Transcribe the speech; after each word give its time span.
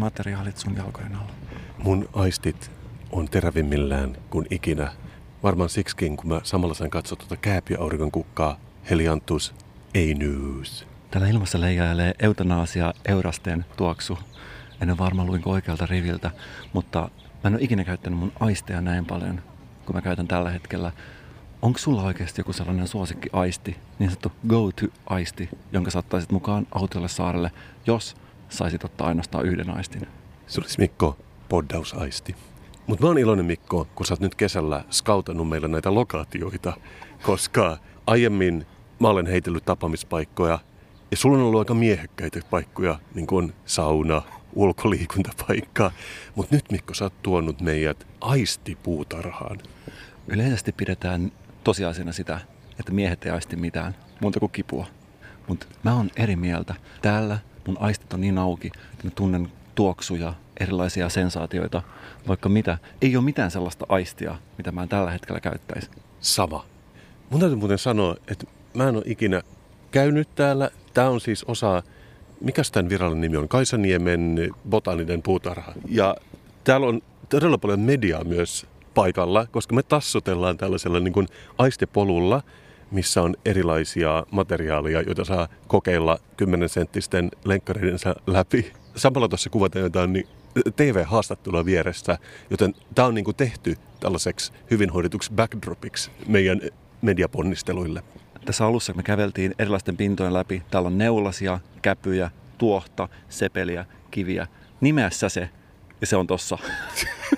materiaalit 0.00 0.56
sun 0.56 0.76
jalkojen 0.76 1.14
alla? 1.14 1.32
Mun 1.78 2.08
aistit 2.12 2.70
on 3.12 3.28
terävimmillään 3.28 4.16
kuin 4.30 4.46
ikinä. 4.50 4.92
Varmaan 5.42 5.70
siksikin, 5.70 6.16
kun 6.16 6.28
mä 6.28 6.40
samalla 6.42 6.74
sain 6.74 6.90
katsoa 6.90 7.16
tuota 7.16 7.36
kääpiöauringon 7.36 8.10
kukkaa, 8.10 8.56
Heliantus 8.90 9.54
ei 9.94 10.14
news. 10.14 10.86
Täällä 11.10 11.28
ilmassa 11.28 11.60
leijailee 11.60 12.14
eutanaasia 12.18 12.94
eurasteen 13.08 13.64
tuoksu. 13.76 14.18
En 14.80 14.90
ole 14.90 14.98
varma 14.98 15.24
luinko 15.24 15.50
oikealta 15.50 15.86
riviltä, 15.86 16.30
mutta 16.72 17.00
mä 17.44 17.48
en 17.48 17.54
ole 17.54 17.62
ikinä 17.62 17.84
käyttänyt 17.84 18.18
mun 18.18 18.32
aisteja 18.40 18.80
näin 18.80 19.06
paljon 19.06 19.42
kuin 19.86 19.96
mä 19.96 20.00
käytän 20.00 20.28
tällä 20.28 20.50
hetkellä. 20.50 20.92
Onko 21.62 21.78
sulla 21.78 22.02
oikeasti 22.02 22.40
joku 22.40 22.52
sellainen 22.52 22.88
suosikki 22.88 23.28
aisti, 23.32 23.76
niin 23.98 24.10
sanottu 24.10 24.32
go-to-aisti, 24.48 25.48
jonka 25.72 25.90
saattaisit 25.90 26.32
mukaan 26.32 26.66
autolle 26.74 27.08
saarelle, 27.08 27.50
jos 27.86 28.16
saisit 28.50 28.84
ottaa 28.84 29.08
ainoastaan 29.08 29.46
yhden 29.46 29.70
aistin? 29.70 30.08
Se 30.46 30.60
olisi 30.60 30.78
Mikko 30.78 31.16
poddausaisti. 31.48 32.36
Mutta 32.86 33.04
mä 33.04 33.08
oon 33.08 33.18
iloinen 33.18 33.46
Mikko, 33.46 33.86
kun 33.94 34.06
sä 34.06 34.14
oot 34.14 34.20
nyt 34.20 34.34
kesällä 34.34 34.84
skautannut 34.90 35.48
meillä 35.48 35.68
näitä 35.68 35.94
lokaatioita, 35.94 36.72
koska 37.22 37.78
aiemmin 38.06 38.66
mä 39.00 39.08
olen 39.08 39.26
heitellyt 39.26 39.64
tapaamispaikkoja 39.64 40.58
ja 41.10 41.16
sulla 41.16 41.38
on 41.38 41.44
ollut 41.44 41.58
aika 41.58 41.74
miehekkäitä 41.74 42.40
paikkoja, 42.50 42.98
niin 43.14 43.26
kuin 43.26 43.52
sauna, 43.64 44.22
ulkoliikuntapaikka. 44.52 45.90
Mutta 46.34 46.54
nyt 46.54 46.70
Mikko, 46.70 46.94
sä 46.94 47.04
oot 47.04 47.22
tuonut 47.22 47.60
meidät 47.60 48.06
aistipuutarhaan. 48.20 49.58
Yleisesti 50.28 50.72
pidetään 50.72 51.32
tosiasiana 51.64 52.12
sitä, 52.12 52.40
että 52.80 52.92
miehet 52.92 53.24
ei 53.24 53.32
aisti 53.32 53.56
mitään, 53.56 53.96
muuta 54.20 54.40
kuin 54.40 54.52
kipua. 54.52 54.86
Mutta 55.48 55.66
mä 55.82 55.94
oon 55.94 56.10
eri 56.16 56.36
mieltä. 56.36 56.74
Täällä 57.02 57.38
mun 57.66 57.76
aistit 57.80 58.12
on 58.12 58.20
niin 58.20 58.38
auki, 58.38 58.66
että 58.66 59.04
mä 59.04 59.10
tunnen 59.14 59.48
tuoksuja, 59.74 60.34
erilaisia 60.60 61.08
sensaatioita, 61.08 61.82
vaikka 62.28 62.48
mitä. 62.48 62.78
Ei 63.02 63.16
ole 63.16 63.24
mitään 63.24 63.50
sellaista 63.50 63.86
aistia, 63.88 64.36
mitä 64.58 64.72
mä 64.72 64.82
en 64.82 64.88
tällä 64.88 65.10
hetkellä 65.10 65.40
käyttäisi. 65.40 65.90
Sama. 66.20 66.64
Mun 67.30 67.40
täytyy 67.40 67.56
muuten 67.56 67.78
sanoa, 67.78 68.16
että 68.28 68.46
mä 68.74 68.88
en 68.88 68.96
ole 68.96 69.02
ikinä 69.06 69.42
käynyt 69.90 70.28
täällä. 70.34 70.70
Tää 70.94 71.10
on 71.10 71.20
siis 71.20 71.44
osa, 71.44 71.82
mikä 72.40 72.62
tämän 72.72 72.88
virallinen 72.88 73.20
nimi 73.20 73.36
on? 73.36 73.48
Kaisaniemen 73.48 74.50
botaninen 74.70 75.22
puutarha. 75.22 75.72
Ja 75.88 76.16
täällä 76.64 76.86
on 76.86 77.02
todella 77.28 77.58
paljon 77.58 77.80
mediaa 77.80 78.24
myös 78.24 78.66
paikalla, 78.94 79.46
koska 79.46 79.74
me 79.74 79.82
tassutellaan 79.82 80.56
tällaisella 80.56 81.00
niin 81.00 81.12
kuin 81.12 81.28
aistepolulla, 81.58 82.42
missä 82.90 83.22
on 83.22 83.36
erilaisia 83.44 84.26
materiaaleja, 84.30 85.02
joita 85.02 85.24
saa 85.24 85.48
kokeilla 85.66 86.18
10 86.36 86.68
senttisten 86.68 87.30
lenkkareidensa 87.44 88.14
läpi. 88.26 88.72
Samalla 88.96 89.28
tuossa 89.28 89.50
kuvataan 89.50 89.82
jotain 89.82 90.12
niin 90.12 90.28
TV-haastattelua 90.76 91.64
vieressä, 91.64 92.18
joten 92.50 92.74
tämä 92.94 93.08
on 93.08 93.14
niin 93.14 93.24
kuin 93.24 93.36
tehty 93.36 93.76
tällaiseksi 94.00 94.52
hyvin 94.70 94.90
hoidetuksi 94.90 95.32
backdropiksi 95.32 96.10
meidän 96.26 96.60
mediaponnisteluille. 97.02 98.02
Tässä 98.44 98.66
alussa 98.66 98.92
me 98.92 99.02
käveltiin 99.02 99.54
erilaisten 99.58 99.96
pintojen 99.96 100.34
läpi. 100.34 100.62
Täällä 100.70 100.86
on 100.86 100.98
neulasia, 100.98 101.60
käpyjä, 101.82 102.30
tuohta, 102.58 103.08
sepeliä, 103.28 103.84
kiviä. 104.10 104.46
Nimeässä 104.80 105.28
se, 105.28 105.50
ja 106.00 106.06
se 106.06 106.16
on 106.16 106.26
tossa. 106.26 106.58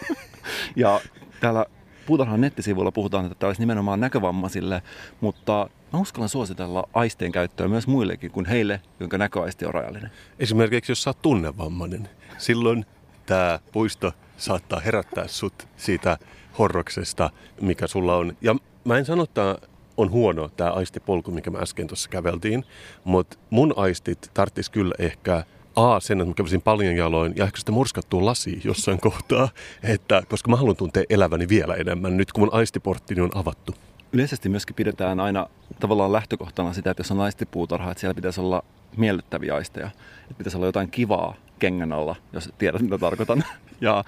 ja 0.76 1.00
täällä 1.41 1.66
puutarhan 2.06 2.40
nettisivuilla 2.40 2.92
puhutaan, 2.92 3.24
että 3.24 3.34
tämä 3.38 3.48
olisi 3.48 3.62
nimenomaan 3.62 4.00
näkövammaisille, 4.00 4.82
mutta 5.20 5.70
mä 5.92 5.98
uskallan 5.98 6.28
suositella 6.28 6.88
aisteen 6.94 7.32
käyttöä 7.32 7.68
myös 7.68 7.86
muillekin 7.86 8.30
kuin 8.30 8.46
heille, 8.46 8.80
jonka 9.00 9.18
näköaisti 9.18 9.66
on 9.66 9.74
rajallinen. 9.74 10.10
Esimerkiksi 10.38 10.92
jos 10.92 11.02
sä 11.02 11.10
oot 11.10 11.22
tunnevammainen, 11.22 12.08
silloin 12.38 12.86
tämä 13.26 13.58
puisto 13.72 14.12
saattaa 14.36 14.80
herättää 14.80 15.28
sut 15.28 15.68
siitä 15.76 16.18
horroksesta, 16.58 17.30
mikä 17.60 17.86
sulla 17.86 18.16
on. 18.16 18.36
Ja 18.41 18.56
mä 18.84 18.98
en 18.98 19.04
sano, 19.04 19.22
että 19.22 19.58
on 19.96 20.10
huono 20.10 20.48
tämä 20.48 20.70
aistipolku, 20.70 21.30
mikä 21.30 21.50
me 21.50 21.58
äsken 21.58 21.86
tuossa 21.86 22.08
käveltiin, 22.08 22.64
mutta 23.04 23.38
mun 23.50 23.74
aistit 23.76 24.30
tarttis 24.34 24.70
kyllä 24.70 24.94
ehkä 24.98 25.44
A, 25.77 26.00
sen, 26.00 26.21
että 26.21 26.28
mä 26.28 26.34
kävisin 26.34 26.62
paljon 26.62 26.97
jaloin 26.97 27.33
ja 27.37 27.44
ehkä 27.44 27.59
sitä 27.59 27.72
murskattua 27.72 28.25
lasia 28.25 28.60
jossain 28.65 29.00
kohtaa, 29.09 29.49
että, 29.83 30.22
koska 30.28 30.50
mä 30.50 30.56
haluan 30.56 30.77
tuntea 30.77 31.05
eläväni 31.10 31.49
vielä 31.49 31.75
enemmän 31.75 32.16
nyt, 32.16 32.33
kun 32.33 32.43
mun 32.43 32.55
aistiporttini 32.55 33.21
on 33.21 33.31
avattu. 33.34 33.75
Yleisesti 34.12 34.49
myöskin 34.49 34.77
pidetään 34.77 35.21
aina 35.21 35.47
tavallaan 35.81 36.12
lähtökohtana 36.12 36.72
sitä, 36.72 36.91
että 36.91 37.00
jos 37.00 37.10
on 37.10 37.21
aistipuutarha, 37.21 37.91
että 37.91 38.00
siellä 38.00 38.15
pitäisi 38.15 38.41
olla 38.41 38.65
miellyttäviä 38.97 39.55
aisteja. 39.55 39.87
Että 40.22 40.34
pitäisi 40.38 40.56
olla 40.56 40.66
jotain 40.66 40.91
kivaa 40.91 41.34
kengän 41.59 41.93
alla, 41.93 42.16
jos 42.33 42.53
tiedät 42.59 42.83
mitä 42.83 42.99
tarkoitan. 42.99 43.44
Ja 43.81 44.04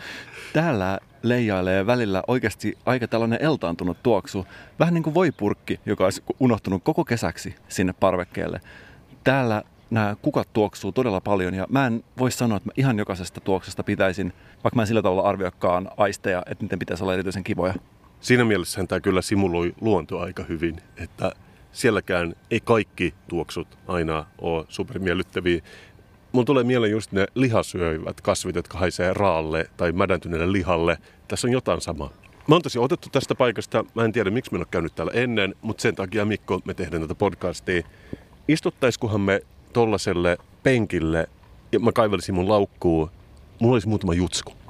täällä 0.53 0.99
leijailee 1.23 1.87
välillä 1.87 2.23
oikeasti 2.27 2.79
aika 2.87 3.09
tällainen 3.09 3.39
eltaantunut 3.43 4.03
tuoksu. 4.03 4.47
Vähän 4.79 4.95
niin 4.95 5.03
kuin 5.03 5.15
voipurkki, 5.15 5.81
joka 5.87 6.05
olisi 6.05 6.23
unohtunut 6.41 6.85
koko 6.85 7.05
kesäksi 7.05 7.55
sinne 7.69 7.93
parvekkeelle. 7.93 8.61
Täällä 9.25 9.63
nämä 9.91 10.17
kukat 10.22 10.49
tuoksuu 10.53 10.93
todella 10.93 11.21
paljon 11.21 11.55
ja 11.55 11.67
mä 11.69 11.87
en 11.87 12.05
voi 12.19 12.31
sanoa, 12.31 12.56
että 12.56 12.69
mä 12.69 12.72
ihan 12.77 12.99
jokaisesta 12.99 13.41
tuoksesta 13.41 13.83
pitäisin, 13.83 14.33
vaikka 14.65 14.77
mä 14.77 14.83
en 14.83 14.87
sillä 14.87 15.03
tavalla 15.03 15.22
arviokkaan 15.28 15.91
aisteja, 15.97 16.43
että 16.47 16.65
niiden 16.65 16.78
pitäisi 16.78 17.05
olla 17.05 17.15
erityisen 17.15 17.45
kivoja. 17.45 17.75
Siinä 18.21 18.45
mielessä 18.45 18.84
tämä 18.87 19.00
kyllä 19.00 19.22
simuloi 19.22 19.75
luontoa 19.81 20.25
aika 20.25 20.43
hyvin, 20.43 20.77
että 20.97 21.33
sielläkään 21.72 22.34
ei 22.50 22.61
kaikki 22.61 23.15
tuoksut 23.28 23.78
aina 23.87 24.27
ole 24.39 24.65
supermiellyttäviä. 24.69 25.62
Mun 26.33 26.45
tulee 26.45 26.65
mieleen 26.65 26.93
just 26.93 27.12
ne 27.12 27.27
lihasyöivät 27.34 28.21
kasvit, 28.21 28.56
jotka 28.56 28.78
haisee 28.78 29.15
raalle 29.15 29.71
tai 29.77 29.93
mädäntyneelle 29.93 30.53
lihalle. 30.53 30.99
Tässä 31.28 31.47
on 31.47 31.53
jotain 31.53 31.81
samaa. 31.81 32.11
Mä 32.49 32.55
oon 32.55 32.62
tosi 32.62 32.78
otettu 32.78 33.09
tästä 33.12 33.34
paikasta. 33.34 33.84
Mä 33.95 34.05
en 34.05 34.12
tiedä, 34.12 34.31
miksi 34.31 34.53
mä 34.53 34.56
en 34.56 34.61
ole 34.61 34.66
käynyt 34.71 34.95
täällä 34.95 35.12
ennen, 35.15 35.55
mutta 35.62 35.83
sen 35.83 35.95
takia 35.95 36.25
Mikko, 36.25 36.61
me 36.65 36.75
tehdään 36.75 37.03
tätä 37.03 37.15
podcastia. 37.15 37.83
Istuttaisikohan 38.49 39.21
me 39.21 39.41
tollaselle 39.75 40.39
penkille 40.62 41.29
ja 41.73 41.81
mä 41.81 41.93
kaivelisin 41.93 42.35
mun 42.35 42.49
laukkuun. 42.49 43.11
Mulla 43.61 43.75
olisi 43.75 43.89
muutama 43.89 44.15
jutsku. 44.15 44.53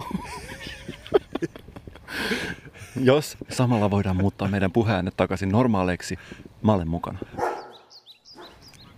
Jos 3.00 3.37
samalla 3.50 3.91
voidaan 3.91 4.16
muuttaa 4.16 4.48
meidän 4.48 4.72
puheäänet 4.72 5.16
takaisin 5.16 5.48
normaaleiksi, 5.48 6.19
mä 6.62 6.72
olen 6.72 6.88
mukana. 6.88 7.19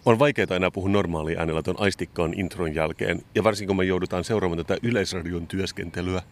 On 0.05 0.19
vaikeaa 0.19 0.57
enää 0.57 0.71
puhua 0.71 0.91
normaalia 0.91 1.39
äänellä 1.39 1.63
tuon 1.63 1.81
aistikkaan 1.81 2.35
intron 2.37 2.75
jälkeen. 2.75 3.23
Ja 3.35 3.45
varsinkin 3.45 3.69
kun 3.69 3.77
me 3.77 3.85
joudutaan 3.85 4.25
seuraamaan 4.25 4.67
tätä 4.67 4.81
yleisradion 4.83 5.47
työskentelyä. 5.47 6.23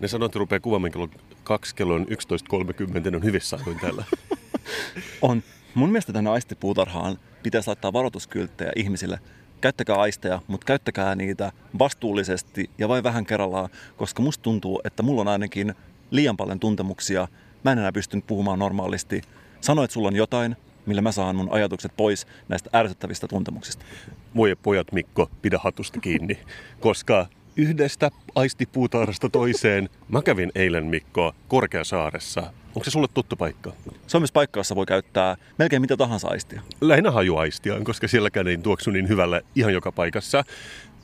Ne 0.00 0.08
sanoo, 0.08 0.26
että 0.26 0.38
rupeaa 0.38 0.60
kuvaamaan 0.60 0.92
kello 0.92 1.08
2, 1.44 1.74
kello 1.74 1.94
on 1.94 2.06
11.30, 2.06 3.10
ne 3.10 3.16
on 3.16 3.24
hyvissä 3.24 3.56
ajoin 3.56 3.80
täällä. 3.80 4.04
On. 5.22 5.42
Mun 5.74 5.90
mielestä 5.90 6.12
tänne 6.12 6.30
aistipuutarhaan 6.30 7.18
pitäisi 7.42 7.66
laittaa 7.66 7.92
varoituskylttejä 7.92 8.72
ihmisille. 8.76 9.20
Käyttäkää 9.60 9.96
aisteja, 9.96 10.40
mutta 10.46 10.64
käyttäkää 10.64 11.14
niitä 11.14 11.52
vastuullisesti 11.78 12.70
ja 12.78 12.88
vain 12.88 13.04
vähän 13.04 13.26
kerrallaan, 13.26 13.68
koska 13.96 14.22
musta 14.22 14.42
tuntuu, 14.42 14.80
että 14.84 15.02
mulla 15.02 15.20
on 15.20 15.28
ainakin 15.28 15.74
liian 16.10 16.36
paljon 16.36 16.60
tuntemuksia. 16.60 17.28
Mä 17.64 17.72
en 17.72 17.78
enää 17.78 17.92
pystynyt 17.92 18.26
puhumaan 18.26 18.58
normaalisti. 18.58 19.22
Sano, 19.60 19.82
että 19.82 19.94
sulla 19.94 20.08
on 20.08 20.16
jotain, 20.16 20.56
millä 20.86 21.02
mä 21.02 21.12
saan 21.12 21.36
mun 21.36 21.52
ajatukset 21.52 21.92
pois 21.96 22.26
näistä 22.48 22.70
ärsyttävistä 22.74 23.28
tuntemuksista. 23.28 23.84
Voi 24.36 24.56
pojat 24.62 24.92
Mikko, 24.92 25.30
pidä 25.42 25.58
hatusta 25.62 26.00
kiinni, 26.00 26.38
koska 26.80 27.26
yhdestä 27.56 28.10
aistipuutarhasta 28.34 29.28
toiseen. 29.28 29.88
Mä 30.08 30.22
kävin 30.22 30.52
eilen 30.54 30.86
Mikko 30.86 31.34
Korkeasaaressa. 31.48 32.40
Onko 32.74 32.84
se 32.84 32.90
sulle 32.90 33.08
tuttu 33.14 33.36
paikka? 33.36 33.72
Se 34.06 34.16
on 34.16 34.20
myös 34.20 34.32
paikka, 34.32 34.60
jossa 34.60 34.76
voi 34.76 34.86
käyttää 34.86 35.36
melkein 35.58 35.82
mitä 35.82 35.96
tahansa 35.96 36.28
aistia. 36.28 36.62
Lähinnä 36.80 37.10
hajuaistia, 37.10 37.80
koska 37.84 38.08
sielläkään 38.08 38.48
ei 38.48 38.58
tuoksu 38.58 38.90
niin 38.90 39.08
hyvälle 39.08 39.44
ihan 39.54 39.72
joka 39.72 39.92
paikassa. 39.92 40.44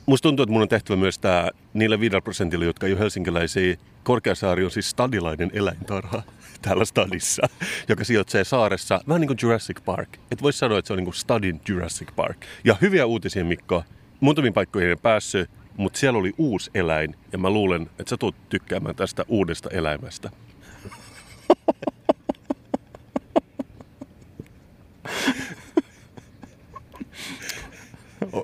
Musta 0.05 0.23
tuntuu, 0.23 0.43
että 0.43 0.53
mun 0.53 0.61
on 0.61 0.69
tehtävä 0.69 0.97
myös 0.97 1.19
tämä 1.19 1.49
niille 1.73 1.99
5 1.99 2.15
prosentille, 2.23 2.65
jotka 2.65 2.87
ei 2.87 2.93
ole 2.93 2.99
helsinkiläisiä. 2.99 3.77
Korkeasaari 4.03 4.65
on 4.65 4.71
siis 4.71 4.89
stadilainen 4.89 5.51
eläintarha. 5.53 6.23
täällä 6.61 6.85
stadissa, 6.85 7.49
joka 7.89 8.03
sijoitsee 8.03 8.43
saaressa, 8.43 9.01
vähän 9.07 9.21
niin 9.21 9.27
kuin 9.27 9.37
Jurassic 9.41 9.77
Park. 9.85 10.09
Et 10.31 10.41
voisi 10.41 10.59
sanoa, 10.59 10.79
että 10.79 10.87
se 10.87 10.93
on 10.93 10.97
niin 10.97 11.05
kuin 11.05 11.15
stadin 11.15 11.61
Jurassic 11.67 12.15
Park. 12.15 12.37
Ja 12.63 12.75
hyviä 12.81 13.05
uutisia, 13.05 13.45
Mikko. 13.45 13.83
Muutamiin 14.19 14.53
paikkoihin 14.53 14.91
en 14.91 14.99
päässyt, 14.99 15.49
mutta 15.79 15.99
siellä 15.99 16.19
oli 16.19 16.33
uusi 16.37 16.71
eläin, 16.73 17.15
ja 17.31 17.37
mä 17.37 17.49
luulen, 17.49 17.81
että 17.99 18.09
sä 18.09 18.17
tulet 18.17 18.35
tykkäämään 18.49 18.95
tästä 18.95 19.25
uudesta 19.27 19.69
eläimestä. 19.69 20.29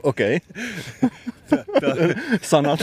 Okei. 0.04 0.40
Sanat 2.42 2.80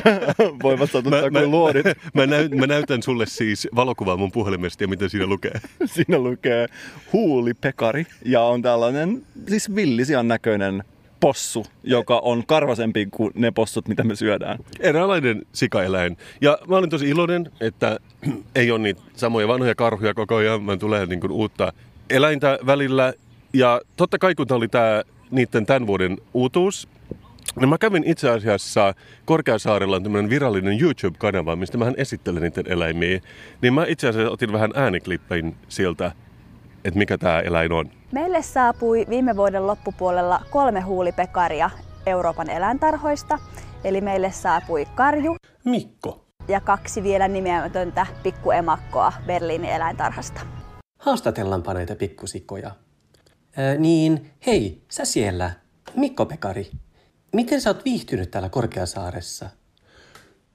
voivat 0.62 0.90
satuttaa 0.90 1.30
kuin 1.30 1.50
luodit. 1.50 1.86
Mä, 2.14 2.26
näy, 2.26 2.48
mä 2.48 2.66
näytän 2.66 3.02
sulle 3.02 3.26
siis 3.26 3.68
valokuvaa 3.76 4.16
mun 4.16 4.32
puhelimesta 4.32 4.84
ja 4.84 4.88
mitä 4.88 5.08
siinä 5.08 5.26
lukee. 5.26 5.60
Siinä 5.84 6.18
lukee 6.18 6.68
huulipekari 7.12 8.06
ja 8.24 8.42
on 8.42 8.62
tällainen 8.62 9.22
siis 9.48 9.74
villisian 9.74 10.28
näköinen 10.28 10.84
possu, 11.22 11.66
joka 11.84 12.18
on 12.18 12.46
karvasempi 12.46 13.06
kuin 13.10 13.32
ne 13.34 13.50
possut, 13.50 13.88
mitä 13.88 14.04
me 14.04 14.16
syödään. 14.16 14.58
Eräänlainen 14.80 15.42
sikaeläin. 15.52 16.16
Ja 16.40 16.58
mä 16.68 16.76
olin 16.76 16.90
tosi 16.90 17.08
iloinen, 17.08 17.50
että 17.60 17.98
ei 18.54 18.70
ole 18.70 18.78
niitä 18.78 19.02
samoja 19.16 19.48
vanhoja 19.48 19.74
karhuja 19.74 20.14
koko 20.14 20.36
ajan, 20.36 20.66
vaan 20.66 20.78
tulee 20.78 21.06
niin 21.06 21.20
kuin 21.20 21.32
uutta 21.32 21.72
eläintä 22.10 22.58
välillä. 22.66 23.12
Ja 23.52 23.80
totta 23.96 24.18
kai 24.18 24.34
kun 24.34 24.46
tämä 24.46 24.56
oli 24.56 24.68
tämä 24.68 25.02
niiden 25.30 25.66
tämän 25.66 25.86
vuoden 25.86 26.18
uutuus, 26.34 26.88
No 27.56 27.66
mä 27.66 27.78
kävin 27.78 28.04
itse 28.06 28.30
asiassa 28.30 28.94
Korkeasaarella 29.24 29.96
on 29.96 30.02
tämmöinen 30.02 30.30
virallinen 30.30 30.80
YouTube-kanava, 30.80 31.56
mistä 31.56 31.78
mä 31.78 31.92
esittelen 31.96 32.42
niiden 32.42 32.72
eläimiä. 32.72 33.20
Niin 33.62 33.74
mä 33.74 33.84
itse 33.88 34.08
asiassa 34.08 34.30
otin 34.30 34.52
vähän 34.52 34.70
ääniklippejä 34.74 35.52
sieltä, 35.68 36.12
että 36.84 36.98
mikä 36.98 37.18
tämä 37.18 37.40
eläin 37.40 37.72
on. 37.72 37.90
Meille 38.12 38.42
saapui 38.42 39.06
viime 39.08 39.36
vuoden 39.36 39.66
loppupuolella 39.66 40.40
kolme 40.50 40.80
huulipekaria 40.80 41.70
Euroopan 42.06 42.50
eläintarhoista. 42.50 43.38
Eli 43.84 44.00
meille 44.00 44.32
saapui 44.32 44.86
karju. 44.94 45.36
Mikko. 45.64 46.24
Ja 46.48 46.60
kaksi 46.60 47.02
vielä 47.02 47.28
nimeämätöntä 47.28 48.06
pikkuemakkoa 48.22 49.12
Berliinin 49.26 49.70
eläintarhasta. 49.70 50.40
Haastatellaanpa 50.98 51.74
näitä 51.74 51.96
pikkusikoja. 51.96 52.70
Ää, 53.56 53.74
niin, 53.74 54.30
hei, 54.46 54.82
sä 54.90 55.04
siellä, 55.04 55.50
Mikko 55.96 56.26
Pekari. 56.26 56.70
Miten 57.32 57.60
sä 57.60 57.70
oot 57.70 57.84
viihtynyt 57.84 58.30
täällä 58.30 58.48
Korkeasaaressa? 58.48 59.50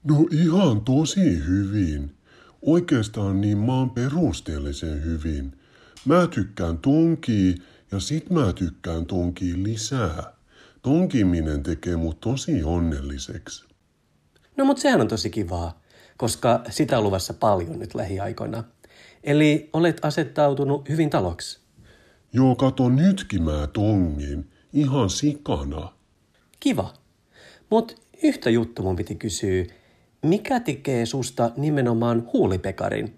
No 0.04 0.26
ihan 0.30 0.80
tosi 0.80 1.46
hyvin. 1.46 2.16
Oikeastaan 2.62 3.40
niin 3.40 3.58
maan 3.58 3.90
perusteellisen 3.90 5.04
hyvin. 5.04 5.57
Mä 6.04 6.26
tykkään 6.26 6.78
tonkii 6.78 7.54
ja 7.92 8.00
sit 8.00 8.30
mä 8.30 8.52
tykkään 8.52 9.06
tonkii 9.06 9.62
lisää. 9.62 10.32
Tonkiminen 10.82 11.62
tekee 11.62 11.96
mut 11.96 12.20
tosi 12.20 12.62
onnelliseksi. 12.64 13.64
No 14.56 14.64
mut 14.64 14.78
sehän 14.78 15.00
on 15.00 15.08
tosi 15.08 15.30
kivaa, 15.30 15.82
koska 16.16 16.60
sitä 16.70 16.98
on 16.98 17.04
luvassa 17.04 17.34
paljon 17.34 17.78
nyt 17.78 17.94
lähiaikoina. 17.94 18.64
Eli 19.24 19.70
olet 19.72 20.04
asettautunut 20.04 20.88
hyvin 20.88 21.10
taloksi. 21.10 21.60
Joo, 22.32 22.54
kato 22.54 22.88
nytkin 22.88 23.42
mä 23.42 23.66
tongin. 23.72 24.50
Ihan 24.72 25.10
sikana. 25.10 25.92
Kiva. 26.60 26.94
Mut 27.70 28.02
yhtä 28.22 28.50
juttu 28.50 28.82
mun 28.82 28.96
piti 28.96 29.14
kysyä. 29.14 29.64
Mikä 30.22 30.60
tekee 30.60 31.06
susta 31.06 31.50
nimenomaan 31.56 32.28
huulipekarin? 32.32 33.17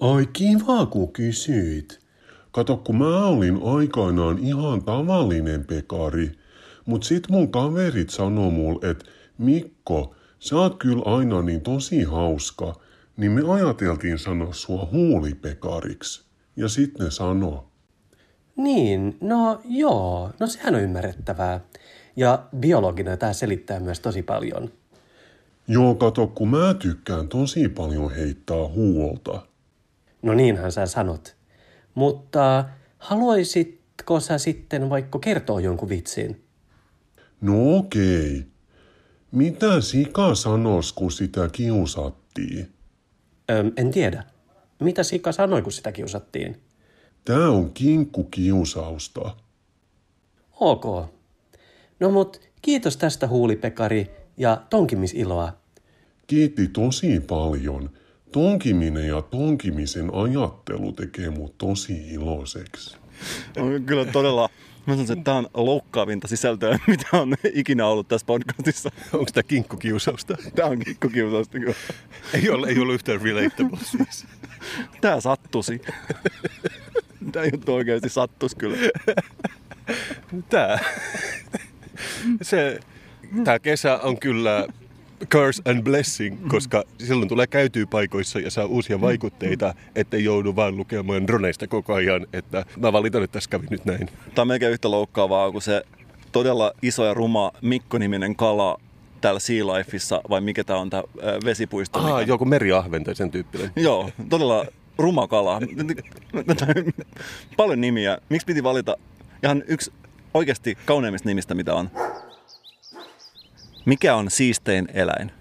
Ai 0.00 0.26
kiva, 0.32 0.86
kun 0.86 1.12
kysyit. 1.12 2.00
Kato, 2.52 2.76
kun 2.76 2.98
mä 2.98 3.26
olin 3.26 3.60
aikanaan 3.64 4.38
ihan 4.38 4.84
tavallinen 4.84 5.64
pekari, 5.64 6.32
mut 6.86 7.02
sit 7.02 7.28
mun 7.28 7.52
kaverit 7.52 8.10
sanoo 8.10 8.50
mulle, 8.50 8.90
että 8.90 9.04
Mikko, 9.38 10.14
sä 10.38 10.56
oot 10.56 10.76
kyllä 10.78 11.02
aina 11.16 11.42
niin 11.42 11.60
tosi 11.60 12.02
hauska, 12.02 12.74
niin 13.16 13.32
me 13.32 13.42
ajateltiin 13.52 14.18
sanoa 14.18 14.52
sua 14.52 14.88
huulipekariksi. 14.92 16.24
Ja 16.56 16.68
sitten 16.68 17.04
ne 17.04 17.10
sanoo. 17.10 17.68
Niin, 18.56 19.16
no 19.20 19.60
joo, 19.64 20.30
no 20.40 20.46
sehän 20.46 20.74
on 20.74 20.80
ymmärrettävää. 20.80 21.60
Ja 22.16 22.44
biologina 22.56 23.16
tämä 23.16 23.32
selittää 23.32 23.80
myös 23.80 24.00
tosi 24.00 24.22
paljon. 24.22 24.70
Joo, 25.68 25.94
kato, 25.94 26.26
kun 26.26 26.48
mä 26.48 26.74
tykkään 26.74 27.28
tosi 27.28 27.68
paljon 27.68 28.14
heittää 28.14 28.68
huolta. 28.68 29.46
No 30.24 30.34
niinhän 30.34 30.72
sä 30.72 30.86
sanot. 30.86 31.36
Mutta 31.94 32.64
haluaisitko 32.98 34.20
sä 34.20 34.38
sitten 34.38 34.90
vaikka 34.90 35.18
kertoa 35.18 35.60
jonkun 35.60 35.88
vitsin? 35.88 36.44
No 37.40 37.76
okei. 37.76 38.46
Mitä 39.32 39.80
sika 39.80 40.34
sanos, 40.34 40.92
kun 40.92 41.12
sitä 41.12 41.48
kiusattiin? 41.52 42.72
Öm, 43.50 43.72
en 43.76 43.90
tiedä. 43.90 44.24
Mitä 44.80 45.02
Sika 45.02 45.32
sanoi, 45.32 45.62
kun 45.62 45.72
sitä 45.72 45.92
kiusattiin? 45.92 46.60
Tää 47.24 47.48
on 47.48 47.72
kinkkukiusausta. 47.72 49.36
Ok. 50.60 50.84
No 52.00 52.10
mut 52.10 52.40
kiitos 52.62 52.96
tästä 52.96 53.28
huulipekari 53.28 54.10
ja 54.36 54.62
tonkimisiloa. 54.70 55.52
Kiitti 56.26 56.68
tosi 56.68 57.20
paljon. 57.20 57.90
Tonkiminen 58.34 59.08
ja 59.08 59.22
tonkimisen 59.22 60.10
ajattelu 60.14 60.92
tekee 60.92 61.30
mut 61.30 61.58
tosi 61.58 62.12
iloiseksi. 62.12 62.96
On 63.56 63.84
kyllä 63.84 64.04
todella, 64.04 64.48
mä 64.86 64.92
sanoisin, 64.94 65.18
että 65.18 65.24
tämä 65.24 65.36
on 65.36 65.48
loukkaavinta 65.54 66.28
sisältöä, 66.28 66.78
mitä 66.86 67.06
on 67.12 67.34
ikinä 67.52 67.86
ollut 67.86 68.08
tässä 68.08 68.26
podcastissa. 68.26 68.90
Onko 69.12 69.30
tämä 69.34 69.42
kinkkukiusausta? 69.42 70.36
Tämä 70.56 70.68
on 70.68 70.78
kikkokiusausta 70.78 71.58
kyllä. 71.58 71.74
Ei 72.34 72.50
ole, 72.50 72.68
ei 72.68 72.78
ole 72.78 72.94
yhtään 72.94 73.20
relatable 73.22 73.78
siis. 73.96 74.26
Tämä 75.00 75.20
sattusi. 75.20 75.80
Tämä 77.32 77.46
juttu 77.52 77.74
oikeasti 77.74 78.08
sattuisi 78.08 78.56
kyllä. 78.56 78.76
Tää. 80.48 80.78
Se, 82.42 82.80
tää 83.44 83.58
kesä 83.58 83.98
on 83.98 84.20
kyllä 84.20 84.66
curse 85.30 85.62
and 85.70 85.82
blessing, 85.82 86.48
koska 86.48 86.84
silloin 86.98 87.28
tulee 87.28 87.46
käytyy 87.46 87.86
paikoissa 87.86 88.38
ja 88.38 88.50
saa 88.50 88.64
uusia 88.64 89.00
vaikutteita, 89.00 89.74
ettei 89.94 90.24
joudu 90.24 90.56
vaan 90.56 90.76
lukemaan 90.76 91.26
droneista 91.26 91.66
koko 91.66 91.94
ajan. 91.94 92.26
Että 92.32 92.64
mä 92.76 92.92
valitan, 92.92 93.22
että 93.22 93.32
tässä 93.32 93.50
kävi 93.50 93.66
nyt 93.70 93.84
näin. 93.84 94.06
Tämä 94.06 94.42
on 94.42 94.48
melkein 94.48 94.72
yhtä 94.72 94.90
loukkaavaa 94.90 95.50
kuin 95.50 95.62
se 95.62 95.82
todella 96.32 96.72
iso 96.82 97.04
ja 97.04 97.14
ruma 97.14 97.52
Mikko-niminen 97.62 98.36
kala 98.36 98.80
täällä 99.20 99.40
Sea 99.40 99.66
Lifeissa, 99.66 100.20
vai 100.30 100.40
mikä 100.40 100.64
tämä 100.64 100.78
on 100.78 100.90
tämä 100.90 101.02
vesipuisto? 101.44 101.98
Ah, 101.98 102.04
mikä- 102.04 102.32
joku 102.32 102.44
meriahven 102.44 103.04
tai 103.04 103.14
sen 103.14 103.30
tyyppinen. 103.30 103.72
Joo, 103.76 104.10
todella 104.28 104.66
ruma 104.98 105.28
kala. 105.28 105.60
Paljon 107.56 107.80
nimiä. 107.80 108.18
Miksi 108.28 108.46
piti 108.46 108.62
valita 108.62 108.96
ihan 109.42 109.62
yksi 109.66 109.92
oikeasti 110.34 110.78
kauneimmista 110.86 111.28
nimistä, 111.28 111.54
mitä 111.54 111.74
on? 111.74 111.90
Mikä 113.84 114.14
on 114.14 114.30
siistein 114.30 114.88
eläin? 114.94 115.32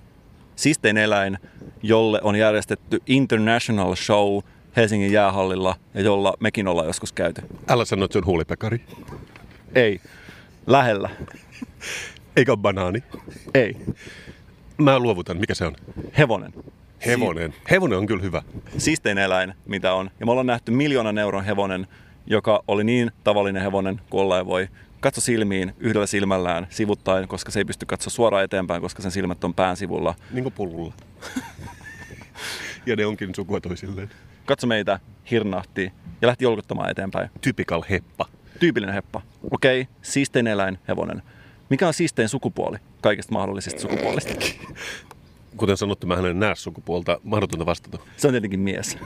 Siistein 0.55 0.97
eläin, 0.97 1.37
jolle 1.83 2.19
on 2.23 2.35
järjestetty 2.35 3.01
International 3.07 3.95
Show 3.95 4.43
Helsingin 4.75 5.11
jäähallilla 5.11 5.75
ja 5.93 6.01
jolla 6.01 6.33
mekin 6.39 6.67
ollaan 6.67 6.87
joskus 6.87 7.11
käyty. 7.11 7.41
Älä 7.69 7.85
sano, 7.85 8.05
että 8.05 8.13
se 8.13 8.19
on 8.19 8.25
huulipekari. 8.25 8.81
Ei. 9.75 10.01
Lähellä. 10.67 11.09
Eikä 12.35 12.57
banaani. 12.57 13.03
Ei. 13.53 13.77
Mä 14.77 14.99
luovutan. 14.99 15.37
Mikä 15.37 15.55
se 15.55 15.65
on? 15.65 15.75
Hevonen. 16.17 16.53
Hevonen. 17.05 17.53
Hevonen 17.71 17.97
on 17.97 18.05
kyllä 18.05 18.23
hyvä. 18.23 18.41
siistein 18.77 19.17
eläin, 19.17 19.53
mitä 19.65 19.93
on. 19.93 20.11
Ja 20.19 20.25
me 20.25 20.31
ollaan 20.31 20.47
nähty 20.47 20.71
miljoonan 20.71 21.17
euron 21.17 21.45
hevonen, 21.45 21.87
joka 22.27 22.63
oli 22.67 22.83
niin 22.83 23.11
tavallinen 23.23 23.61
hevonen 23.61 24.01
kuin 24.09 24.45
voi. 24.45 24.67
Katso 25.03 25.21
silmiin 25.21 25.73
yhdellä 25.79 26.07
silmällään 26.07 26.67
sivuttain, 26.69 27.27
koska 27.27 27.51
se 27.51 27.59
ei 27.59 27.65
pysty 27.65 27.85
katsoa 27.85 28.11
suoraan 28.11 28.43
eteenpäin, 28.43 28.81
koska 28.81 29.01
sen 29.01 29.11
silmät 29.11 29.43
on 29.43 29.53
pään 29.53 29.77
sivulla. 29.77 30.15
Niin 30.31 30.43
kuin 30.43 30.53
pullulla. 30.53 30.93
ja 32.85 32.95
ne 32.95 33.05
onkin 33.05 33.35
sukua 33.35 33.61
toisilleen. 33.61 34.09
Katso 34.45 34.67
meitä, 34.67 34.99
hirnahti 35.31 35.91
ja 36.21 36.27
lähti 36.27 36.45
jolkuttamaan 36.45 36.91
eteenpäin. 36.91 37.29
Typical 37.41 37.81
heppa. 37.89 38.25
Tyypillinen 38.59 38.95
heppa. 38.95 39.21
Okei, 39.51 39.81
okay, 39.81 39.93
siistein 40.01 40.47
eläin, 40.47 40.79
hevonen. 40.87 41.21
Mikä 41.69 41.87
on 41.87 41.93
siistein 41.93 42.29
sukupuoli 42.29 42.77
kaikista 43.01 43.33
mahdollisista 43.33 43.81
sukupuolista? 43.81 44.33
Kuten 45.57 45.77
sanottu, 45.77 46.07
mä 46.07 46.13
en 46.13 46.39
näe 46.39 46.55
sukupuolta. 46.55 47.19
Mahdotonta 47.23 47.65
vastata. 47.65 47.99
Se 48.17 48.27
on 48.27 48.33
tietenkin 48.33 48.59
mies. 48.59 48.97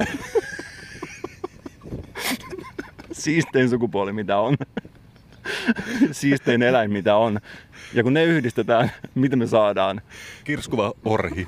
Siistein 3.12 3.70
sukupuoli, 3.70 4.14
mitä 4.14 4.38
on. 4.38 4.58
Siistein 6.12 6.62
eläin, 6.64 6.92
mitä 6.92 7.16
on. 7.16 7.40
Ja 7.94 8.04
kun 8.04 8.14
ne 8.14 8.24
yhdistetään, 8.24 8.92
mitä 9.16 9.36
me 9.36 9.48
saadaan? 9.48 10.02
Kirskuva 10.44 10.94
orhi. 11.06 11.48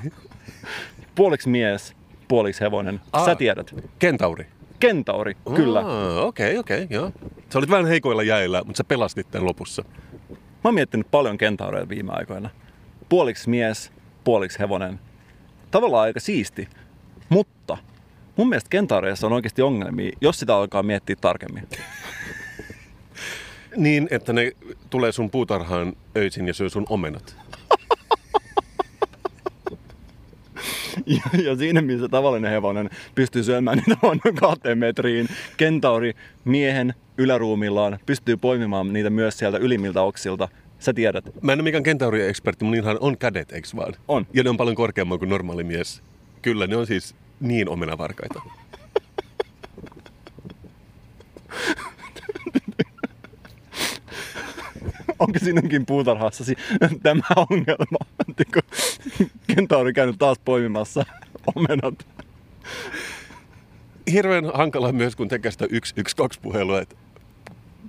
Puoliksi 1.14 1.48
mies, 1.48 1.94
puoliksi 2.28 2.60
hevonen. 2.60 3.00
Aa. 3.12 3.24
Sä 3.24 3.34
tiedät. 3.34 3.74
Kentauri. 3.98 4.46
Kentauri, 4.80 5.36
kyllä. 5.56 5.80
Aa, 5.80 6.22
Okei, 6.22 6.58
okei, 6.58 6.86
joo. 6.90 7.12
Sä 7.52 7.58
olit 7.58 7.70
vähän 7.70 7.86
heikoilla 7.86 8.22
jäillä, 8.22 8.62
mutta 8.64 8.76
sä 8.76 8.84
pelastit 8.84 9.30
tämän 9.30 9.46
lopussa. 9.46 9.84
Mä 10.30 10.36
oon 10.64 10.74
miettinyt 10.74 11.10
paljon 11.10 11.38
kentaureja 11.38 11.88
viime 11.88 12.12
aikoina. 12.12 12.50
Puoliksi 13.08 13.50
mies, 13.50 13.92
puoliksi 14.24 14.58
hevonen. 14.58 15.00
Tavallaan 15.70 16.02
aika 16.02 16.20
siisti. 16.20 16.68
Mutta 17.28 17.76
mun 18.36 18.48
mielestä 18.48 18.68
kentaureissa 18.70 19.26
on 19.26 19.32
oikeasti 19.32 19.62
ongelmia, 19.62 20.12
jos 20.20 20.38
sitä 20.40 20.56
alkaa 20.56 20.82
miettiä 20.82 21.16
tarkemmin. 21.20 21.68
Niin, 23.76 24.08
että 24.10 24.32
ne 24.32 24.52
tulee 24.90 25.12
sun 25.12 25.30
puutarhaan 25.30 25.92
öisin 26.16 26.46
ja 26.46 26.54
syö 26.54 26.68
sun 26.68 26.86
omenat. 26.88 27.36
Ja, 31.06 31.22
ja 31.44 31.56
siinä, 31.56 31.82
missä 31.82 32.08
tavallinen 32.08 32.50
hevonen 32.50 32.90
pystyy 33.14 33.44
syömään 33.44 33.78
niitä 33.78 33.96
vain 34.02 34.20
kahteen 34.40 34.78
metriin, 34.78 35.28
kentauri 35.56 36.14
miehen 36.44 36.94
yläruumillaan 37.18 37.98
pystyy 38.06 38.36
poimimaan 38.36 38.92
niitä 38.92 39.10
myös 39.10 39.38
sieltä 39.38 39.58
ylimmiltä 39.58 40.02
oksilta. 40.02 40.48
Sä 40.78 40.92
tiedät. 40.92 41.24
Mä 41.42 41.52
en 41.52 41.58
ole 41.58 41.64
mikään 41.64 41.82
kentauri-ekspertti, 41.82 42.64
mutta 42.64 42.76
niinhän 42.76 42.96
on 43.00 43.18
kädet, 43.18 43.52
eikö 43.52 43.68
vaan? 43.76 43.94
On. 44.08 44.26
Ja 44.32 44.42
ne 44.42 44.50
on 44.50 44.56
paljon 44.56 44.76
korkeammalla 44.76 45.18
kuin 45.18 45.28
normaali 45.28 45.64
mies. 45.64 46.02
Kyllä, 46.42 46.66
ne 46.66 46.76
on 46.76 46.86
siis 46.86 47.14
niin 47.40 47.68
omenavarkaita. 47.68 48.42
Onko 55.20 55.38
sinunkin 55.38 55.86
puutarhassasi 55.86 56.56
tämä 57.02 57.22
ongelma? 57.50 57.98
Kentauri 59.54 59.92
käynyt 59.92 60.18
taas 60.18 60.38
poimimassa 60.44 61.04
omenat. 61.56 62.06
Hirveän 64.12 64.50
hankala 64.54 64.92
myös, 64.92 65.16
kun 65.16 65.28
tekee 65.28 65.50
sitä 65.50 65.64
112 65.64 66.42
puhelua, 66.42 66.80
että 66.80 66.96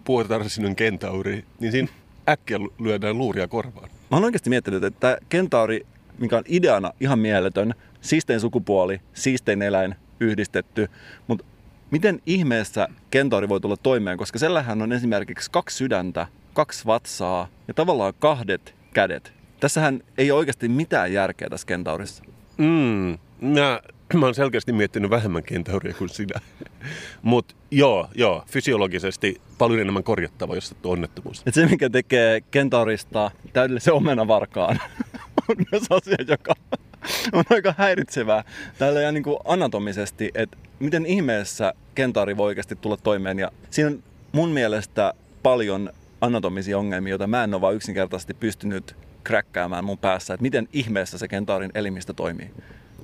puhutaan 0.03 0.49
sinun 0.49 0.75
kentauri, 0.75 1.45
niin 1.59 1.71
siinä 1.71 1.87
äkkiä 2.29 2.57
lyödään 2.79 3.17
luuria 3.17 3.47
korvaan. 3.47 3.89
Mä 3.89 4.17
oon 4.17 4.23
oikeasti 4.23 4.49
miettinyt, 4.49 4.83
että 4.83 4.99
tämä 4.99 5.17
kentauri, 5.29 5.85
mikä 6.17 6.37
on 6.37 6.43
ideana 6.47 6.91
ihan 6.99 7.19
mieletön, 7.19 7.73
siistein 8.01 8.39
sukupuoli, 8.39 9.01
siistein 9.13 9.61
eläin 9.61 9.95
yhdistetty, 10.19 10.89
mutta 11.27 11.45
miten 11.91 12.21
ihmeessä 12.25 12.87
kentauri 13.11 13.49
voi 13.49 13.61
tulla 13.61 13.77
toimeen, 13.77 14.17
koska 14.17 14.39
sellähän 14.39 14.81
on 14.81 14.93
esimerkiksi 14.93 15.51
kaksi 15.51 15.77
sydäntä, 15.77 16.27
kaksi 16.53 16.85
vatsaa 16.85 17.47
ja 17.67 17.73
tavallaan 17.73 18.13
kahdet 18.19 18.75
kädet. 18.93 19.33
Tässähän 19.59 20.01
ei 20.17 20.31
ole 20.31 20.39
oikeasti 20.39 20.67
mitään 20.67 21.13
järkeä 21.13 21.49
tässä 21.49 21.67
kentaurissa. 21.67 22.23
Mm, 22.57 23.17
mä, 23.41 23.81
mä 24.13 24.25
oon 24.25 24.35
selkeästi 24.35 24.73
miettinyt 24.73 25.09
vähemmän 25.11 25.43
kentauria 25.43 25.93
kuin 25.93 26.09
sinä. 26.09 26.39
Mutta 27.21 27.55
joo, 27.71 28.09
joo, 28.15 28.43
fysiologisesti 28.47 29.41
paljon 29.57 29.79
enemmän 29.79 30.03
korjattava, 30.03 30.55
jos 30.55 30.69
sattuu 30.69 30.91
onnettomuus. 30.91 31.43
Et 31.45 31.53
se, 31.53 31.65
mikä 31.65 31.89
tekee 31.89 32.41
kentaurista 32.41 33.31
täydellisen 33.53 33.93
omenavarkaan, 33.93 34.79
on 35.49 35.55
myös 35.71 35.83
asia, 35.89 36.17
joka 36.27 36.53
on 37.33 37.43
aika 37.49 37.75
häiritsevää 37.77 38.43
tällä 38.77 39.11
niin 39.11 39.23
kuin 39.23 39.37
anatomisesti, 39.45 40.31
että 40.35 40.57
miten 40.79 41.05
ihmeessä 41.05 41.73
kentauri 41.95 42.37
voi 42.37 42.45
oikeasti 42.47 42.75
tulla 42.75 42.97
toimeen. 42.97 43.39
Ja 43.39 43.51
siinä 43.69 43.89
on 43.89 44.03
mun 44.31 44.49
mielestä 44.49 45.13
paljon 45.43 45.89
anatomisia 46.21 46.77
ongelmia, 46.77 47.11
joita 47.11 47.27
mä 47.27 47.43
en 47.43 47.53
ole 47.53 47.61
vaan 47.61 47.75
yksinkertaisesti 47.75 48.33
pystynyt 48.33 48.95
kräkkäämään 49.23 49.85
mun 49.85 49.97
päässä, 49.97 50.33
että 50.33 50.41
miten 50.41 50.67
ihmeessä 50.73 51.17
se 51.17 51.27
kentaurin 51.27 51.71
elimistö 51.73 52.13
toimii. 52.13 52.51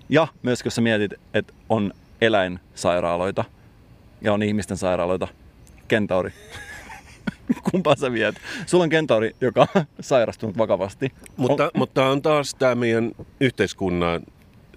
Ja 0.10 0.28
myös 0.44 0.62
jos 0.66 0.76
sä 0.76 0.82
mietit, 0.82 1.14
että 1.34 1.54
on 1.70 1.94
eläinsairaaloita 2.22 3.46
ja 4.22 4.34
on 4.34 4.44
ihmisten 4.44 4.78
sairaaloita, 4.78 5.28
kentauri. 5.88 6.32
Kumpaa 7.72 7.96
sä 7.96 8.12
viet? 8.12 8.36
Sulla 8.66 8.84
on 8.84 8.90
kentauri, 8.90 9.36
joka 9.42 9.68
on 9.76 9.86
sairastunut 10.00 10.58
vakavasti. 10.58 11.12
Mutta, 11.38 11.64
on, 11.64 11.72
mutta 11.74 12.06
on 12.06 12.22
taas 12.22 12.56
tämä 12.56 12.76
meidän 12.76 13.12
yhteiskunnan 13.40 14.22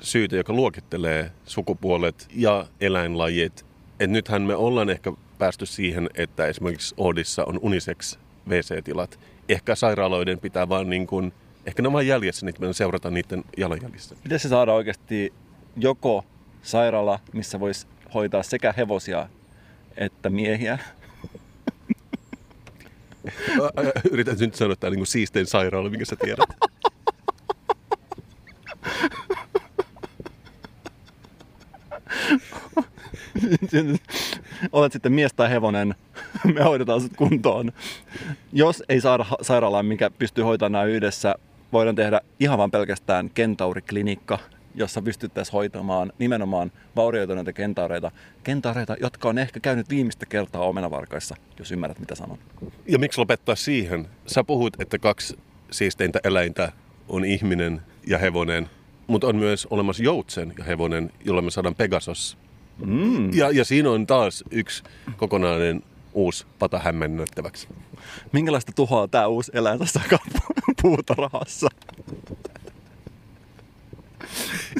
syytä, 0.00 0.37
joka 0.37 0.53
luokittelee 0.53 1.31
sukupuolet 1.45 2.29
ja 2.35 2.67
eläinlajit. 2.81 3.67
Et 4.00 4.11
nythän 4.11 4.43
me 4.43 4.55
ollaan 4.55 4.91
ehkä 4.91 5.12
päästy 5.39 5.67
siihen, 5.67 6.11
että 6.15 6.47
esimerkiksi 6.47 6.95
Oodissa 6.99 7.45
on 7.45 7.59
unisex 7.62 8.19
WC-tilat. 8.49 9.19
Ehkä 9.49 9.75
sairaaloiden 9.75 10.39
pitää 10.39 10.69
vaan 10.69 10.91
niin 10.91 11.07
kuin, 11.07 11.33
ehkä 11.67 11.83
ne 11.83 11.89
on 11.89 11.93
vaan 11.93 12.07
jäljessä, 12.07 12.47
niin 12.47 12.55
me 12.59 12.73
seurata 12.73 13.11
niiden 13.11 13.45
jalanjäljissä. 13.57 14.17
Pitäisi 14.23 14.49
saada 14.49 14.73
oikeasti 14.73 15.33
joko 15.77 16.25
sairaala, 16.62 17.21
missä 17.33 17.61
voisi 17.61 17.87
hoitaa 18.15 18.43
sekä 18.43 18.75
hevosia 18.77 19.29
että 19.97 20.31
miehiä. 20.31 20.79
Yritän 24.11 24.37
nyt 24.41 24.55
sanoa, 24.55 24.73
että 24.73 24.81
tämä 24.81 24.91
on 24.91 24.97
niin 24.97 25.07
siistein 25.07 25.47
sairaala, 25.47 25.91
minkä 25.91 26.05
sä 26.05 26.17
tiedät. 26.17 26.49
Olet 34.73 34.93
sitten 34.93 35.12
mies 35.12 35.33
tai 35.33 35.50
hevonen, 35.50 35.95
me 36.55 36.62
hoidetaan 36.62 37.00
sut 37.00 37.12
kuntoon. 37.17 37.73
Jos 38.53 38.83
ei 38.89 39.00
saada 39.00 39.27
sairaalaa, 39.43 39.83
mikä 39.83 40.11
pystyy 40.11 40.45
hoitamaan 40.45 40.73
nämä 40.73 40.85
yhdessä, 40.85 41.35
voidaan 41.73 41.97
tehdä 41.97 42.21
ihan 42.41 42.59
vain 42.59 42.71
pelkästään 42.71 43.31
kentauriklinikka, 43.31 44.39
jossa 44.75 45.03
pystyttäisiin 45.03 45.53
hoitamaan 45.53 46.12
nimenomaan 46.19 46.73
vaurioituneita 46.97 47.53
kentaureita. 47.53 48.11
Kentaureita, 48.43 48.97
jotka 49.00 49.29
on 49.29 49.39
ehkä 49.39 49.61
käynyt 49.61 49.91
viimeistä 49.91 50.27
kertaa 50.27 50.62
omenavarkaissa, 50.62 51.37
jos 51.59 51.73
ymmärrät 51.73 51.99
mitä 51.99 52.15
sanon. 52.15 52.39
Ja 52.87 52.99
miksi 52.99 53.19
lopettaa 53.19 53.55
siihen? 53.55 54.09
Sä 54.27 54.45
puhut, 54.45 54.81
että 54.81 54.99
kaksi 54.99 55.39
siisteintä 55.71 56.21
eläintä 56.25 56.73
on 57.09 57.25
ihminen 57.25 57.83
ja 58.07 58.19
hevonen, 58.19 58.71
mutta 59.07 59.27
on 59.27 59.37
myös 59.37 59.67
olemassa 59.71 60.03
joutsen 60.03 60.55
ja 60.59 60.65
hevonen, 60.65 61.12
jolla 61.25 61.43
me 61.43 61.50
saadaan 61.50 61.75
Pegasus. 61.75 62.39
Mm. 62.85 63.35
Ja, 63.35 63.50
ja 63.50 63.65
siinä 63.65 63.91
on 63.91 64.07
taas 64.07 64.45
yksi 64.50 64.83
kokonainen 65.17 65.83
uusi 66.12 66.47
pata 66.59 66.79
hämmennettäväksi. 66.79 67.69
Minkälaista 68.33 68.73
tuhoa 68.77 69.09
tämä 69.09 69.27
uusi 69.27 69.53
eläin 69.55 69.79
tässä 69.79 70.00
puutarhassa? 70.83 71.69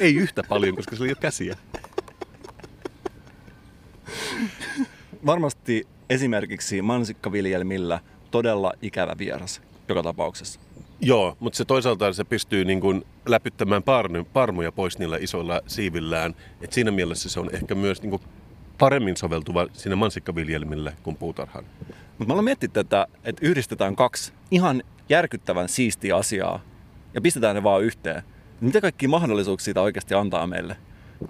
Ei 0.01 0.15
yhtä 0.15 0.43
paljon, 0.43 0.75
koska 0.75 0.95
sillä 0.95 1.05
ei 1.05 1.11
ole 1.11 1.17
käsiä. 1.21 1.57
Varmasti 5.25 5.87
esimerkiksi 6.09 6.81
mansikkaviljelmillä 6.81 7.99
todella 8.31 8.73
ikävä 8.81 9.15
vieras 9.17 9.61
joka 9.87 10.03
tapauksessa. 10.03 10.59
Joo, 11.01 11.37
mutta 11.39 11.57
se 11.57 11.65
toisaalta 11.65 12.13
se 12.13 12.23
pystyy 12.23 12.65
niin 12.65 12.81
kuin 12.81 13.05
läpyttämään 13.25 13.83
parny, 13.83 14.23
parmuja 14.23 14.71
pois 14.71 14.99
niillä 14.99 15.17
isoilla 15.17 15.61
siivillään. 15.67 16.35
Et 16.61 16.73
siinä 16.73 16.91
mielessä 16.91 17.29
se 17.29 17.39
on 17.39 17.49
ehkä 17.53 17.75
myös 17.75 18.01
niin 18.01 18.09
kuin 18.09 18.21
paremmin 18.77 19.17
soveltuva 19.17 19.67
siinä 19.73 19.95
mansikkaviljelmille 19.95 20.93
kuin 21.03 21.15
puutarhaan. 21.15 21.65
Mutta 22.17 22.25
mä 22.25 22.33
olen 22.33 22.45
miettinyt 22.45 22.73
tätä, 22.73 23.07
että 23.23 23.45
yhdistetään 23.45 23.95
kaksi 23.95 24.33
ihan 24.51 24.83
järkyttävän 25.09 25.69
siistiä 25.69 26.15
asiaa 26.15 26.59
ja 27.13 27.21
pistetään 27.21 27.55
ne 27.55 27.63
vaan 27.63 27.83
yhteen. 27.83 28.23
Mitä 28.61 28.81
kaikki 28.81 29.07
mahdollisuuksia 29.07 29.65
siitä 29.65 29.81
oikeasti 29.81 30.13
antaa 30.13 30.47
meille? 30.47 30.75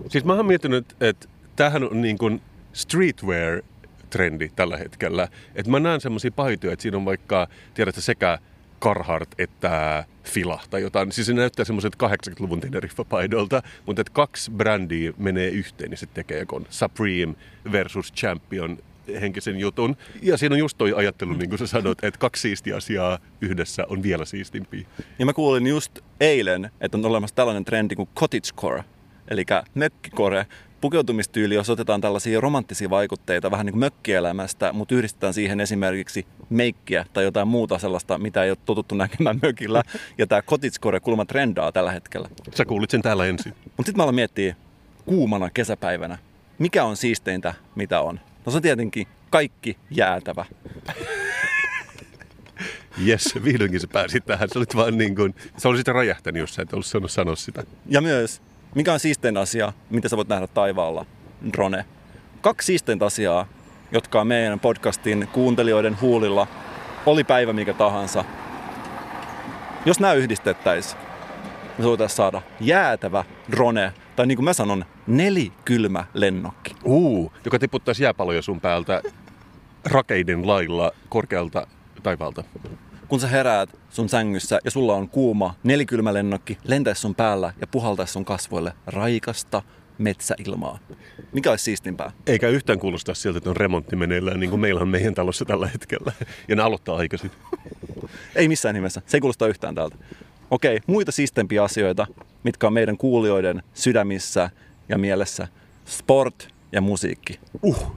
Siis 0.09 0.25
mä 0.25 0.33
oon 0.33 0.45
miettinyt, 0.45 0.95
että 1.01 1.27
tämähän 1.55 1.83
on 1.83 2.01
niin 2.01 2.17
kuin 2.17 2.41
streetwear-trendi 2.73 4.49
tällä 4.55 4.77
hetkellä. 4.77 5.27
Että 5.55 5.71
mä 5.71 5.79
näen 5.79 6.01
semmoisia 6.01 6.31
paitoja, 6.31 6.73
että 6.73 6.83
siinä 6.83 6.97
on 6.97 7.05
vaikka, 7.05 7.47
tiedätkö, 7.73 8.01
sekä 8.01 8.37
Carhartt 8.81 9.33
että 9.37 10.05
Fila 10.23 10.61
tai 10.69 10.81
jotain. 10.81 11.11
Siis 11.11 11.27
se 11.27 11.33
näyttää 11.33 11.65
semmoiset 11.65 11.95
80-luvun 12.03 12.61
Teneriffa-paidolta, 12.61 13.61
mutta 13.85 14.01
että 14.01 14.13
kaksi 14.13 14.51
brändiä 14.51 15.13
menee 15.17 15.49
yhteen, 15.49 15.89
niin 15.89 15.97
se 15.97 16.05
tekee 16.05 16.45
kun 16.45 16.67
Supreme 16.69 17.35
versus 17.71 18.13
Champion 18.13 18.77
henkisen 19.21 19.59
jutun. 19.59 19.97
Ja 20.21 20.37
siinä 20.37 20.53
on 20.53 20.59
just 20.59 20.77
toi 20.77 20.93
ajattelu, 20.93 21.33
niin 21.33 21.49
kuin 21.49 21.59
sä 21.59 21.67
sanot, 21.67 22.03
että 22.03 22.19
kaksi 22.19 22.41
siistiä 22.41 22.75
asiaa 22.75 23.19
yhdessä 23.41 23.83
on 23.89 24.03
vielä 24.03 24.25
siistimpiä. 24.25 24.87
Ja 25.19 25.25
mä 25.25 25.33
kuulin 25.33 25.67
just 25.67 25.99
eilen, 26.19 26.71
että 26.81 26.97
on 26.97 27.05
olemassa 27.05 27.35
tällainen 27.35 27.65
trendi 27.65 27.95
kuin 27.95 28.09
cottagecore, 28.15 28.83
eli 29.27 29.45
mökkikore, 29.75 30.45
pukeutumistyyli, 30.81 31.55
jos 31.55 31.69
otetaan 31.69 32.01
tällaisia 32.01 32.41
romanttisia 32.41 32.89
vaikutteita 32.89 33.51
vähän 33.51 33.65
niin 33.65 33.73
kuin 33.73 33.79
mökkielämästä, 33.79 34.73
mutta 34.73 34.95
yhdistetään 34.95 35.33
siihen 35.33 35.59
esimerkiksi 35.59 36.25
meikkiä 36.49 37.05
tai 37.13 37.23
jotain 37.23 37.47
muuta 37.47 37.79
sellaista, 37.79 38.17
mitä 38.17 38.43
ei 38.43 38.51
ole 38.51 38.57
totuttu 38.65 38.95
näkemään 38.95 39.39
mökillä. 39.41 39.83
Ja 40.17 40.27
tämä 40.27 40.41
cottagecore 40.41 40.99
kulma 40.99 41.25
trendaa 41.25 41.71
tällä 41.71 41.91
hetkellä. 41.91 42.29
Sä 42.55 42.65
kuulit 42.65 42.89
sen 42.89 43.01
täällä 43.01 43.25
ensin. 43.25 43.53
Mutta 43.63 43.83
sitten 43.89 43.97
mä 43.97 44.03
aloin 44.03 44.15
miettiä 44.15 44.55
kuumana 45.05 45.49
kesäpäivänä, 45.49 46.17
mikä 46.59 46.83
on 46.83 46.97
siisteintä, 46.97 47.53
mitä 47.75 48.01
on. 48.01 48.19
No 48.45 48.51
se 48.51 48.55
on 48.55 48.61
tietenkin 48.61 49.07
kaikki 49.29 49.77
jäätävä. 49.91 50.45
Jes, 52.97 53.39
vihdoinkin 53.43 53.79
sä 53.79 53.87
pääsit 53.87 54.25
tähän. 54.25 54.49
Se 54.49 54.59
olit 54.59 54.75
vaan 54.75 54.97
niin 54.97 55.15
kuin, 55.15 55.35
sä 55.57 55.69
olisit 55.69 55.87
räjähtänyt, 55.87 56.39
jos 56.39 56.55
sä 56.55 56.61
et 56.61 56.73
ollut 56.73 56.85
saanut 56.85 57.11
sanoa 57.11 57.35
sitä. 57.35 57.63
Ja 57.85 58.01
myös 58.01 58.41
Mikä 58.75 58.93
on 58.93 58.99
siistein 58.99 59.37
asia, 59.37 59.73
mitä 59.89 60.09
sä 60.09 60.17
voit 60.17 60.27
nähdä 60.27 60.47
taivaalla? 60.47 61.05
Drone. 61.53 61.85
Kaksi 62.41 62.65
siisteintä 62.65 63.05
asiaa, 63.05 63.47
jotka 63.91 64.21
on 64.21 64.27
meidän 64.27 64.59
podcastin 64.59 65.27
kuuntelijoiden 65.31 66.01
huulilla, 66.01 66.47
oli 67.05 67.23
päivä 67.23 67.53
mikä 67.53 67.73
tahansa. 67.73 68.25
Jos 69.85 69.99
nämä 69.99 70.13
yhdistettäisiin, 70.13 71.01
me 71.77 71.83
voitaisiin 71.85 72.17
saada 72.17 72.41
jäätävä 72.59 73.23
drone, 73.51 73.93
tai 74.15 74.27
niin 74.27 74.35
kuin 74.35 74.45
mä 74.45 74.53
sanon, 74.53 74.85
nelikylmä 75.07 76.05
lennokki. 76.13 76.75
Uu, 76.83 77.33
joka 77.45 77.59
tiputtaisi 77.59 78.03
jääpaloja 78.03 78.41
sun 78.41 78.61
päältä 78.61 79.01
rakeiden 79.85 80.47
lailla 80.47 80.91
korkealta 81.09 81.67
taivaalta. 82.03 82.43
Kun 83.07 83.19
sä 83.19 83.27
heräät 83.27 83.69
sun 83.89 84.09
sängyssä 84.09 84.59
ja 84.65 84.71
sulla 84.71 84.93
on 84.93 85.09
kuuma 85.09 85.55
nelikylmä 85.63 86.13
lennokki, 86.13 86.57
lentäisi 86.63 87.01
sun 87.01 87.15
päällä 87.15 87.53
ja 87.61 87.67
puhaltaisi 87.67 88.13
sun 88.13 88.25
kasvoille 88.25 88.73
raikasta 88.87 89.61
metsäilmaa. 89.97 90.79
Mikä 91.33 91.49
olisi 91.49 91.63
siistimpää? 91.63 92.11
Eikä 92.27 92.47
yhtään 92.47 92.79
kuulosta 92.79 93.13
siltä, 93.13 93.37
että 93.37 93.49
on 93.49 93.57
remontti 93.57 93.95
meneillään, 93.95 94.39
niin 94.39 94.49
kuin 94.49 94.59
meillä 94.59 94.81
on 94.81 94.89
meidän 94.89 95.13
talossa 95.13 95.45
tällä 95.45 95.67
hetkellä. 95.67 96.11
Ja 96.47 96.55
ne 96.55 96.61
aloittaa 96.61 96.97
aikaisin. 96.97 97.31
Ei 98.35 98.47
missään 98.47 98.75
nimessä. 98.75 99.01
Se 99.05 99.17
ei 99.17 99.21
kuulosta 99.21 99.47
yhtään 99.47 99.75
täältä. 99.75 99.95
Okei, 100.51 100.79
muita 100.87 101.11
siistempiä 101.11 101.63
asioita, 101.63 102.07
mitkä 102.43 102.67
on 102.67 102.73
meidän 102.73 102.97
kuulijoiden 102.97 103.63
sydämissä 103.73 104.49
ja 104.89 104.97
mielessä. 104.97 105.47
Sport 105.85 106.47
ja 106.71 106.81
musiikki. 106.81 107.39
Uh, 107.63 107.95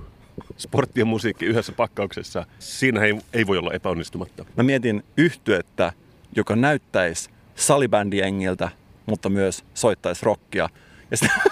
sportti 0.56 1.00
ja 1.00 1.04
musiikki 1.04 1.44
yhdessä 1.44 1.72
pakkauksessa. 1.72 2.46
Siinä 2.58 3.00
ei, 3.00 3.18
ei 3.32 3.46
voi 3.46 3.58
olla 3.58 3.72
epäonnistumatta. 3.72 4.44
Mä 4.56 4.62
mietin 4.62 5.04
yhtyettä, 5.16 5.92
joka 6.36 6.56
näyttäisi 6.56 7.30
salibändiengiltä, 7.54 8.68
mutta 9.06 9.28
myös 9.28 9.64
soittaisi 9.74 10.26
rockia. 10.26 10.68
Ja 11.10 11.16
sitten 11.16 11.42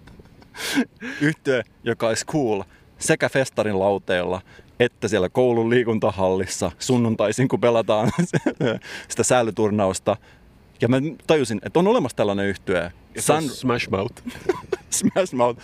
yhtye, 1.20 1.62
joka 1.84 2.08
olisi 2.08 2.26
cool 2.26 2.62
sekä 2.98 3.28
festarin 3.28 3.78
lauteella 3.78 4.40
että 4.84 5.08
siellä 5.08 5.28
koulun 5.28 5.70
liikuntahallissa 5.70 6.70
sunnuntaisin, 6.78 7.48
kun 7.48 7.60
pelataan 7.60 8.10
sitä 9.08 9.22
säällyturnausta. 9.22 10.16
Ja 10.80 10.88
mä 10.88 10.96
tajusin, 11.26 11.60
että 11.64 11.78
on 11.78 11.86
olemassa 11.86 12.16
tällainen 12.16 12.46
yhtye. 12.46 12.92
Sun... 13.18 13.42
Smash 13.42 13.90
Mouth. 13.90 14.22
Smash 14.90 15.34
Mouth. 15.34 15.60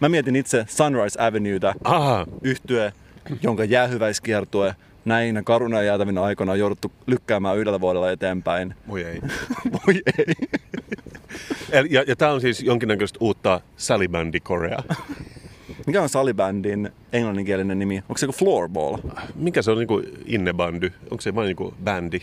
Mä 0.00 0.08
mietin 0.08 0.36
itse 0.36 0.64
Sunrise 0.68 1.22
Avenuetä, 1.22 1.74
Aha. 1.84 2.26
yhtye, 2.42 2.92
jonka 3.42 3.64
jäähyväiskiertue 3.64 4.74
näinä 5.04 5.42
karuna 5.42 5.82
jäätävinä 5.82 6.22
aikoina 6.22 6.52
on 6.52 6.58
jouduttu 6.58 6.92
lykkäämään 7.06 7.58
yhdellä 7.58 7.80
vuodella 7.80 8.10
eteenpäin. 8.10 8.74
Voi 8.88 9.04
ei. 9.04 9.20
Voi 9.72 10.02
ei. 10.18 10.34
Eli- 11.72 11.88
Ja, 11.90 12.04
ja 12.06 12.16
tämä 12.16 12.32
on 12.32 12.40
siis 12.40 12.62
jonkinnäköistä 12.62 13.18
uutta 13.20 13.60
salibändi 13.76 14.40
Korea. 14.40 14.82
Mikä 15.90 16.02
on 16.02 16.08
salibändin 16.08 16.90
englanninkielinen 17.12 17.78
nimi? 17.78 17.96
Onko 17.96 18.18
se 18.18 18.26
joku 18.26 18.38
floorball? 18.38 18.96
Mikä 19.34 19.62
se 19.62 19.70
on 19.70 19.78
niinku 19.78 20.02
innebandy? 20.26 20.92
Onko 21.02 21.20
se 21.20 21.34
vain 21.34 21.46
niinku 21.46 21.74
bändi? 21.84 22.20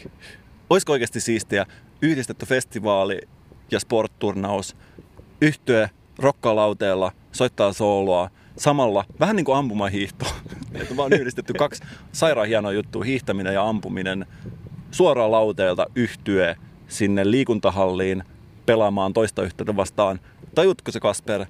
Olisiko 0.69 0.91
oikeasti 0.91 1.19
siistiä 1.19 1.65
yhdistetty 2.01 2.45
festivaali 2.45 3.21
ja 3.71 3.79
sportturnaus, 3.79 4.75
yhtye 5.41 5.89
rokkalauteella, 6.19 7.12
soittaa 7.31 7.74
sooloa, 7.74 8.29
samalla 8.57 9.05
vähän 9.19 9.36
niin 9.36 9.45
kuin 9.45 9.57
ampumahiihto. 9.57 10.25
Että 10.74 10.88
on 10.91 10.97
vaan 10.97 11.13
yhdistetty 11.13 11.53
kaksi 11.53 11.83
sairaan 12.12 12.47
hienoa 12.47 12.71
juttua, 12.71 13.03
hiihtäminen 13.03 13.53
ja 13.53 13.69
ampuminen, 13.69 14.25
suoraan 14.91 15.31
lauteelta 15.31 15.86
yhtye 15.95 16.55
sinne 16.88 17.31
liikuntahalliin 17.31 18.24
pelaamaan 18.65 19.13
toista 19.13 19.43
yhtiötä 19.43 19.75
vastaan. 19.75 20.19
Tajutko 20.55 20.91
se 20.91 21.00
Kasper, 21.00 21.45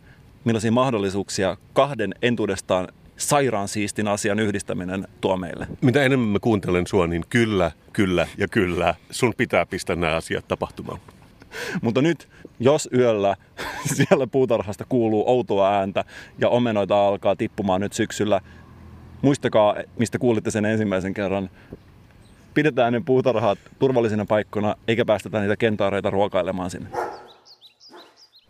millaisia 0.47 0.71
mahdollisuuksia 0.71 1.57
kahden 1.73 2.15
entuudestaan 2.21 2.87
sairaan 3.17 3.67
siistin 3.67 4.07
asian 4.07 4.39
yhdistäminen 4.39 5.07
tuo 5.21 5.37
meille? 5.37 5.67
Mitä 5.81 6.03
enemmän 6.03 6.27
mä 6.27 6.39
kuuntelen 6.39 6.87
sua, 6.87 7.07
niin 7.07 7.25
kyllä, 7.29 7.71
kyllä 7.93 8.27
ja 8.37 8.47
kyllä. 8.47 8.95
Sun 9.11 9.33
pitää 9.37 9.65
pistää 9.65 9.95
nämä 9.95 10.15
asiat 10.15 10.47
tapahtumaan. 10.47 10.99
Mutta 11.81 12.01
nyt, 12.01 12.27
jos 12.59 12.89
yöllä 12.93 13.35
siellä 13.95 14.27
puutarhasta 14.27 14.85
kuuluu 14.89 15.29
outoa 15.29 15.77
ääntä 15.77 16.03
ja 16.39 16.49
omenoita 16.49 17.07
alkaa 17.07 17.35
tippumaan 17.35 17.81
nyt 17.81 17.93
syksyllä, 17.93 18.41
muistakaa, 19.21 19.75
mistä 19.99 20.19
kuulitte 20.19 20.51
sen 20.51 20.65
ensimmäisen 20.65 21.13
kerran. 21.13 21.49
Pidetään 22.53 22.93
ne 22.93 23.01
puutarhat 23.05 23.59
turvallisina 23.79 24.25
paikkoina, 24.25 24.75
eikä 24.87 25.05
päästetä 25.05 25.39
niitä 25.39 25.57
kentaareita 25.57 26.09
ruokailemaan 26.09 26.69
sinne. 26.69 26.89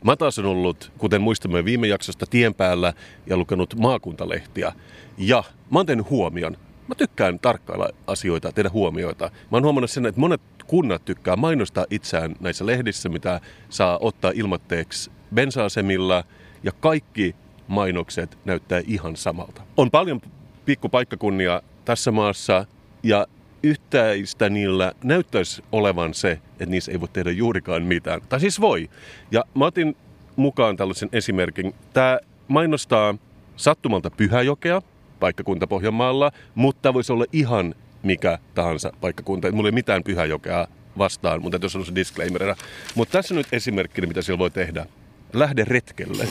Mä 0.03 0.15
taas 0.15 0.39
on 0.39 0.45
ollut, 0.45 0.91
kuten 0.97 1.21
muistamme 1.21 1.65
viime 1.65 1.87
jaksosta, 1.87 2.25
tien 2.25 2.53
päällä 2.53 2.93
ja 3.27 3.37
lukenut 3.37 3.75
maakuntalehtiä. 3.75 4.73
Ja 5.17 5.43
mä 5.71 5.79
oon 5.79 6.09
huomion. 6.09 6.57
Mä 6.87 6.95
tykkään 6.95 7.39
tarkkailla 7.39 7.89
asioita, 8.07 8.51
tehdä 8.51 8.69
huomioita. 8.69 9.25
Mä 9.25 9.57
oon 9.57 9.63
huomannut 9.63 9.91
sen, 9.91 10.05
että 10.05 10.21
monet 10.21 10.41
kunnat 10.67 11.05
tykkää 11.05 11.35
mainostaa 11.35 11.85
itseään 11.89 12.35
näissä 12.39 12.65
lehdissä, 12.65 13.09
mitä 13.09 13.41
saa 13.69 13.97
ottaa 14.01 14.31
ilmatteeksi 14.35 15.11
bensa-asemilla. 15.33 16.23
Ja 16.63 16.71
kaikki 16.71 17.35
mainokset 17.67 18.37
näyttää 18.45 18.81
ihan 18.87 19.15
samalta. 19.15 19.61
On 19.77 19.91
paljon 19.91 20.21
pikkupaikkakunnia 20.65 21.61
tässä 21.85 22.11
maassa 22.11 22.65
ja 23.03 23.27
yhtäistä 23.63 24.49
niillä 24.49 24.93
näyttäisi 25.03 25.63
olevan 25.71 26.13
se, 26.13 26.31
että 26.31 26.65
niissä 26.65 26.91
ei 26.91 26.99
voi 26.99 27.07
tehdä 27.13 27.31
juurikaan 27.31 27.83
mitään. 27.83 28.21
Tai 28.29 28.39
siis 28.39 28.61
voi. 28.61 28.89
Ja 29.31 29.43
mä 29.55 29.65
otin 29.65 29.95
mukaan 30.35 30.77
tällaisen 30.77 31.09
esimerkin. 31.11 31.73
Tämä 31.93 32.19
mainostaa 32.47 33.15
sattumalta 33.55 34.09
Pyhäjokea, 34.09 34.81
paikkakunta 35.19 35.67
Pohjanmaalla, 35.67 36.31
mutta 36.55 36.93
voisi 36.93 37.13
olla 37.13 37.25
ihan 37.33 37.75
mikä 38.03 38.39
tahansa 38.55 38.93
paikkakunta. 39.01 39.51
Mulla 39.51 39.67
ei 39.67 39.71
mitään 39.71 40.03
Pyhäjokea 40.03 40.67
vastaan, 40.97 41.41
mutta 41.41 41.59
jos 41.61 41.75
on 41.75 41.85
se 41.85 41.95
disclaimerina. 41.95 42.55
Mutta 42.95 43.11
tässä 43.11 43.35
nyt 43.35 43.47
esimerkkinä, 43.51 44.07
mitä 44.07 44.21
siellä 44.21 44.39
voi 44.39 44.51
tehdä. 44.51 44.85
Lähde 45.33 45.65
retkelle. 45.67 46.27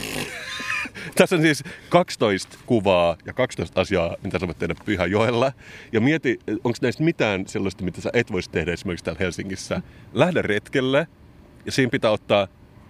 Tässä 1.14 1.36
on 1.36 1.42
siis 1.42 1.64
12 1.88 2.58
kuvaa 2.66 3.16
ja 3.26 3.32
12 3.32 3.80
asiaa, 3.80 4.16
mitä 4.22 4.38
sä 4.38 4.46
voit 4.46 4.58
tehdä 4.58 4.74
Pyhäjoella. 4.84 5.52
Ja 5.92 6.00
mieti, 6.00 6.38
onko 6.64 6.78
näistä 6.82 7.02
mitään 7.02 7.46
sellaista, 7.46 7.84
mitä 7.84 8.00
sä 8.00 8.10
et 8.12 8.32
voisi 8.32 8.50
tehdä 8.50 8.72
esimerkiksi 8.72 9.04
täällä 9.04 9.18
Helsingissä. 9.20 9.82
Lähde 10.14 10.42
retkelle 10.42 11.06
ja 11.66 11.72
siinä 11.72 11.90
pitää 11.90 12.10
ottaa 12.10 12.48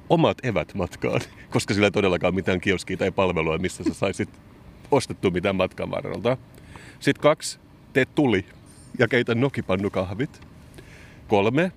omat 0.08 0.44
evät 0.44 0.74
matkaan, 0.74 1.20
koska 1.50 1.74
sillä 1.74 1.86
ei 1.86 1.90
todellakaan 1.90 2.34
mitään 2.34 2.60
kioskia 2.60 2.96
tai 2.96 3.10
palvelua, 3.10 3.58
missä 3.58 3.84
sä 3.84 3.94
saisit 3.94 4.28
ostettua 4.90 5.30
mitään 5.30 5.56
matkan 5.56 5.90
varrelta. 5.90 6.36
Sitten 7.00 7.22
kaksi, 7.22 7.58
tee 7.92 8.04
tuli 8.04 8.44
ja 8.98 9.08
keitä 9.08 9.34
nokipannukahvit. 9.34 10.40
Kolme, 11.28 11.72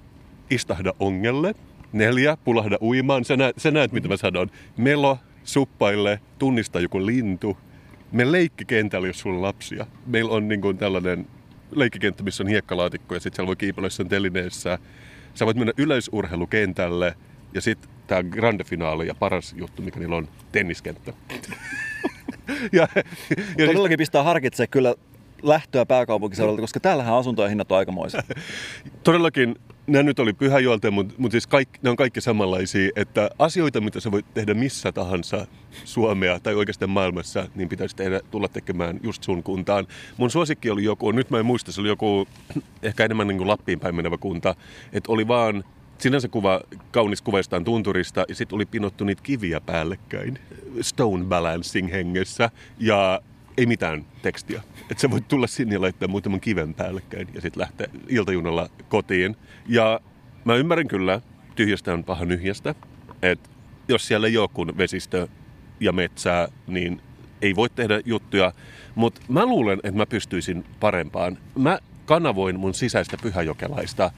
istahda 0.49 0.93
ongelle. 0.99 1.55
Neljä, 1.93 2.37
pulahda 2.43 2.77
uimaan. 2.81 3.25
Sä 3.25 3.37
näet, 3.37 3.55
sä 3.57 3.71
näet 3.71 3.91
mitä 3.91 4.07
mä 4.07 4.17
sanon. 4.17 4.51
Melo, 4.77 5.17
suppaille, 5.49 6.19
tunnista 6.39 6.79
joku 6.79 7.05
lintu. 7.05 7.57
Me 8.11 8.31
leikkikentällä, 8.31 9.07
jos 9.07 9.19
sulla 9.19 9.35
on 9.35 9.41
lapsia. 9.41 9.85
Meillä 10.05 10.31
on 10.31 10.47
niin 10.47 10.61
kuin 10.61 10.77
tällainen 10.77 11.27
leikkikenttä, 11.71 12.23
missä 12.23 12.43
on 12.43 12.47
hiekkalaatikko 12.47 13.13
ja 13.15 13.19
sitten 13.19 13.35
siellä 13.35 13.47
voi 13.47 13.55
kiipeillä 13.55 13.85
jossain 13.85 14.09
telineessä. 14.09 14.79
Sä 15.33 15.45
voit 15.45 15.57
mennä 15.57 15.73
yleisurheilukentälle 15.77 17.15
ja 17.53 17.61
sitten 17.61 17.89
tämä 18.07 18.23
grande 18.23 18.63
finaali 18.63 19.07
ja 19.07 19.15
paras 19.15 19.55
juttu, 19.57 19.81
mikä 19.81 19.99
niillä 19.99 20.15
on, 20.15 20.27
tenniskenttä. 20.51 21.13
ja, 22.71 22.87
ja 23.57 23.65
Todellakin 23.65 23.97
pistää 23.97 24.23
harkitsee 24.23 24.67
kyllä 24.67 24.95
lähtöä 25.43 25.85
pääkaupunkiseudulta, 25.85 26.61
koska 26.61 26.79
täällähän 26.79 27.15
asuntojen 27.15 27.49
hinnat 27.49 27.71
on 27.71 27.77
aikamoisia. 27.77 28.23
todellakin 29.03 29.55
nämä 29.89 30.03
nyt 30.03 30.19
oli 30.19 30.33
Pyhäjoelta, 30.33 30.91
mutta, 30.91 31.13
mutta 31.17 31.33
siis 31.33 31.47
kaikki, 31.47 31.79
ne 31.83 31.89
on 31.89 31.95
kaikki 31.95 32.21
samanlaisia, 32.21 32.89
että 32.95 33.29
asioita, 33.39 33.81
mitä 33.81 33.99
sä 33.99 34.11
voit 34.11 34.33
tehdä 34.33 34.53
missä 34.53 34.91
tahansa 34.91 35.47
Suomea 35.85 36.39
tai 36.39 36.55
oikeastaan 36.55 36.89
maailmassa, 36.89 37.47
niin 37.55 37.69
pitäisi 37.69 37.95
tehdä, 37.95 38.19
tulla 38.31 38.47
tekemään 38.47 38.99
just 39.03 39.23
sun 39.23 39.43
kuntaan. 39.43 39.87
Mun 40.17 40.31
suosikki 40.31 40.69
oli 40.69 40.83
joku, 40.83 41.11
nyt 41.11 41.29
mä 41.29 41.39
en 41.39 41.45
muista, 41.45 41.71
se 41.71 41.81
oli 41.81 41.87
joku 41.87 42.27
ehkä 42.83 43.05
enemmän 43.05 43.27
niin 43.27 43.37
kuin 43.37 43.47
Lappiin 43.47 43.79
päin 43.79 43.95
menevä 43.95 44.17
kunta, 44.17 44.55
että 44.93 45.11
oli 45.11 45.27
vaan 45.27 45.63
sinänsä 45.97 46.27
kuva, 46.27 46.61
kaunis 46.91 47.21
kuva 47.21 47.39
jostain 47.39 47.63
tunturista 47.63 48.25
ja 48.29 48.35
sitten 48.35 48.55
oli 48.55 48.65
pinottu 48.65 49.03
niitä 49.03 49.23
kiviä 49.23 49.61
päällekkäin 49.61 50.39
stone 50.81 51.25
balancing 51.25 51.91
hengessä 51.91 52.49
ja 52.79 53.21
ei 53.57 53.65
mitään 53.65 54.05
tekstiä. 54.21 54.61
Että 54.91 55.01
sä 55.01 55.11
voit 55.11 55.27
tulla 55.27 55.47
sinne 55.47 55.73
ja 55.73 55.81
laittaa 55.81 56.07
muutaman 56.07 56.39
kiven 56.39 56.73
päällekkäin 56.73 57.27
ja 57.33 57.41
sitten 57.41 57.61
lähteä 57.61 57.87
iltajunalla 58.07 58.69
kotiin. 58.89 59.35
Ja 59.67 59.99
mä 60.45 60.55
ymmärrän 60.55 60.87
kyllä, 60.87 61.21
tyhjästä 61.55 61.93
on 61.93 62.03
paha 62.03 62.25
nyhjästä, 62.25 62.75
että 63.21 63.49
jos 63.87 64.07
siellä 64.07 64.27
ei 64.27 64.37
ole 64.37 64.49
kuin 64.53 64.77
vesistö 64.77 65.27
ja 65.79 65.91
metsää, 65.91 66.47
niin 66.67 67.01
ei 67.41 67.55
voi 67.55 67.69
tehdä 67.69 68.01
juttuja. 68.05 68.53
Mutta 68.95 69.21
mä 69.29 69.45
luulen, 69.45 69.79
että 69.83 69.97
mä 69.97 70.05
pystyisin 70.05 70.65
parempaan. 70.79 71.37
Mä 71.57 71.79
kanavoin 72.05 72.59
mun 72.59 72.73
sisäistä 72.73 73.17
pyhäjokelaista 73.21 74.11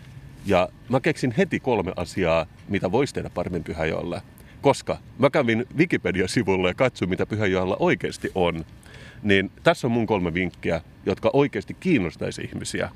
ja 0.46 0.70
mä 0.90 1.00
keksin 1.00 1.34
heti 1.38 1.60
kolme 1.60 1.92
asiaa, 1.96 2.46
mitä 2.70 2.92
voisi 2.92 3.14
tehdä 3.14 3.30
paremmin 3.30 3.64
Pyhäjoella. 3.64 4.22
koska 4.62 4.98
mä 5.20 5.30
kävin 5.30 5.66
Wikipedia-sivulla 5.78 6.68
ja 6.68 6.74
katsoin, 6.74 7.10
mitä 7.10 7.26
Pyhäjoella 7.26 7.78
oikeasti 7.80 8.32
on. 8.36 8.66
Niin 9.24 9.52
tässä 9.64 9.88
on 9.88 9.92
mun 9.92 10.08
kolme 10.08 10.34
vinkkiä, 10.34 10.82
jotka 11.06 11.30
oikeasti 11.34 11.74
kiinnostaisi 11.80 12.42
ihmisiä. 12.42 12.90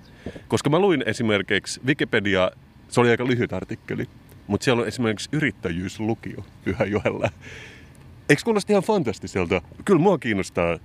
Koska 0.48 0.70
mä 0.70 0.80
luin 0.80 1.04
esimerkiksi 1.06 1.82
Wikipedia, 1.86 2.52
se 2.90 3.02
oli 3.02 3.10
aika 3.10 3.28
lyhyt 3.28 3.54
artikkeli, 3.54 4.10
mutta 4.48 4.64
siellä 4.64 4.82
on 4.82 4.88
esimerkiksi 4.88 5.30
yrittäjyyslukio 5.32 6.46
Pyhäjoella. 6.64 7.30
Eikö 8.30 8.42
kuulosta 8.46 8.74
ihan 8.74 8.84
fantastiselta? 8.84 9.62
Kyllä 9.86 10.02
mua 10.02 10.18
kiinnostaa, 10.18 10.78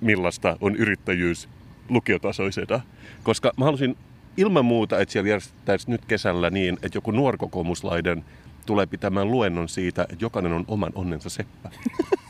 millaista 0.00 0.56
on 0.60 0.76
yrittäjyys 0.76 1.48
lukiotasoisena. 1.88 2.80
Koska 3.22 3.52
mä 3.56 3.64
halusin 3.64 3.96
ilman 4.36 4.64
muuta, 4.64 5.00
että 5.00 5.12
siellä 5.12 5.28
järjestettäisiin 5.28 5.92
nyt 5.92 6.04
kesällä 6.04 6.50
niin, 6.50 6.78
että 6.82 6.96
joku 6.96 7.10
nuorkokoomuslaiden 7.10 8.24
tulee 8.66 8.86
pitämään 8.86 9.30
luennon 9.30 9.68
siitä, 9.68 10.02
että 10.02 10.24
jokainen 10.24 10.52
on 10.52 10.64
oman 10.68 10.92
onnensa 10.94 11.30
seppä. 11.30 11.70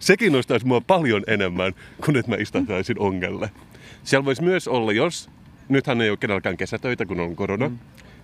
Se 0.00 0.16
kiinnostaisi 0.16 0.66
mua 0.66 0.80
paljon 0.80 1.22
enemmän 1.26 1.72
kuin 2.04 2.16
että 2.16 2.30
mä 2.30 2.36
istuttaisin 2.36 2.98
ongelle. 2.98 3.50
Siellä 4.04 4.24
voisi 4.24 4.42
myös 4.42 4.68
olla, 4.68 4.92
jos 4.92 5.30
nythän 5.68 6.00
ei 6.00 6.10
ole 6.10 6.16
kenelläkään 6.16 6.56
kesätöitä, 6.56 7.06
kun 7.06 7.20
on 7.20 7.36
korona, 7.36 7.68
mm. 7.68 7.78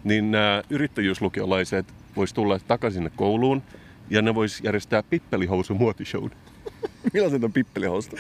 niin 0.05 0.31
nämä 0.31 0.63
yrittäjyyslukiolaiset 0.71 1.87
vois 2.17 2.33
tulla 2.33 2.59
takaisin 2.59 2.95
sinne 2.99 3.11
kouluun 3.17 3.63
ja 4.11 4.23
ne 4.23 4.35
vois 4.35 4.61
järjestää 4.65 5.03
pippelihousu 5.03 5.75
muotishown. 5.75 6.31
Millaiset 7.13 7.45
on 7.45 7.53
pippelihousta? 7.53 8.17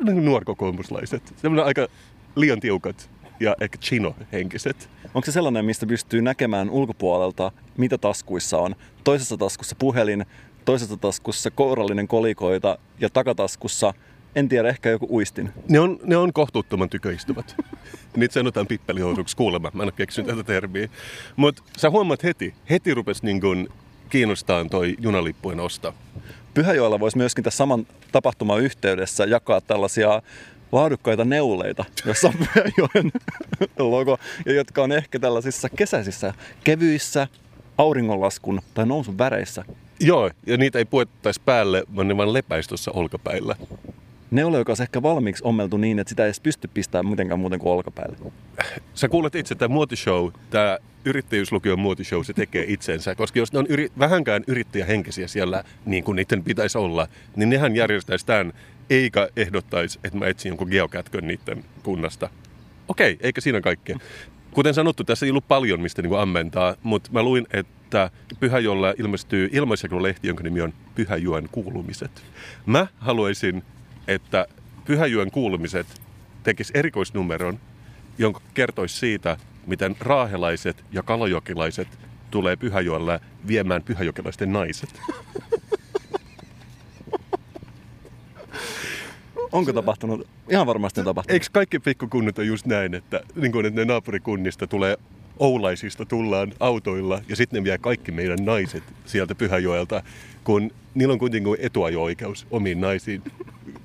Nuorkokoomuslaiset. 0.00 1.34
Sellainen 1.36 1.66
aika 1.66 1.88
liian 2.36 2.60
tiukat 2.60 3.10
ja 3.40 3.56
ehkä 3.60 3.78
chino-henkiset. 3.78 4.88
Onko 5.14 5.26
se 5.26 5.32
sellainen, 5.32 5.64
mistä 5.64 5.86
pystyy 5.86 6.22
näkemään 6.22 6.70
ulkopuolelta, 6.70 7.52
mitä 7.76 7.98
taskuissa 7.98 8.58
on? 8.58 8.76
Toisessa 9.04 9.36
taskussa 9.36 9.76
puhelin, 9.78 10.26
toisessa 10.64 10.96
taskussa 10.96 11.50
kourallinen 11.50 12.08
kolikoita 12.08 12.78
ja 13.00 13.10
takataskussa, 13.10 13.94
en 14.34 14.48
tiedä, 14.48 14.68
ehkä 14.68 14.90
joku 14.90 15.06
uistin. 15.10 15.50
Ne 15.68 15.80
on, 15.80 15.98
ne 16.02 16.16
on 16.16 16.32
kohtuuttoman 16.32 16.90
tyköistuvat. 16.90 17.56
Niitä 18.16 18.34
sanotaan 18.34 18.66
pippelihousuksi 18.66 19.36
kuulemma. 19.36 19.70
Mä 19.74 19.82
en 19.82 19.86
ole 19.86 19.92
keksinyt 19.92 20.30
tätä 20.30 20.44
termiä. 20.44 20.88
Mutta 21.36 21.62
sä 21.76 21.90
huomaat 21.90 22.22
heti, 22.22 22.54
heti 22.70 22.94
rupesi 22.94 23.24
niin 23.24 23.40
kun 23.40 23.68
kiinnostaa 24.08 24.64
toi 24.64 24.96
junalippujen 25.00 25.60
osta. 25.60 25.92
Pyhäjoella 26.54 27.00
voisi 27.00 27.16
myöskin 27.16 27.44
tässä 27.44 27.56
saman 27.56 27.86
tapahtuman 28.12 28.60
yhteydessä 28.60 29.24
jakaa 29.24 29.60
tällaisia 29.60 30.22
laadukkaita 30.72 31.24
neuleita, 31.24 31.84
jossa 32.06 32.28
on 32.28 32.34
Pyhäjoen 32.38 33.12
logo, 33.92 34.18
ja 34.46 34.52
jotka 34.52 34.82
on 34.82 34.92
ehkä 34.92 35.18
tällaisissa 35.18 35.68
kesäisissä 35.68 36.34
kevyissä 36.64 37.28
auringonlaskun 37.78 38.60
tai 38.74 38.86
nousun 38.86 39.18
väreissä. 39.18 39.64
Joo, 40.02 40.30
ja 40.46 40.56
niitä 40.56 40.78
ei 40.78 40.84
puettaisi 40.84 41.40
päälle, 41.44 41.84
vaan 41.96 42.08
ne 42.08 42.16
vaan 42.16 42.32
lepäisi 42.32 42.68
tuossa 42.68 42.90
olkapäillä. 42.90 43.56
Neule, 44.30 44.58
joka 44.58 44.72
on 44.72 44.82
ehkä 44.82 45.02
valmiiksi 45.02 45.44
ommeltu 45.44 45.76
niin, 45.76 45.98
että 45.98 46.08
sitä 46.08 46.22
ei 46.22 46.26
edes 46.26 46.40
pysty 46.40 46.68
pistämään 46.74 47.10
mitenkään 47.10 47.40
muuten 47.40 47.58
kuin 47.58 47.72
olkapäille. 47.72 48.16
Sä 48.94 49.08
kuulet 49.08 49.34
itse, 49.34 49.54
että 49.54 49.64
tämä 49.64 49.74
muotishow, 49.74 50.28
tämä 50.50 50.78
yrittäjyyslukion 51.04 51.78
muotishow, 51.78 52.22
se 52.22 52.32
tekee 52.32 52.64
itsensä. 52.68 53.14
Koska 53.14 53.38
jos 53.38 53.52
ne 53.52 53.58
on 53.58 53.66
yri, 53.66 53.88
vähänkään 53.98 54.44
yrittäjähenkisiä 54.46 55.28
siellä, 55.28 55.64
niin 55.86 56.04
kuin 56.04 56.16
niiden 56.16 56.44
pitäisi 56.44 56.78
olla, 56.78 57.08
niin 57.36 57.50
nehän 57.50 57.76
järjestäisi 57.76 58.26
tämän, 58.26 58.52
eikä 58.90 59.28
ehdottaisi, 59.36 59.98
että 60.04 60.18
mä 60.18 60.26
etsin 60.26 60.50
jonkun 60.50 60.68
geokätkön 60.68 61.26
niiden 61.26 61.64
kunnasta. 61.82 62.30
Okei, 62.88 63.18
eikä 63.20 63.40
siinä 63.40 63.60
kaikkea. 63.60 63.98
Kuten 64.50 64.74
sanottu, 64.74 65.04
tässä 65.04 65.26
ei 65.26 65.30
ollut 65.30 65.48
paljon 65.48 65.80
mistä 65.80 66.02
niin 66.02 66.18
ammentaa, 66.18 66.74
mutta 66.82 67.10
mä 67.12 67.22
luin, 67.22 67.46
että 67.52 67.81
Pyhäjolla 68.40 68.94
ilmestyy 68.98 69.48
ilmaisjakelulehti, 69.52 70.28
jonka 70.28 70.42
nimi 70.42 70.60
on 70.60 70.72
Pyhäjoen 70.94 71.48
kuulumiset. 71.52 72.22
Mä 72.66 72.86
haluaisin, 72.98 73.62
että 74.08 74.46
Pyhäjoen 74.84 75.30
kuulumiset 75.30 75.86
tekisi 76.42 76.72
erikoisnumeron, 76.76 77.58
jonka 78.18 78.40
kertoisi 78.54 78.96
siitä, 78.96 79.36
miten 79.66 79.96
raahelaiset 80.00 80.84
ja 80.92 81.02
kalajokilaiset 81.02 81.88
tulee 82.30 82.56
Pyhäjoella 82.56 83.20
viemään 83.46 83.82
pyhäjokilaisten 83.82 84.52
naiset. 84.52 85.00
Onko 89.52 89.72
tapahtunut? 89.72 90.28
Ihan 90.50 90.66
varmasti 90.66 91.00
on 91.00 91.06
tapahtunut. 91.06 91.34
Eikö 91.34 91.46
kaikki 91.52 91.78
pikkukunnat 91.78 92.38
on 92.38 92.46
just 92.46 92.66
näin, 92.66 92.94
että, 92.94 93.20
niin 93.34 93.52
kuin, 93.52 93.66
että 93.66 93.80
ne 93.80 93.84
naapurikunnista 93.84 94.66
tulee 94.66 94.96
Oulaisista 95.38 96.04
tullaan 96.04 96.52
autoilla 96.60 97.20
ja 97.28 97.36
sitten 97.36 97.62
ne 97.62 97.64
vie 97.64 97.78
kaikki 97.78 98.12
meidän 98.12 98.38
naiset 98.44 98.82
sieltä 99.06 99.34
Pyhäjoelta, 99.34 100.02
kun 100.44 100.70
niillä 100.94 101.12
on 101.12 101.18
kuitenkin 101.18 101.56
etuajo-oikeus 101.58 102.46
omiin 102.50 102.80
naisiin 102.80 103.22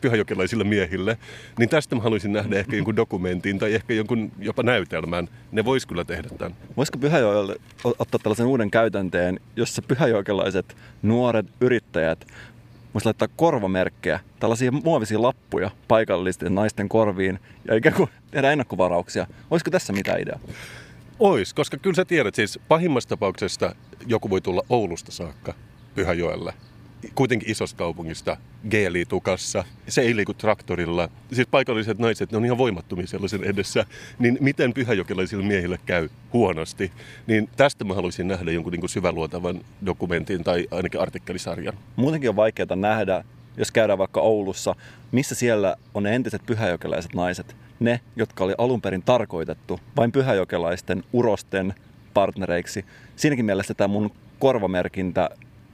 pyhäjokelaisille 0.02 0.64
miehille. 0.64 1.18
Niin 1.60 1.70
tästä 1.70 1.96
mä 1.96 2.02
haluaisin 2.02 2.34
nähdä 2.34 2.60
ehkä 2.60 2.76
jonkun 2.76 2.96
dokumentin 2.96 3.60
tai 3.60 3.74
ehkä 3.74 3.94
jonkun 3.94 4.32
jopa 4.40 4.64
näytelmän. 4.64 5.30
Ne 5.52 5.66
vois 5.66 5.86
kyllä 5.86 6.04
tehdä 6.04 6.30
tämän. 6.38 6.56
Voisiko 6.78 6.98
Pyhäjoelle 6.98 7.56
ottaa 7.84 8.20
tällaisen 8.24 8.46
uuden 8.46 8.72
käytänteen, 8.72 9.40
jossa 9.56 9.82
pyhäjokelaiset 9.82 10.76
nuoret 11.02 11.46
yrittäjät 11.62 12.28
voisi 12.94 13.06
laittaa 13.06 13.28
korvamerkkejä, 13.36 14.20
tällaisia 14.40 14.72
muovisia 14.72 15.22
lappuja 15.22 15.72
paikallisten 15.88 16.56
naisten 16.56 16.90
korviin 16.90 17.40
ja 17.68 17.76
ikään 17.76 17.96
kuin 17.96 18.10
tehdä 18.32 18.52
ennakkovarauksia. 18.52 19.28
Olisiko 19.52 19.72
tässä 19.72 19.94
mitä 19.94 20.18
ideaa? 20.18 20.40
Ois, 21.20 21.54
koska 21.54 21.78
kyllä 21.78 21.96
sä 21.96 22.06
tiedät, 22.06 22.36
siis 22.36 22.60
pahimmassa 22.68 23.10
tapauksessa 23.10 23.76
joku 24.08 24.30
voi 24.30 24.42
tulla 24.42 24.62
Oulusta 24.70 25.12
saakka 25.12 25.54
Pyhäjoelle. 25.96 26.54
Kuitenkin 27.16 27.52
isosta 27.52 27.78
kaupungista, 27.78 28.38
geelitukassa. 28.70 29.64
Se 29.88 30.02
ei 30.02 30.16
liiku 30.16 30.34
traktorilla. 30.34 31.10
Siis 31.34 31.48
paikalliset 31.48 32.00
naiset, 32.00 32.32
ne 32.32 32.38
on 32.38 32.46
ihan 32.46 32.58
voimattomia 32.58 33.08
sellaisen 33.08 33.44
edessä. 33.44 33.86
Niin 34.20 34.38
miten 34.42 34.74
pyhäjokelaisille 34.74 35.44
miehille 35.44 35.80
käy 35.86 36.10
huonosti? 36.34 36.92
Niin 37.28 37.50
tästä 37.56 37.84
mä 37.84 37.94
haluaisin 37.94 38.28
nähdä 38.28 38.52
jonkun 38.52 38.74
niin 38.74 38.90
syväluotavan 38.90 39.62
dokumentin 39.86 40.44
tai 40.44 40.68
ainakin 40.72 41.02
artikkelisarjan. 41.02 41.74
Muutenkin 41.96 42.30
on 42.30 42.36
vaikeaa 42.36 42.76
nähdä, 42.76 43.24
jos 43.58 43.72
käydään 43.72 44.00
vaikka 44.00 44.22
Oulussa, 44.22 44.76
missä 45.12 45.36
siellä 45.36 45.76
on 45.94 46.08
entiset 46.08 46.46
pyhäjokelaiset 46.46 47.14
naiset. 47.14 47.56
Ne, 47.80 48.00
jotka 48.16 48.44
oli 48.44 48.54
alun 48.58 48.82
perin 48.82 49.04
tarkoitettu 49.04 49.80
vain 49.98 50.12
pyhäjokelaisten 50.12 51.04
urosten 51.14 51.74
partnereiksi. 52.14 52.86
Siinäkin 53.16 53.46
mielessä 53.46 53.74
tämä 53.74 53.88
mun 53.88 54.12
korvamerkintä, 54.40 55.30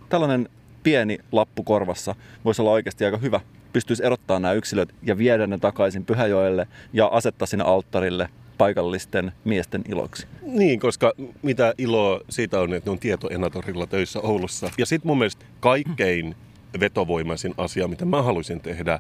tällainen 0.10 0.50
pieni 0.84 1.18
lappu 1.32 1.64
korvassa, 1.64 2.16
voisi 2.46 2.62
olla 2.62 2.72
oikeasti 2.72 3.06
aika 3.06 3.18
hyvä. 3.18 3.40
Pystyisi 3.74 4.06
erottaa 4.06 4.40
nämä 4.40 4.54
yksilöt 4.54 4.96
ja 5.04 5.18
viedä 5.18 5.48
ne 5.48 5.58
takaisin 5.58 6.06
Pyhäjoelle 6.06 6.68
ja 6.94 7.08
asettaa 7.08 7.46
sinne 7.46 7.64
alttarille 7.64 8.30
paikallisten 8.58 9.32
miesten 9.44 9.82
iloksi. 9.90 10.28
Niin, 10.42 10.80
koska 10.80 11.14
mitä 11.42 11.74
iloa 11.78 12.22
siitä 12.30 12.60
on, 12.60 12.74
että 12.74 12.90
ne 12.90 12.92
on 12.92 13.00
tietoenatorilla 13.00 13.88
töissä 13.88 14.20
Oulussa. 14.20 14.70
Ja 14.78 14.86
sitten 14.86 15.08
mun 15.08 15.18
mielestä 15.18 15.46
kaikkein 15.60 16.36
vetovoimaisin 16.80 17.54
asia, 17.58 17.88
mitä 17.88 18.06
mä 18.06 18.22
haluaisin 18.22 18.62
tehdä, 18.62 19.00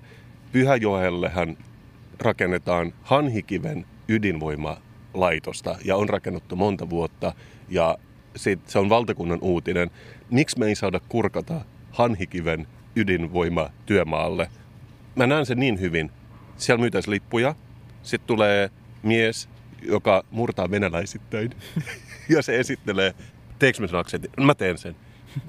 Pyhäjoellehan 0.51 1.57
rakennetaan 2.19 2.93
Hanhikiven 3.03 3.85
ydinvoimalaitosta 4.07 5.75
ja 5.85 5.95
on 5.95 6.09
rakennettu 6.09 6.55
monta 6.55 6.89
vuotta 6.89 7.33
ja 7.69 7.97
sit 8.35 8.59
se 8.67 8.79
on 8.79 8.89
valtakunnan 8.89 9.39
uutinen. 9.41 9.91
Miksi 10.29 10.59
me 10.59 10.65
ei 10.65 10.75
saada 10.75 10.99
kurkata 11.09 11.61
Hanhikiven 11.91 12.67
ydinvoimatyömaalle? 12.95 14.49
Mä 15.15 15.27
näen 15.27 15.45
sen 15.45 15.59
niin 15.59 15.79
hyvin. 15.79 16.11
Siellä 16.57 16.81
myytäisi 16.81 17.09
lippuja, 17.09 17.55
sitten 18.03 18.27
tulee 18.27 18.69
mies, 19.03 19.49
joka 19.81 20.23
murtaa 20.31 20.71
venäläisittäin 20.71 21.49
ja 22.29 22.41
se 22.41 22.59
esittelee, 22.59 23.13
teekö 23.59 23.81
mä 23.81 23.87
sen 23.87 23.99
aksentin? 23.99 24.31
Mä 24.41 24.55
teen 24.55 24.77
sen. 24.77 24.95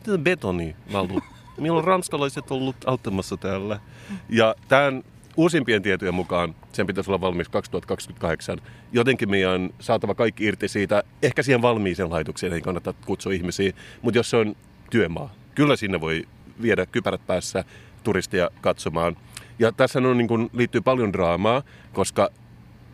Tämä 0.02 0.14
on 0.14 0.24
betoni, 0.24 0.76
Valdu. 0.92 1.20
Meillä 1.60 1.78
on 1.78 1.84
ranskalaiset 1.84 2.50
ollut 2.50 2.76
auttamassa 2.86 3.36
täällä. 3.36 3.80
Ja 4.28 4.54
tämän 4.68 5.02
uusimpien 5.36 5.82
tietojen 5.82 6.14
mukaan 6.14 6.54
sen 6.72 6.86
pitäisi 6.86 7.10
olla 7.10 7.20
valmis 7.20 7.48
2028. 7.48 8.58
Jotenkin 8.92 9.30
meidän 9.30 9.50
on 9.50 9.70
saatava 9.80 10.14
kaikki 10.14 10.44
irti 10.44 10.68
siitä. 10.68 11.02
Ehkä 11.22 11.42
siihen 11.42 11.62
valmiiseen 11.62 12.10
laitokseen 12.10 12.52
ei 12.52 12.60
kannata 12.60 12.94
kutsua 13.06 13.32
ihmisiä, 13.32 13.72
mutta 14.02 14.18
jos 14.18 14.30
se 14.30 14.36
on 14.36 14.56
työmaa, 14.90 15.34
kyllä 15.54 15.76
sinne 15.76 16.00
voi 16.00 16.24
viedä 16.62 16.86
kypärät 16.86 17.26
päässä 17.26 17.64
turistia 18.04 18.50
katsomaan. 18.60 19.16
Ja 19.58 19.72
tässä 19.72 19.98
on, 19.98 20.18
niin 20.18 20.28
kuin, 20.28 20.50
liittyy 20.52 20.80
paljon 20.80 21.12
draamaa, 21.12 21.62
koska 21.92 22.30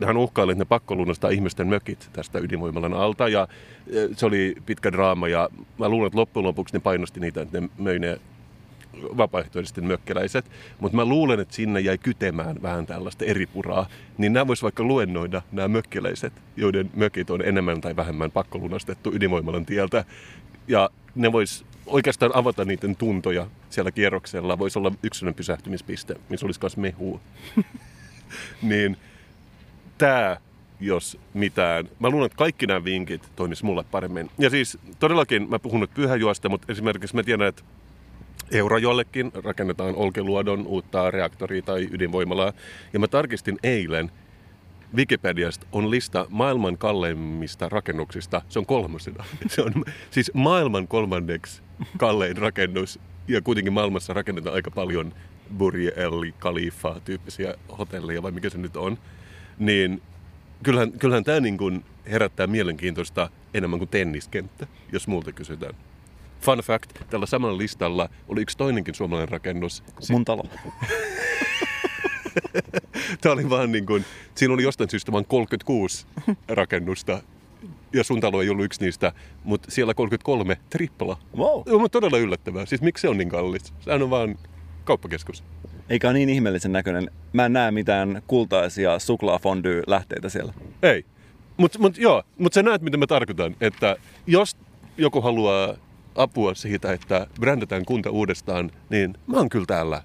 hän 0.05 0.17
uhkaili, 0.17 0.51
että 0.51 0.61
ne 0.61 0.65
pakko 0.65 0.95
ihmisten 1.31 1.67
mökit 1.67 2.09
tästä 2.13 2.39
ydinvoimalan 2.39 2.93
alta. 2.93 3.27
Ja 3.27 3.47
e, 3.87 4.07
se 4.17 4.25
oli 4.25 4.55
pitkä 4.65 4.91
draama 4.91 5.27
ja 5.27 5.49
mä 5.79 5.89
luulen, 5.89 6.07
että 6.07 6.19
loppujen 6.19 6.47
lopuksi 6.47 6.75
ne 6.75 6.79
painosti 6.79 7.19
niitä, 7.19 7.41
että 7.41 7.61
ne 7.61 7.69
möi 7.77 7.99
ne 7.99 8.19
vapaaehtoisesti 9.17 9.81
mökkeläiset, 9.81 10.51
mutta 10.79 10.95
mä 10.95 11.05
luulen, 11.05 11.39
että 11.39 11.55
sinne 11.55 11.79
jäi 11.79 11.97
kytemään 11.97 12.61
vähän 12.61 12.85
tällaista 12.85 13.25
eripuraa, 13.25 13.87
niin 14.17 14.33
nämä 14.33 14.47
vois 14.47 14.63
vaikka 14.63 14.83
luennoida 14.83 15.41
nämä 15.51 15.67
mökkeläiset, 15.67 16.33
joiden 16.57 16.89
mökit 16.95 17.29
on 17.29 17.41
enemmän 17.45 17.81
tai 17.81 17.95
vähemmän 17.95 18.31
pakkolunastettu 18.31 19.11
ydinvoimalan 19.13 19.65
tieltä. 19.65 20.05
Ja 20.67 20.89
ne 21.15 21.31
vois 21.31 21.65
oikeastaan 21.85 22.31
avata 22.35 22.65
niiden 22.65 22.95
tuntoja 22.95 23.47
siellä 23.69 23.91
kierroksella. 23.91 24.59
Voisi 24.59 24.79
olla 24.79 24.91
yksilön 25.03 25.33
pysähtymispiste, 25.33 26.15
missä 26.29 26.45
olisi 26.45 26.59
myös 26.61 26.77
mehua. 26.77 27.19
niin 28.61 28.97
tämä, 29.97 30.37
jos 30.79 31.17
mitään. 31.33 31.89
Mä 31.99 32.09
luulen, 32.09 32.25
että 32.25 32.37
kaikki 32.37 32.67
nämä 32.67 32.83
vinkit 32.83 33.29
toimis 33.35 33.63
mulle 33.63 33.83
paremmin. 33.91 34.31
Ja 34.37 34.49
siis 34.49 34.77
todellakin 34.99 35.49
mä 35.49 35.59
puhun 35.59 35.79
nyt 35.79 35.93
pyhäjuosta, 35.93 36.49
mutta 36.49 36.71
esimerkiksi 36.71 37.15
mä 37.15 37.23
tiedän, 37.23 37.47
että 37.47 37.63
Eurojollekin 38.51 39.31
rakennetaan 39.43 39.95
Olkeluodon 39.95 40.67
uutta 40.67 41.11
reaktoria 41.11 41.61
tai 41.61 41.87
ydinvoimalaa. 41.91 42.53
Ja 42.93 42.99
mä 42.99 43.07
tarkistin 43.07 43.59
eilen, 43.63 44.11
Wikipediasta 44.95 45.67
on 45.71 45.91
lista 45.91 46.25
maailman 46.29 46.77
kalleimmista 46.77 47.69
rakennuksista. 47.69 48.41
Se 48.49 48.59
on 48.59 48.65
kolmosena. 48.65 49.23
Se 49.47 49.61
on 49.61 49.73
siis 50.09 50.31
maailman 50.33 50.87
kolmanneksi 50.87 51.61
kallein 51.97 52.37
rakennus. 52.37 52.99
Ja 53.27 53.41
kuitenkin 53.41 53.73
maailmassa 53.73 54.13
rakennetaan 54.13 54.55
aika 54.55 54.71
paljon 54.71 55.13
Burj 55.57 55.87
El 55.95 56.31
Khalifa 56.39 57.01
tyyppisiä 57.05 57.55
hotelleja, 57.77 58.23
vai 58.23 58.31
mikä 58.31 58.49
se 58.49 58.57
nyt 58.57 58.77
on. 58.77 58.97
Niin 59.59 60.01
kyllähän, 60.63 60.91
kyllähän 60.91 61.23
tämä 61.23 61.39
niin 61.39 61.57
kuin 61.57 61.85
herättää 62.05 62.47
mielenkiintoista 62.47 63.29
enemmän 63.53 63.79
kuin 63.79 63.89
tenniskenttä, 63.89 64.67
jos 64.91 65.07
multa 65.07 65.31
kysytään. 65.31 65.75
Fun 66.41 66.59
fact, 66.59 66.89
tällä 67.09 67.25
samalla 67.25 67.57
listalla 67.57 68.09
oli 68.27 68.41
yksi 68.41 68.57
toinenkin 68.57 68.95
suomalainen 68.95 69.29
rakennus. 69.29 69.83
Mun 70.09 70.25
talo. 70.25 70.43
Tämä 73.21 73.33
oli 73.33 73.49
vaan 73.49 73.71
niin 73.71 73.85
kuin, 73.85 74.05
siinä 74.35 74.53
oli 74.53 74.63
jostain 74.63 74.89
syystä 74.89 75.11
vain 75.11 75.25
36 75.25 76.05
rakennusta. 76.47 77.21
Ja 77.93 78.03
sun 78.03 78.19
talo 78.19 78.41
ei 78.41 78.49
ollut 78.49 78.65
yksi 78.65 78.85
niistä, 78.85 79.11
mutta 79.43 79.71
siellä 79.71 79.93
33 79.93 80.57
tripla. 80.69 81.17
Wow. 81.37 81.61
Joo, 81.65 81.79
mutta 81.79 81.99
todella 81.99 82.17
yllättävää. 82.17 82.65
Siis 82.65 82.81
miksi 82.81 83.01
se 83.01 83.09
on 83.09 83.17
niin 83.17 83.29
kallis? 83.29 83.73
Sehän 83.79 84.01
on 84.01 84.09
vaan 84.09 84.39
kauppakeskus. 84.83 85.43
Eikä 85.89 86.07
ole 86.07 86.13
niin 86.13 86.29
ihmeellisen 86.29 86.71
näköinen. 86.71 87.11
Mä 87.33 87.45
en 87.45 87.53
näe 87.53 87.71
mitään 87.71 88.21
kultaisia 88.27 88.99
suklaafondy-lähteitä 88.99 90.29
siellä. 90.29 90.53
Ei. 90.83 91.05
Mutta 91.57 91.79
mut, 91.79 91.97
joo, 91.97 92.23
mutta 92.37 92.55
sä 92.55 92.63
näet, 92.63 92.81
mitä 92.81 92.97
mä 92.97 93.07
tarkoitan. 93.07 93.55
Että 93.61 93.95
jos 94.27 94.57
joku 94.97 95.21
haluaa 95.21 95.75
apua 96.15 96.53
siitä, 96.53 96.93
että 96.93 97.27
brändätään 97.39 97.85
kunta 97.85 98.09
uudestaan, 98.09 98.71
niin 98.89 99.17
mä 99.27 99.37
oon 99.37 99.49
kyllä 99.49 99.65
täällä 99.65 100.01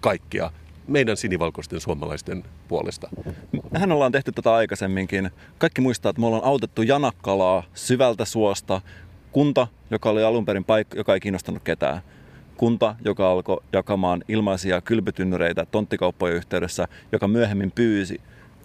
kaikkia 0.00 0.50
meidän 0.88 1.16
sinivalkoisten 1.16 1.80
suomalaisten 1.80 2.44
puolesta. 2.68 3.08
Mehän 3.70 3.92
ollaan 3.92 4.12
tehty 4.12 4.32
tätä 4.32 4.54
aikaisemminkin. 4.54 5.30
Kaikki 5.58 5.80
muistaa, 5.80 6.10
että 6.10 6.20
me 6.20 6.26
ollaan 6.26 6.44
autettu 6.44 6.82
Janakkalaa 6.82 7.62
syvältä 7.74 8.24
suosta. 8.24 8.80
Kunta, 9.32 9.66
joka 9.90 10.10
oli 10.10 10.24
alun 10.24 10.44
perin 10.44 10.64
paikka, 10.64 10.96
joka 10.96 11.14
ei 11.14 11.20
kiinnostanut 11.20 11.62
ketään. 11.62 12.00
Kunta, 12.56 12.96
joka 13.04 13.30
alkoi 13.30 13.60
jakamaan 13.72 14.24
ilmaisia 14.28 14.80
kylpytynnyreitä 14.80 15.66
tonttikauppojen 15.66 16.36
yhteydessä, 16.36 16.88
joka 17.12 17.28
myöhemmin 17.28 17.70
pyysi 17.70 18.20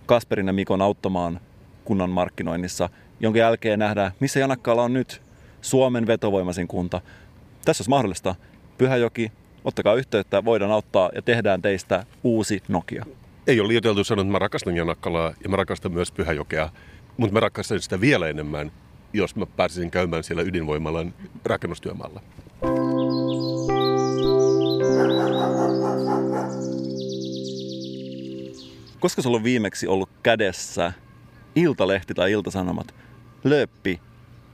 Kasperin 0.05 0.47
ja 0.47 0.53
Mikon 0.53 0.81
auttamaan 0.81 1.39
kunnan 1.85 2.09
markkinoinnissa, 2.09 2.89
jonka 3.19 3.39
jälkeen 3.39 3.79
nähdään, 3.79 4.11
missä 4.19 4.39
Janakkala 4.39 4.83
on 4.83 4.93
nyt 4.93 5.21
Suomen 5.61 6.07
vetovoimaisin 6.07 6.67
kunta. 6.67 7.01
Tässä 7.65 7.81
olisi 7.81 7.89
mahdollista. 7.89 8.35
Pyhäjoki, 8.77 9.31
ottakaa 9.65 9.93
yhteyttä, 9.93 10.45
voidaan 10.45 10.71
auttaa 10.71 11.09
ja 11.15 11.21
tehdään 11.21 11.61
teistä 11.61 12.05
uusi 12.23 12.63
Nokia. 12.67 13.05
Ei 13.47 13.59
ole 13.59 13.67
liioiteltu 13.67 14.03
sanoa, 14.03 14.21
että 14.21 14.31
mä 14.31 14.39
rakastan 14.39 14.75
Janakkalaa 14.75 15.33
ja 15.43 15.49
mä 15.49 15.55
rakastan 15.55 15.91
myös 15.91 16.11
Pyhäjokea, 16.11 16.69
mutta 17.17 17.33
mä 17.33 17.39
rakastan 17.39 17.81
sitä 17.81 18.01
vielä 18.01 18.27
enemmän, 18.27 18.71
jos 19.13 19.35
mä 19.35 19.45
pääsisin 19.45 19.91
käymään 19.91 20.23
siellä 20.23 20.43
ydinvoimalan 20.43 21.13
rakennustyömaalla. 21.45 22.21
Koska 28.99 29.21
sulla 29.21 29.37
on 29.37 29.43
viimeksi 29.43 29.87
ollut 29.87 30.09
kädessä 30.23 30.93
Iltalehti 31.55 32.13
tai 32.13 32.31
Iltasanomat, 32.31 32.95
lööppi 33.43 33.99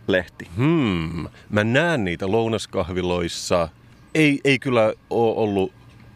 lehti. 0.07 0.47
Hmm, 0.57 1.27
mä 1.49 1.63
näen 1.63 2.03
niitä 2.03 2.31
lounaskahviloissa. 2.31 3.69
Ei, 4.15 4.39
ei 4.43 4.59
kyllä 4.59 4.93
ole 5.09 5.35
ollut 5.35 5.73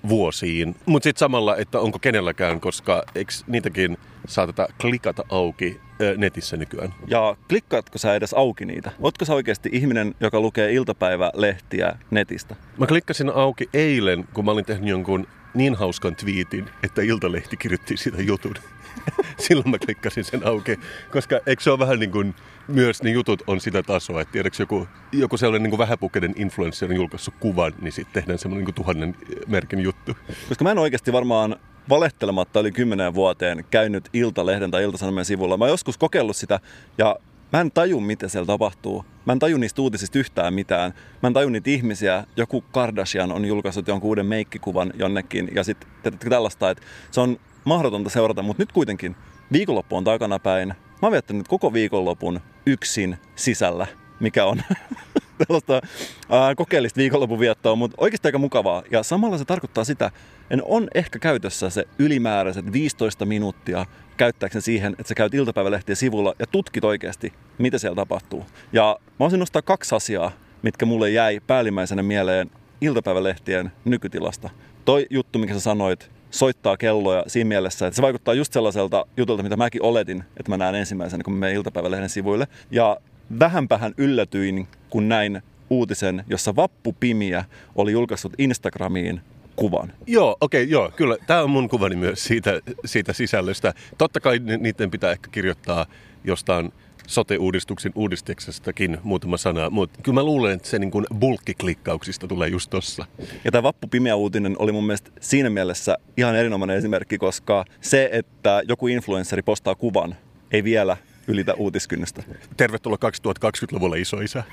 vuosiin, 0.10 0.76
mutta 0.86 1.04
sitten 1.04 1.20
samalla, 1.20 1.58
että 1.58 1.80
onko 1.80 2.00
kenelläkään, 2.00 2.60
koska 2.60 3.04
eikö 3.16 3.32
niitäkin 3.48 3.98
saateta 4.28 4.68
klikata 4.82 5.24
auki 5.30 5.82
netissä 6.18 6.58
nykyään? 6.58 6.94
Ja 7.08 7.36
klikkaatko 7.50 7.98
sä 7.98 8.16
edes 8.16 8.34
auki 8.34 8.66
niitä? 8.66 8.92
Ootko 9.00 9.26
sä 9.26 9.34
oikeasti 9.34 9.70
ihminen, 9.72 10.16
joka 10.20 10.40
lukee 10.40 10.74
iltapäivälehtiä 10.74 11.96
netistä? 12.12 12.56
Mä 12.78 12.88
klikkasin 12.88 13.30
auki 13.30 13.70
eilen, 13.74 14.28
kun 14.34 14.46
mä 14.46 14.52
olin 14.52 14.66
tehnyt 14.66 14.90
jonkun 14.90 15.28
niin 15.54 15.76
hauskan 15.76 16.16
twiitin, 16.16 16.70
että 16.84 17.02
Iltalehti 17.02 17.58
kirjoitti 17.58 17.98
sitä 17.98 18.22
jutun. 18.22 18.56
Silloin 19.48 19.70
mä 19.70 19.78
klikkasin 19.86 20.24
sen 20.24 20.48
auki, 20.48 20.80
koska 21.12 21.40
eikö 21.46 21.64
se 21.64 21.72
ole 21.72 21.80
vähän 21.80 22.00
niin 22.00 22.12
kuin, 22.12 22.36
myös 22.70 23.04
ne 23.04 23.10
jutut 23.10 23.42
on 23.48 23.62
sitä 23.62 23.84
tasoa, 23.84 24.22
että 24.22 24.32
tiedätkö 24.32 24.64
joku, 24.64 24.88
joku 25.12 25.38
sellainen 25.38 25.70
niin 25.70 25.78
vähäpukeinen 25.80 26.34
influencer 26.36 26.90
on 26.90 26.96
julkaissut 26.96 27.34
kuvan, 27.40 27.74
niin 27.82 27.92
sitten 27.92 28.14
tehdään 28.14 28.40
semmoinen 28.40 28.66
niin 28.66 28.76
tuhannen 28.76 29.16
merkin 29.48 29.80
juttu. 29.80 30.18
Koska 30.50 30.64
mä 30.64 30.72
en 30.72 30.78
oikeasti 30.78 31.14
varmaan 31.14 31.56
valehtelematta 31.90 32.60
yli 32.60 32.72
kymmenen 32.72 33.14
vuoteen 33.14 33.66
käynyt 33.72 34.10
Iltalehden 34.14 34.72
tai 34.72 34.84
Iltasanomien 34.84 35.26
sivulla. 35.26 35.58
Mä 35.58 35.64
oon 35.64 35.72
joskus 35.72 35.98
kokeillut 35.98 36.36
sitä 36.36 36.60
ja 36.98 37.16
mä 37.54 37.62
en 37.62 37.72
taju, 37.72 38.00
mitä 38.00 38.28
siellä 38.28 38.48
tapahtuu. 38.48 39.06
Mä 39.26 39.34
en 39.34 39.40
taju 39.40 39.58
niistä 39.58 39.82
uutisista 39.82 40.20
yhtään 40.20 40.54
mitään. 40.54 40.94
Mä 41.24 41.28
en 41.28 41.34
taju 41.34 41.50
niitä 41.50 41.70
ihmisiä. 41.70 42.24
Joku 42.38 42.62
Kardashian 42.62 43.32
on 43.32 43.46
julkaissut 43.46 43.88
jonkun 43.88 44.08
uuden 44.08 44.26
meikkikuvan 44.26 44.94
jonnekin 44.96 45.50
ja 45.56 45.64
sitten 45.64 45.90
tällaista, 46.30 46.70
että 46.70 46.84
se 47.12 47.22
on 47.22 47.38
mahdotonta 47.64 48.10
seurata, 48.10 48.42
mutta 48.42 48.62
nyt 48.62 48.72
kuitenkin 48.72 49.16
viikonloppu 49.52 49.98
on 49.98 50.04
takanapäin. 50.04 50.74
Mä 51.02 51.06
oon 51.06 51.12
viettänyt 51.12 51.48
koko 51.48 51.74
viikonlopun 51.74 52.40
yksin 52.66 53.18
sisällä, 53.36 53.88
mikä 54.20 54.46
on 54.46 54.62
tällaista 55.48 55.82
ää, 56.30 56.56
kokeellista 56.56 56.98
viikonlopun 56.98 57.40
viettoa, 57.40 57.76
mutta 57.76 57.98
oikeasti 58.00 58.28
aika 58.28 58.38
mukavaa. 58.38 58.84
Ja 58.92 59.04
samalla 59.04 59.38
se 59.38 59.46
tarkoittaa 59.46 59.84
sitä, 59.84 60.12
että 60.50 60.66
on 60.66 60.88
ehkä 60.96 61.20
käytössä 61.20 61.70
se 61.70 61.86
ylimääräiset 62.00 62.72
15 62.72 63.26
minuuttia 63.26 63.86
käyttääkseni 64.18 64.62
siihen, 64.62 64.92
että 64.92 65.08
sä 65.08 65.16
käyt 65.16 65.34
iltapäivälehtien 65.34 65.96
sivulla 65.96 66.34
ja 66.40 66.48
tutkit 66.48 66.84
oikeasti, 66.84 67.34
mitä 67.58 67.78
siellä 67.78 67.96
tapahtuu. 67.96 68.46
Ja 68.74 69.00
mä 69.02 69.20
voisin 69.20 69.40
nostaa 69.40 69.62
kaksi 69.62 69.96
asiaa, 69.96 70.32
mitkä 70.62 70.86
mulle 70.86 71.10
jäi 71.10 71.40
päällimmäisenä 71.48 72.04
mieleen 72.04 72.52
iltapäivälehtien 72.82 73.72
nykytilasta. 73.86 74.50
Toi 74.86 75.08
juttu, 75.10 75.40
mikä 75.40 75.54
sä 75.54 75.60
sanoit, 75.60 76.12
soittaa 76.32 76.78
kelloja 76.78 77.24
siinä 77.28 77.48
mielessä, 77.48 77.88
että 77.88 77.96
se 77.96 78.02
vaikuttaa 78.02 78.34
just 78.34 78.54
sellaiselta 78.54 79.06
jutulta, 79.18 79.44
mitä 79.44 79.58
mäkin 79.58 79.84
oletin, 79.84 80.24
että 80.38 80.52
mä 80.52 80.58
näen 80.58 80.76
ensimmäisenä, 80.76 81.24
kun 81.24 81.34
mä 81.34 81.40
menen 81.40 81.56
iltapäivälehden 81.56 82.10
sivuille. 82.10 82.48
Ja 82.72 82.98
vähänpähän 83.40 83.94
yllätyin, 83.98 84.68
kun 84.90 85.10
näin 85.10 85.42
uutisen, 85.70 86.24
jossa 86.28 86.56
Vappu 86.56 86.96
Pimiä 87.00 87.46
oli 87.76 87.92
julkaissut 87.92 88.34
Instagramiin 88.38 89.22
kuvan. 89.56 89.94
Joo, 90.08 90.38
okei, 90.42 90.64
okay, 90.64 90.72
joo, 90.72 90.92
kyllä. 90.96 91.18
Tämä 91.28 91.42
on 91.42 91.50
mun 91.50 91.70
kuvani 91.70 91.96
myös 91.96 92.24
siitä, 92.24 92.60
siitä 92.86 93.14
sisällöstä. 93.14 93.74
Totta 93.98 94.20
kai 94.20 94.40
ni- 94.40 94.58
niiden 94.58 94.92
pitää 94.92 95.12
ehkä 95.12 95.30
kirjoittaa 95.32 95.86
jostain 96.24 96.74
sote-uudistuksen 97.10 97.92
uudistuksestakin 97.96 98.98
muutama 99.04 99.38
sana, 99.38 99.70
mutta 99.70 100.00
kyllä 100.04 100.14
mä 100.14 100.24
luulen, 100.24 100.54
että 100.54 100.68
se 100.68 100.80
niin 100.80 100.92
kuin 100.92 101.06
bulkkiklikkauksista 101.20 102.28
tulee 102.28 102.50
just 102.50 102.70
tossa. 102.70 103.06
Ja 103.44 103.52
tämä 103.52 103.64
Vappu 103.64 103.88
Pimeä 103.88 104.16
uutinen 104.16 104.56
oli 104.60 104.72
mun 104.72 104.86
mielestä 104.86 105.12
siinä 105.20 105.50
mielessä 105.50 105.98
ihan 106.18 106.36
erinomainen 106.36 106.78
esimerkki, 106.78 107.18
koska 107.18 107.66
se, 107.82 108.10
että 108.12 108.62
joku 108.68 108.88
influenssari 108.88 109.42
postaa 109.42 109.76
kuvan, 109.76 110.16
ei 110.52 110.64
vielä 110.64 110.98
ylitä 111.28 111.54
uutiskynnystä. 111.54 112.24
Tervetuloa 112.58 112.98
2020-luvulle 113.46 114.00
isoisä. 114.00 114.44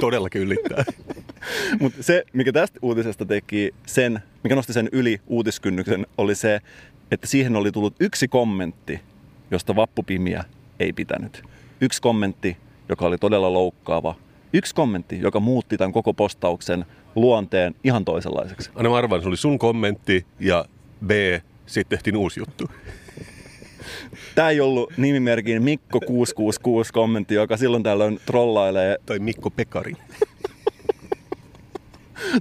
Todellakin 0.00 0.42
ylittää. 0.42 0.84
Mutta 1.80 2.02
se, 2.02 2.24
mikä 2.32 2.52
tästä 2.52 2.78
uutisesta 2.82 3.26
teki 3.26 3.74
sen, 3.86 4.22
mikä 4.44 4.54
nosti 4.54 4.72
sen 4.72 4.88
yli 4.92 5.20
uutiskynnyksen, 5.26 6.06
oli 6.18 6.34
se, 6.34 6.60
että 7.10 7.26
siihen 7.26 7.56
oli 7.56 7.72
tullut 7.72 7.94
yksi 8.00 8.28
kommentti, 8.28 9.00
josta 9.50 9.76
vappupimiä 9.76 10.44
ei 10.80 10.92
pitänyt. 10.92 11.53
Yksi 11.80 12.02
kommentti, 12.02 12.56
joka 12.88 13.06
oli 13.06 13.18
todella 13.18 13.52
loukkaava. 13.52 14.14
Yksi 14.52 14.74
kommentti, 14.74 15.20
joka 15.20 15.40
muutti 15.40 15.76
tämän 15.76 15.92
koko 15.92 16.14
postauksen 16.14 16.84
luonteen 17.14 17.74
ihan 17.84 18.04
toisenlaiseksi. 18.04 18.70
Anna 18.74 18.90
mä 18.90 18.96
arvaan, 18.96 19.22
se 19.22 19.28
oli 19.28 19.36
sun 19.36 19.58
kommentti 19.58 20.26
ja 20.40 20.64
B, 21.06 21.10
sitten 21.66 21.98
tehtiin 21.98 22.16
uusi 22.16 22.40
juttu. 22.40 22.70
Tämä 24.34 24.50
ei 24.50 24.60
ollut 24.60 24.92
nimimerkin 24.96 25.62
Mikko666 25.62 26.90
kommentti, 26.92 27.34
joka 27.34 27.56
silloin 27.56 27.82
tällöin 27.82 28.20
trollailee 28.26 28.96
Tai 29.06 29.18
Mikko 29.18 29.50
Pekari. 29.50 29.92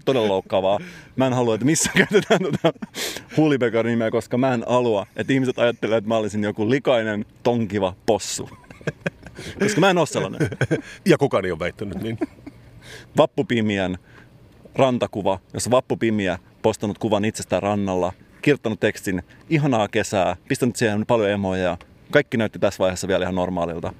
todella 0.05 0.27
loukkaavaa. 0.27 0.79
Mä 1.15 1.27
en 1.27 1.33
halua, 1.33 1.55
että 1.55 1.65
missä 1.65 1.91
käytetään 1.97 2.39
tuota 2.41 2.73
huulipekarin 3.37 3.91
nimeä, 3.91 4.11
koska 4.11 4.37
mä 4.37 4.53
en 4.53 4.63
halua, 4.67 5.07
että 5.15 5.33
ihmiset 5.33 5.59
ajattelee, 5.59 5.97
että 5.97 6.07
mä 6.07 6.17
olisin 6.17 6.43
joku 6.43 6.69
likainen, 6.69 7.25
tonkiva 7.43 7.95
possu. 8.05 8.49
Koska 9.59 9.81
mä 9.81 9.89
en 9.89 9.97
ole 9.97 10.07
sellainen. 10.07 10.49
Ja 11.05 11.17
kukaan 11.17 11.45
ei 11.45 11.51
ole 11.51 11.59
väittänyt 11.59 12.01
niin. 12.01 12.17
Vappupimien 13.17 13.97
rantakuva, 14.75 15.39
jossa 15.53 15.71
Vappupimiä 15.71 16.39
postannut 16.61 16.97
kuvan 16.97 17.25
itsestään 17.25 17.63
rannalla, 17.63 18.13
kirjoittanut 18.41 18.79
tekstin, 18.79 19.23
ihanaa 19.49 19.87
kesää, 19.87 20.35
pistänyt 20.47 20.75
siihen 20.75 21.05
paljon 21.05 21.29
emoja. 21.29 21.77
Kaikki 22.11 22.37
näytti 22.37 22.59
tässä 22.59 22.79
vaiheessa 22.79 23.07
vielä 23.07 23.23
ihan 23.23 23.35
normaalilta. 23.35 23.93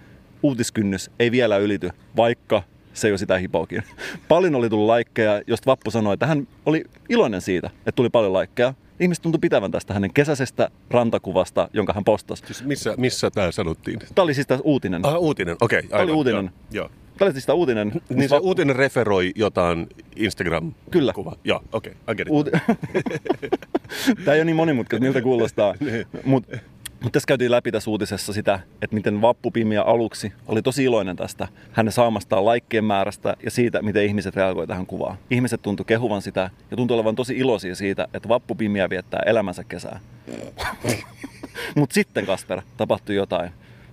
Uutiskynnys 0.43 1.11
ei 1.19 1.31
vielä 1.31 1.57
ylity, 1.57 1.89
vaikka 2.15 2.63
se 2.93 3.09
jo 3.09 3.17
sitä 3.17 3.37
hipokin. 3.37 3.83
Paljon 4.27 4.55
oli 4.55 4.69
tullut 4.69 4.87
laikkeja, 4.87 5.41
josta 5.47 5.71
Vappu 5.71 5.91
sanoi, 5.91 6.13
että 6.13 6.27
hän 6.27 6.47
oli 6.65 6.83
iloinen 7.09 7.41
siitä, 7.41 7.67
että 7.77 7.91
tuli 7.91 8.09
paljon 8.09 8.33
laikkeja. 8.33 8.73
Ihmiset 8.99 9.21
tuntui 9.21 9.39
pitävän 9.39 9.71
tästä 9.71 9.93
hänen 9.93 10.13
kesäisestä 10.13 10.69
rantakuvasta, 10.89 11.69
jonka 11.73 11.93
hän 11.93 12.03
postasi. 12.03 12.43
Siis 12.45 12.63
missä, 12.63 12.93
missä 12.97 13.31
tämä 13.31 13.51
sanottiin? 13.51 13.99
Tämä 14.15 14.23
oli 14.23 14.33
siis 14.33 14.47
tässä 14.47 14.63
uutinen. 14.63 15.05
Ah, 15.05 15.15
uutinen, 15.17 15.55
okei. 15.61 15.79
Okay, 15.79 15.89
Tämä 15.89 16.03
oli 16.03 16.11
uutinen. 16.11 16.51
Joo, 16.71 16.83
joo. 16.83 16.89
Tämä 17.17 17.27
oli 17.27 17.33
siis 17.33 17.45
tämä 17.45 17.55
uutinen. 17.55 17.91
Niin 18.09 18.29
se 18.29 18.37
uutinen 18.37 18.75
referoi 18.75 19.31
jotain 19.35 19.87
instagram 20.15 20.73
Kyllä. 20.91 21.13
kuva 21.13 21.35
Joo, 21.43 21.63
okei, 21.71 21.93
okay. 22.07 22.25
Uut... 22.29 22.49
Tämä 24.25 24.33
ei 24.33 24.39
ole 24.39 24.45
niin 24.45 24.55
monimutkaista, 24.55 25.03
miltä 25.03 25.21
kuulostaa. 25.21 25.75
Mutta 26.25 26.57
mut 27.03 27.11
tässä 27.11 27.27
käytiin 27.27 27.51
läpi 27.51 27.71
tässä 27.71 27.89
uutisessa 27.89 28.33
sitä, 28.33 28.59
että 28.81 28.95
miten 28.95 29.21
Vappupimia 29.21 29.81
aluksi 29.81 30.33
oli 30.47 30.61
tosi 30.61 30.83
iloinen 30.83 31.15
tästä 31.15 31.47
hänen 31.71 31.91
saamastaan 31.91 32.45
laikkeen 32.45 32.83
määrästä 32.83 33.35
ja 33.43 33.51
siitä, 33.51 33.81
miten 33.81 34.05
ihmiset 34.05 34.35
reagoivat 34.35 34.67
tähän 34.67 34.85
kuvaan. 34.85 35.17
Ihmiset 35.29 35.61
tuntui 35.61 35.85
kehuvan 35.85 36.21
sitä 36.21 36.49
ja 36.71 36.77
tuntui 36.77 36.95
olevan 36.95 37.15
tosi 37.15 37.37
iloisia 37.37 37.75
siitä, 37.75 38.07
että 38.13 38.29
Vappupimia 38.29 38.89
viettää 38.89 39.19
elämänsä 39.25 39.63
kesää. 39.63 39.99
Mutta 41.75 41.93
sitten, 41.93 42.25
Kasper, 42.25 42.61
tapahtui 42.77 43.15
jotain. 43.15 43.51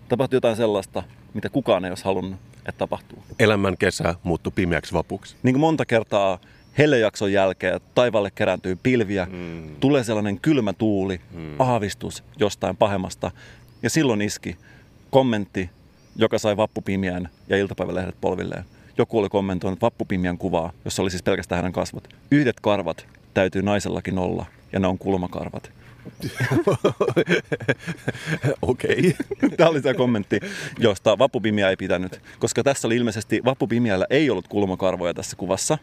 Tapahtui 0.09 0.37
jotain 0.37 0.57
sellaista, 0.57 1.03
mitä 1.35 1.49
kukaan 1.49 1.85
ei 1.85 1.91
olisi 1.91 2.05
halunnut, 2.05 2.41
että 2.57 2.79
tapahtuu. 2.79 3.25
Elämän 3.39 3.77
kesä 3.77 4.15
muuttui 4.23 4.53
pimeäksi 4.55 4.93
vapuksi. 4.93 5.37
niin 5.43 5.55
kuin 5.55 5.61
monta 5.61 5.87
kertaa 5.87 6.39
hellejakson 6.79 7.33
jälkeen 7.33 7.81
taivaalle 7.95 8.31
kerääntyy 8.35 8.77
pilviä, 8.83 9.27
mm. 9.31 9.77
tulee 9.81 10.05
sellainen 10.05 10.41
kylmä 10.41 10.73
tuuli, 10.73 11.21
mm. 11.33 11.55
aavistus 11.59 12.25
jostain 12.39 12.77
pahemmasta. 12.77 13.31
Ja 13.83 13.91
silloin 13.91 14.23
iski 14.23 14.57
kommentti, 15.11 15.71
joka 16.17 16.39
sai 16.39 16.57
vappupimiän 16.57 17.29
ja 17.49 17.57
iltapäivälehdet 17.57 18.17
polvilleen. 18.21 18.65
Joku 18.99 19.19
oli 19.19 19.29
kommentoinut 19.29 19.83
vappupimiän 19.83 20.39
kuvaa, 20.39 20.73
jossa 20.85 21.03
oli 21.03 21.11
siis 21.11 21.23
pelkästään 21.23 21.57
hänen 21.57 21.73
kasvot. 21.73 22.09
Yhdet 22.31 22.61
karvat 22.61 23.07
täytyy 23.35 23.63
naisellakin 23.63 24.19
olla, 24.19 24.47
ja 24.73 24.81
ne 24.81 24.87
on 24.87 24.99
kulmakarvat. 24.99 25.71
Okei. 28.63 29.17
Tämä 29.57 29.71
oli 29.71 29.83
se 29.83 29.95
kommentti, 29.95 30.41
josta 30.79 31.19
Vappupimiä 31.19 31.71
ei 31.71 31.77
pitänyt, 31.77 32.21
koska 32.39 32.63
tässä 32.63 32.89
oli 32.89 32.97
ilmeisesti 32.97 33.41
Vappupimiällä 33.45 34.07
ei 34.11 34.31
ollut 34.31 34.49
kulmakarvoja 34.49 35.15
tässä 35.15 35.37
kuvassa. 35.37 35.79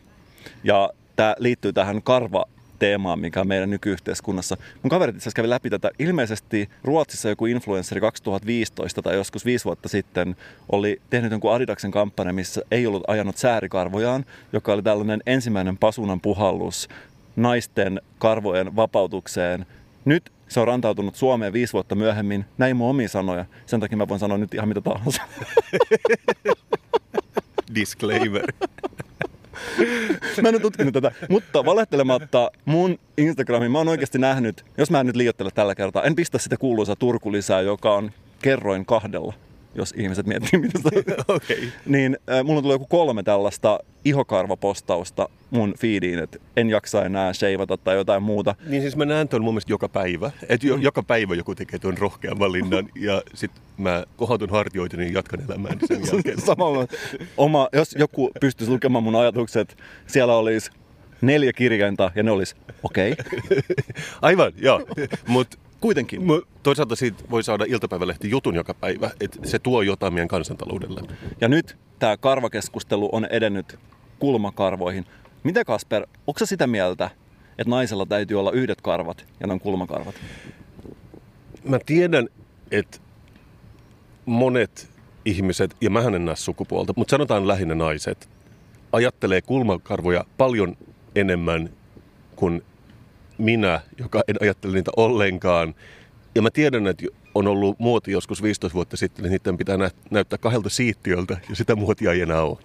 Ja 0.63 0.89
tämä 1.15 1.35
liittyy 1.39 1.73
tähän 1.73 2.01
karva 2.01 2.45
teemaan, 2.79 3.19
mikä 3.19 3.41
on 3.41 3.47
meidän 3.47 3.69
nykyyhteiskunnassa. 3.69 4.57
Mun 4.83 4.89
kaverit 4.89 5.15
itse 5.15 5.29
kävi 5.35 5.49
läpi 5.49 5.69
tätä. 5.69 5.91
Ilmeisesti 5.99 6.69
Ruotsissa 6.83 7.29
joku 7.29 7.45
influenssari 7.45 8.01
2015 8.01 9.01
tai 9.01 9.15
joskus 9.15 9.45
viisi 9.45 9.65
vuotta 9.65 9.89
sitten 9.89 10.35
oli 10.71 11.01
tehnyt 11.09 11.31
jonkun 11.31 11.53
Adidaksen 11.53 11.91
kampanja, 11.91 12.33
missä 12.33 12.61
ei 12.71 12.87
ollut 12.87 13.03
ajanut 13.07 13.37
säärikarvojaan, 13.37 14.25
joka 14.53 14.73
oli 14.73 14.83
tällainen 14.83 15.23
ensimmäinen 15.25 15.77
pasunan 15.77 16.21
puhallus 16.21 16.89
naisten 17.35 18.01
karvojen 18.19 18.75
vapautukseen. 18.75 19.65
Nyt 20.05 20.31
se 20.47 20.59
on 20.59 20.67
rantautunut 20.67 21.15
Suomeen 21.15 21.53
viisi 21.53 21.73
vuotta 21.73 21.95
myöhemmin. 21.95 22.45
Näin 22.57 22.77
mun 22.77 22.89
omia 22.89 23.09
sanoja. 23.09 23.45
Sen 23.65 23.79
takia 23.79 23.97
mä 23.97 24.07
voin 24.07 24.19
sanoa 24.19 24.37
nyt 24.37 24.53
ihan 24.53 24.67
mitä 24.67 24.81
tahansa. 24.81 25.21
Disclaimer. 27.75 28.45
Mä 30.41 30.49
en 30.49 30.55
ole 30.55 30.61
tutkinut 30.61 30.93
tätä, 30.93 31.11
mutta 31.29 31.65
valehtelematta 31.65 32.51
mun 32.65 32.99
Instagramin 33.17 33.71
mä 33.71 33.77
oon 33.77 33.87
oikeasti 33.87 34.17
nähnyt, 34.17 34.65
jos 34.77 34.91
mä 34.91 34.99
en 34.99 35.05
nyt 35.05 35.15
liioittele 35.15 35.51
tällä 35.51 35.75
kertaa, 35.75 36.03
en 36.03 36.15
pistä 36.15 36.37
sitä 36.37 36.57
kuuluisaa 36.57 36.95
Turku-lisää, 36.95 37.61
joka 37.61 37.93
on 37.93 38.11
kerroin 38.41 38.85
kahdella, 38.85 39.33
jos 39.77 39.93
ihmiset 39.97 40.25
miettii, 40.25 40.59
mitä 40.59 40.79
se 40.79 41.03
Okei. 41.35 41.69
Niin 41.85 42.17
äh, 42.31 42.43
mulla 42.43 42.61
tulee 42.61 42.75
joku 42.75 42.85
kolme 42.85 43.23
tällaista 43.23 43.79
ihokarvapostausta 44.05 45.29
mun 45.49 45.73
feediin, 45.79 46.19
että 46.19 46.37
en 46.57 46.69
jaksa 46.69 47.05
enää 47.05 47.33
sheivata 47.33 47.77
tai 47.77 47.95
jotain 47.95 48.23
muuta. 48.23 48.55
Niin 48.65 48.81
siis 48.81 48.95
mä 48.95 49.05
näen 49.05 49.27
ton 49.27 49.43
mun 49.43 49.53
mielestä 49.53 49.73
joka 49.73 49.89
päivä. 49.89 50.31
Että 50.49 50.67
jo, 50.67 50.75
joka 50.75 51.03
päivä 51.03 51.35
joku 51.35 51.55
tekee 51.55 51.79
tuon 51.79 51.97
rohkean 51.97 52.39
valinnan 52.39 52.89
ja 52.95 53.21
sit 53.33 53.51
mä 53.77 54.03
kohautun 54.15 54.49
hartioita 54.49 54.97
niin 54.97 55.13
jatkan 55.13 55.41
elämääni 55.49 55.87
sen 55.87 56.01
jälkeen. 56.13 56.41
Samalla 56.41 56.87
oma, 57.37 57.69
jos 57.73 57.95
joku 57.99 58.31
pystyisi 58.41 58.71
lukemaan 58.71 59.03
mun 59.03 59.15
ajatukset, 59.15 59.77
siellä 60.07 60.35
olisi 60.35 60.71
neljä 61.21 61.53
kirjainta 61.53 62.11
ja 62.15 62.23
ne 62.23 62.31
olisi 62.31 62.55
okei. 62.83 63.11
Okay. 63.11 63.61
Aivan, 64.21 64.51
joo. 64.57 64.81
Mut 65.27 65.59
Kuitenkin. 65.81 66.21
Mu- 66.21 66.47
Toisaalta 66.63 66.95
siitä 66.95 67.23
voi 67.29 67.43
saada 67.43 67.65
iltapäivälehti 67.67 68.29
jutun 68.29 68.55
joka 68.55 68.73
päivä, 68.73 69.11
että 69.21 69.39
se 69.43 69.59
tuo 69.59 69.81
jotain 69.81 70.13
meidän 70.13 70.27
kansantaloudelle. 70.27 71.01
Ja 71.41 71.47
nyt 71.47 71.77
tämä 71.99 72.17
karvakeskustelu 72.17 73.09
on 73.11 73.25
edennyt 73.25 73.79
kulmakarvoihin. 74.19 75.05
Mitä 75.43 75.65
Kasper, 75.65 76.07
onko 76.27 76.45
sitä 76.45 76.67
mieltä, 76.67 77.09
että 77.57 77.69
naisella 77.69 78.05
täytyy 78.05 78.39
olla 78.39 78.51
yhdet 78.51 78.81
karvat 78.81 79.25
ja 79.39 79.47
ne 79.47 79.53
on 79.53 79.59
kulmakarvat? 79.59 80.15
Mä 81.63 81.79
tiedän, 81.85 82.27
että 82.71 82.97
monet 84.25 84.89
ihmiset, 85.25 85.75
ja 85.81 85.89
mähän 85.89 86.15
en 86.15 86.25
näe 86.25 86.35
sukupuolta, 86.35 86.93
mutta 86.95 87.11
sanotaan 87.11 87.47
lähinnä 87.47 87.75
naiset, 87.75 88.29
ajattelee 88.91 89.41
kulmakarvoja 89.41 90.25
paljon 90.37 90.77
enemmän 91.15 91.69
kuin 92.35 92.63
minä, 93.37 93.81
joka 93.97 94.21
en 94.27 94.35
ajattele 94.41 94.73
niitä 94.73 94.91
ollenkaan. 94.97 95.75
Ja 96.35 96.41
mä 96.41 96.49
tiedän, 96.51 96.87
että 96.87 97.05
on 97.35 97.47
ollut 97.47 97.79
muoti 97.79 98.11
joskus 98.11 98.43
15 98.43 98.75
vuotta 98.75 98.97
sitten, 98.97 99.25
että 99.25 99.33
niiden 99.33 99.57
pitää 99.57 99.77
nä- 99.77 99.91
näyttää 100.11 100.37
kahdelta 100.37 100.69
siittiöltä, 100.69 101.37
ja 101.49 101.55
sitä 101.55 101.75
muotia 101.75 102.11
ei 102.11 102.21
enää 102.21 102.41
ole. 102.41 102.57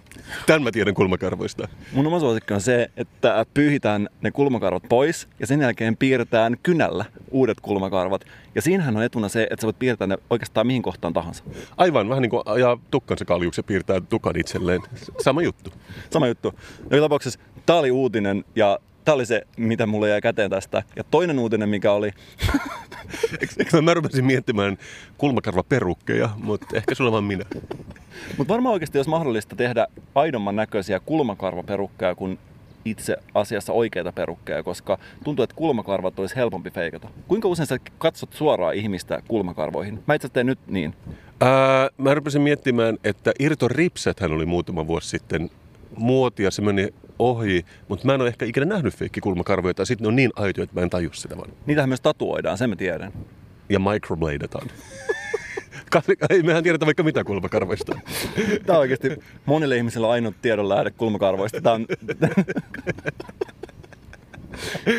Tämän 0.45 0.63
mä 0.63 0.71
tiedän 0.71 0.93
kulmakarvoista. 0.93 1.67
Mun 1.91 2.07
oma 2.07 2.19
suosikki 2.19 2.53
on 2.53 2.61
se, 2.61 2.91
että 2.97 3.45
pyyhitään 3.53 4.09
ne 4.21 4.31
kulmakarvat 4.31 4.83
pois 4.89 5.27
ja 5.39 5.47
sen 5.47 5.61
jälkeen 5.61 5.97
piirretään 5.97 6.57
kynällä 6.63 7.05
uudet 7.31 7.59
kulmakarvat. 7.59 8.25
Ja 8.55 8.61
siinähän 8.61 8.97
on 8.97 9.03
etuna 9.03 9.29
se, 9.29 9.43
että 9.43 9.61
sä 9.61 9.65
voit 9.65 9.79
piirtää 9.79 10.07
ne 10.07 10.17
oikeastaan 10.29 10.67
mihin 10.67 10.81
kohtaan 10.81 11.13
tahansa. 11.13 11.43
Aivan, 11.77 12.09
vähän 12.09 12.21
niin 12.21 12.29
kuin 12.29 12.43
ajaa 12.45 12.77
tukkansa 12.91 13.25
kaljuksi 13.25 13.59
ja 13.59 13.63
piirtää 13.63 14.01
tukan 14.09 14.39
itselleen. 14.39 14.81
Sama 15.21 15.41
juttu. 15.41 15.73
Sama 16.09 16.27
juttu. 16.27 16.53
Joka 16.83 17.01
tapauksessa 17.01 17.39
tää 17.65 17.75
oli 17.75 17.91
uutinen 17.91 18.45
ja 18.55 18.79
tää 19.03 19.13
oli 19.13 19.25
se, 19.25 19.41
mitä 19.57 19.85
mulle 19.85 20.09
jäi 20.09 20.21
käteen 20.21 20.49
tästä. 20.49 20.83
Ja 20.95 21.03
toinen 21.03 21.39
uutinen, 21.39 21.69
mikä 21.69 21.91
oli, 21.91 22.11
Eikö 23.59 23.81
mä 23.81 23.93
rupesin 23.93 24.25
miettimään 24.25 24.77
kulmakarvaperukkeja, 25.17 26.29
mutta 26.43 26.65
ehkä 26.73 26.95
sulla 26.95 27.11
vaan 27.11 27.23
minä. 27.23 27.45
mutta 28.37 28.53
varmaan 28.53 28.73
oikeasti 28.73 28.97
olisi 28.97 29.09
mahdollista 29.09 29.55
tehdä 29.55 29.87
aidomman 30.15 30.55
näköisiä 30.55 30.99
kulmakarvaperukkeja 30.99 32.15
kuin 32.15 32.39
itse 32.85 33.17
asiassa 33.33 33.73
oikeita 33.73 34.11
perukkeja, 34.11 34.63
koska 34.63 34.97
tuntuu, 35.23 35.43
että 35.43 35.55
kulmakarvat 35.55 36.19
olisi 36.19 36.35
helpompi 36.35 36.69
feikata. 36.69 37.07
Kuinka 37.27 37.47
usein 37.47 37.67
sä 37.67 37.77
katsot 37.97 38.33
suoraan 38.33 38.75
ihmistä 38.75 39.21
kulmakarvoihin? 39.27 40.03
Mä 40.07 40.13
itse 40.13 40.29
teen 40.29 40.45
nyt 40.45 40.59
niin. 40.67 40.95
Ää, 41.41 41.89
mä 41.97 42.13
rupesin 42.13 42.41
miettimään, 42.41 42.97
että 43.03 43.31
Irto 43.39 43.67
Ripsethän 43.67 44.31
oli 44.31 44.45
muutama 44.45 44.87
vuosi 44.87 45.09
sitten 45.09 45.49
muotia, 45.97 46.51
se 46.51 46.61
meni 46.61 46.87
ohi, 47.19 47.65
mutta 47.87 48.05
mä 48.05 48.13
en 48.13 48.21
ole 48.21 48.29
ehkä 48.29 48.45
ikinä 48.45 48.65
nähnyt 48.65 48.95
feikkikulmakarvoja, 48.95 49.73
tai 49.73 49.85
sitten 49.85 50.03
ne 50.03 50.07
on 50.07 50.15
niin 50.15 50.31
aitoja, 50.35 50.63
että 50.63 50.75
mä 50.75 50.83
en 50.83 50.89
taju 50.89 51.09
sitä 51.13 51.37
vaan. 51.37 51.49
Niitähän 51.65 51.89
myös 51.89 52.01
tatuoidaan, 52.01 52.57
sen 52.57 52.69
mä 52.69 52.75
tiedän. 52.75 53.13
Ja 53.69 53.79
microbladeataan. 53.79 54.67
Kas- 55.91 56.05
Ei 56.29 56.43
mehän 56.43 56.63
tiedetä 56.63 56.85
vaikka 56.85 57.03
mitä 57.03 57.23
kulmakarvoista. 57.23 57.99
Tämä 58.65 58.77
on 58.77 58.81
oikeasti 58.85 59.09
monille 59.45 59.77
ihmisille 59.77 60.07
ainut 60.07 60.35
tiedon 60.41 60.69
lähde 60.69 60.91
kulmakarvoista. 60.91 61.61
Tämä 61.61 61.75
on... 61.75 61.85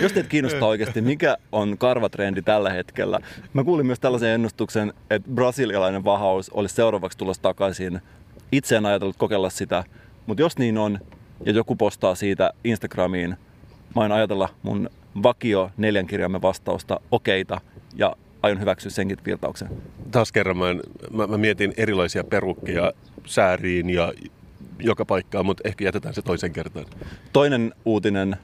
Jos 0.02 0.12
teitä 0.12 0.28
kiinnostaa 0.28 0.68
oikeasti, 0.68 1.00
mikä 1.00 1.36
on 1.52 1.78
karvatrendi 1.78 2.42
tällä 2.42 2.70
hetkellä. 2.70 3.20
Mä 3.52 3.64
kuulin 3.64 3.86
myös 3.86 4.00
tällaisen 4.00 4.30
ennustuksen, 4.30 4.92
että 5.10 5.30
brasilialainen 5.30 6.04
vahaus 6.04 6.50
olisi 6.50 6.74
seuraavaksi 6.74 7.18
tulossa 7.18 7.42
takaisin. 7.42 8.00
Itse 8.52 8.76
en 8.76 8.86
ajatellut 8.86 9.16
kokeilla 9.16 9.50
sitä, 9.50 9.84
mutta 10.26 10.42
jos 10.42 10.58
niin 10.58 10.78
on, 10.78 10.98
ja 11.46 11.52
joku 11.52 11.76
postaa 11.76 12.14
siitä 12.14 12.52
Instagramiin, 12.64 13.36
mä 13.94 14.02
aion 14.02 14.12
ajatella 14.12 14.48
mun 14.62 14.90
vakio 15.22 15.70
neljän 15.76 16.06
kirjaimen 16.06 16.42
vastausta 16.42 17.00
okeita 17.10 17.60
ja 17.96 18.16
aion 18.42 18.60
hyväksyä 18.60 18.90
senkin 18.90 19.18
virtauksen. 19.26 19.68
Taas 20.10 20.32
kerran 20.32 20.56
mä, 20.56 20.64
mä, 21.10 21.26
mä 21.26 21.38
mietin 21.38 21.74
erilaisia 21.76 22.24
perukkeja 22.24 22.92
sääriin 23.26 23.90
ja 23.90 24.12
joka 24.78 25.04
paikkaan, 25.04 25.46
mutta 25.46 25.68
ehkä 25.68 25.84
jätetään 25.84 26.14
se 26.14 26.22
toisen 26.22 26.52
kertaan. 26.52 26.86
Toinen 27.32 27.74
uutinen, 27.84 28.36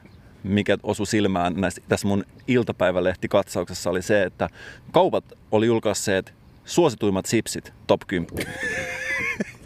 mikä 0.43 0.77
osui 0.83 1.07
silmään 1.07 1.53
näissä, 1.55 1.81
tässä 1.89 2.07
mun 2.07 2.25
iltapäivälehti-katsauksessa 2.47 3.89
oli 3.89 4.01
se, 4.01 4.23
että 4.23 4.49
kaupat 4.91 5.23
oli 5.51 5.65
julkaisseet 5.65 6.33
suosituimmat 6.65 7.25
sipsit 7.25 7.73
top 7.87 8.01
10. 8.07 8.29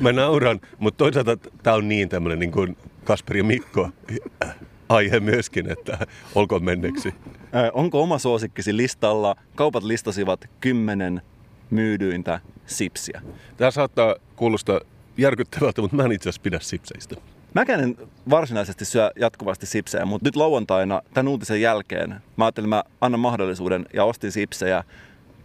mä 0.00 0.12
nauran, 0.12 0.60
mutta 0.78 0.98
toisaalta 0.98 1.36
tämä 1.62 1.76
on 1.76 1.88
niin 1.88 2.08
tämmöinen 2.08 2.38
niin 2.38 2.52
kuin 2.52 2.76
Kasper 3.04 3.36
ja 3.36 3.44
Mikko 3.44 3.90
aihe 4.88 5.20
myöskin, 5.20 5.72
että 5.72 6.06
olkoon 6.34 6.64
menneeksi. 6.64 7.14
Ää, 7.52 7.70
onko 7.74 8.02
oma 8.02 8.18
suosikkisi 8.18 8.76
listalla? 8.76 9.36
Kaupat 9.54 9.82
listasivat 9.82 10.48
kymmenen 10.60 11.22
myydyintä 11.70 12.40
sipsiä. 12.66 13.22
Tämä 13.56 13.70
saattaa 13.70 14.16
kuulostaa 14.36 14.80
järkyttävältä, 15.16 15.82
mutta 15.82 15.96
mä 15.96 16.04
en 16.04 16.12
itse 16.12 16.28
asiassa 16.28 16.42
pidä 16.42 16.58
sipseistä. 16.60 17.16
Mäkään 17.54 17.80
en 17.80 17.96
varsinaisesti 18.30 18.84
syö 18.84 19.10
jatkuvasti 19.16 19.66
sipsejä, 19.66 20.04
mutta 20.04 20.28
nyt 20.28 20.36
lauantaina 20.36 21.02
tämän 21.14 21.28
uutisen 21.28 21.60
jälkeen 21.60 22.14
mä 22.36 22.44
ajattelin, 22.44 22.68
mä 22.68 22.84
annan 23.00 23.20
mahdollisuuden 23.20 23.86
ja 23.94 24.04
ostin 24.04 24.32
sipsejä. 24.32 24.84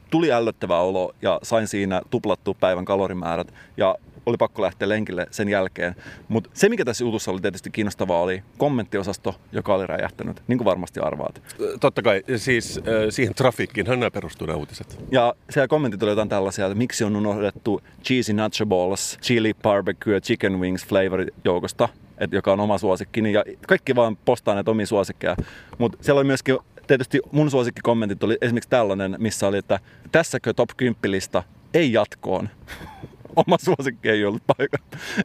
Tuli 0.09 0.31
ällöttävä 0.31 0.79
olo 0.79 1.15
ja 1.21 1.39
sain 1.43 1.67
siinä 1.67 2.01
tuplattua 2.09 2.55
päivän 2.59 2.85
kalorimäärät 2.85 3.53
ja 3.77 3.95
oli 4.25 4.37
pakko 4.37 4.61
lähteä 4.61 4.89
lenkille 4.89 5.27
sen 5.31 5.49
jälkeen. 5.49 5.95
Mutta 6.27 6.49
se, 6.53 6.69
mikä 6.69 6.85
tässä 6.85 7.03
jutussa 7.03 7.31
oli 7.31 7.41
tietysti 7.41 7.69
kiinnostavaa, 7.69 8.21
oli 8.21 8.43
kommenttiosasto, 8.57 9.35
joka 9.51 9.73
oli 9.73 9.87
räjähtänyt, 9.87 10.41
niin 10.47 10.57
kuin 10.57 10.65
varmasti 10.65 10.99
arvaat. 10.99 11.41
Totta 11.79 12.01
kai, 12.01 12.23
siis 12.35 12.79
siihen 13.09 13.35
trafiikkiin 13.35 13.87
hän 13.87 13.99
nämä 13.99 14.11
perustuu 14.11 14.47
nämä 14.47 14.57
uutiset. 14.57 14.99
Ja 15.11 15.35
siellä 15.49 15.67
kommentit 15.67 16.03
oli 16.03 16.11
jotain 16.11 16.29
tällaisia, 16.29 16.65
että 16.65 16.77
miksi 16.77 17.03
on 17.03 17.15
unohdettu 17.15 17.81
cheesy 18.03 18.33
nacho 18.33 18.65
balls, 18.65 19.17
chili 19.21 19.53
barbecue 19.53 20.21
chicken 20.21 20.59
wings 20.59 20.85
flavor 20.85 21.25
joukosta, 21.43 21.89
että 22.17 22.35
joka 22.35 22.53
on 22.53 22.59
oma 22.59 22.77
suosikkini. 22.77 23.33
Ja 23.33 23.43
kaikki 23.67 23.95
vaan 23.95 24.17
postaa 24.25 24.55
näitä 24.55 24.71
omia 24.71 24.85
suosikkeja. 24.85 25.35
Mutta 25.77 25.97
siellä 26.01 26.19
oli 26.19 26.27
myöskin 26.27 26.57
tietysti 26.87 27.19
mun 27.31 27.51
suosikkikommentit 27.51 28.23
oli 28.23 28.37
esimerkiksi 28.41 28.69
tällainen, 28.69 29.15
missä 29.19 29.47
oli, 29.47 29.57
että 29.57 29.79
tässäkö 30.11 30.53
top 30.53 30.69
10 30.77 31.11
lista 31.11 31.43
ei 31.73 31.93
jatkoon. 31.93 32.49
Oma 33.35 33.57
suosikki 33.57 34.09
ei 34.09 34.25
ollut 34.25 34.43
paikka, 34.57 34.77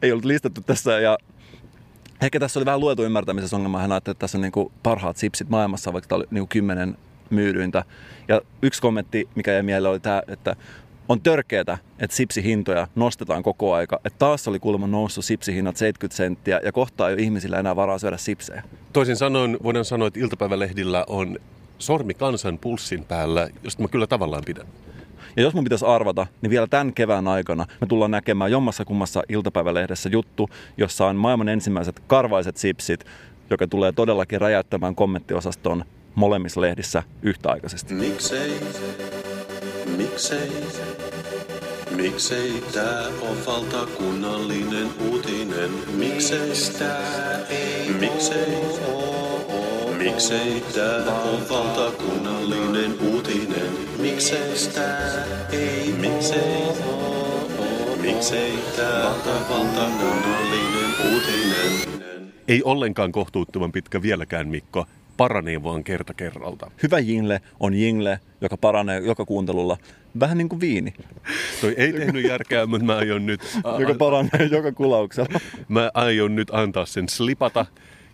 ei 0.02 0.12
ollut 0.12 0.24
listattu 0.24 0.60
tässä 0.60 1.00
ja 1.00 1.18
ehkä 2.22 2.40
tässä 2.40 2.58
oli 2.60 2.66
vähän 2.66 2.80
luetu 2.80 3.04
ymmärtämisessä 3.04 3.56
ongelma. 3.56 3.78
Hän 3.78 3.92
ajatteli, 3.92 4.12
että 4.12 4.20
tässä 4.20 4.38
on 4.38 4.42
niin 4.42 4.70
parhaat 4.82 5.16
sipsit 5.16 5.48
maailmassa, 5.48 5.92
vaikka 5.92 6.08
tämä 6.08 6.16
oli 6.16 6.26
niin 6.30 6.48
kymmenen 6.48 6.96
myydyintä. 7.30 7.84
Ja 8.28 8.40
yksi 8.62 8.82
kommentti, 8.82 9.28
mikä 9.34 9.52
jäi 9.52 9.62
mieleen, 9.62 9.90
oli 9.90 10.00
tämä, 10.00 10.22
että 10.28 10.56
on 11.10 11.20
törkeätä, 11.20 11.78
että 11.98 12.16
sipsihintoja 12.16 12.88
nostetaan 12.94 13.42
koko 13.42 13.74
aika. 13.74 14.00
Että 14.04 14.18
taas 14.18 14.48
oli 14.48 14.58
kuulemma 14.58 14.86
noussut 14.86 15.24
sipsihinnat 15.24 15.76
70 15.76 16.16
senttiä 16.16 16.60
ja 16.64 16.72
kohta 16.72 17.08
ei 17.08 17.14
ole 17.14 17.22
ihmisillä 17.22 17.58
enää 17.58 17.76
varaa 17.76 17.98
syödä 17.98 18.16
sipsejä. 18.16 18.62
Toisin 18.92 19.16
sanoen 19.16 19.58
voidaan 19.62 19.84
sanoa, 19.84 20.08
että 20.08 20.20
iltapäivälehdillä 20.20 21.04
on 21.08 21.38
sormi 21.78 22.14
kansan 22.14 22.58
pulssin 22.58 23.04
päällä, 23.04 23.48
josta 23.64 23.82
mä 23.82 23.88
kyllä 23.88 24.06
tavallaan 24.06 24.42
pidän. 24.46 24.66
Ja 25.36 25.42
jos 25.42 25.54
mun 25.54 25.64
pitäisi 25.64 25.84
arvata, 25.84 26.26
niin 26.42 26.50
vielä 26.50 26.66
tämän 26.66 26.92
kevään 26.92 27.28
aikana 27.28 27.66
me 27.80 27.86
tullaan 27.86 28.10
näkemään 28.10 28.50
jommassa 28.50 28.84
kummassa 28.84 29.22
iltapäivälehdessä 29.28 30.08
juttu, 30.08 30.50
jossa 30.76 31.06
on 31.06 31.16
maailman 31.16 31.48
ensimmäiset 31.48 32.00
karvaiset 32.06 32.56
sipsit, 32.56 33.04
joka 33.50 33.66
tulee 33.66 33.92
todellakin 33.92 34.40
räjäyttämään 34.40 34.94
kommenttiosaston 34.94 35.84
molemmissa 36.14 36.60
lehdissä 36.60 37.02
yhtäaikaisesti. 37.22 37.94
Miksei, 37.94 38.60
miksei, 40.00 40.50
miksei 41.90 42.62
tää 42.74 43.06
on 43.06 43.36
valtakunnallinen 43.46 44.88
uutinen? 45.10 45.70
Miksei 45.92 46.52
tää 46.78 47.46
ei 47.48 47.90
miksei, 48.00 48.58
miksei 49.98 50.62
tää 50.74 51.22
on 51.22 51.40
valtakunnallinen 51.50 52.94
uutinen? 53.12 53.72
Miksei 53.98 54.54
tää 54.74 55.26
ei 55.52 55.92
miksei, 55.92 56.62
miksei 58.00 58.58
tää 58.76 59.08
on 59.08 59.48
valtakunnallinen 59.50 60.90
uutinen? 61.12 62.00
Ei 62.48 62.62
ollenkaan 62.64 63.12
kohtuuttoman 63.12 63.72
pitkä 63.72 64.02
vieläkään, 64.02 64.48
Mikko. 64.48 64.86
Paranee 65.20 65.62
vaan 65.62 65.84
kerta 65.84 66.14
kerralta. 66.14 66.70
Hyvä 66.82 66.98
jingle 66.98 67.40
on 67.60 67.74
jingle, 67.74 68.20
joka 68.40 68.56
paranee 68.56 69.00
joka 69.00 69.24
kuuntelulla. 69.24 69.76
Vähän 70.20 70.38
niin 70.38 70.48
kuin 70.48 70.60
viini, 70.60 70.94
Toi 71.60 71.74
ei 71.76 71.92
tehnyt 71.92 72.24
järkeä, 72.24 72.66
mutta 72.66 72.86
mä 72.86 72.96
aion 72.96 73.26
nyt, 73.26 73.40
joka 73.78 73.94
paranee 73.94 74.48
joka 74.50 74.72
kulauksella. 74.72 75.40
mä 75.68 75.90
aion 75.94 76.34
nyt 76.34 76.48
antaa 76.52 76.86
sen 76.86 77.08
slipata 77.08 77.66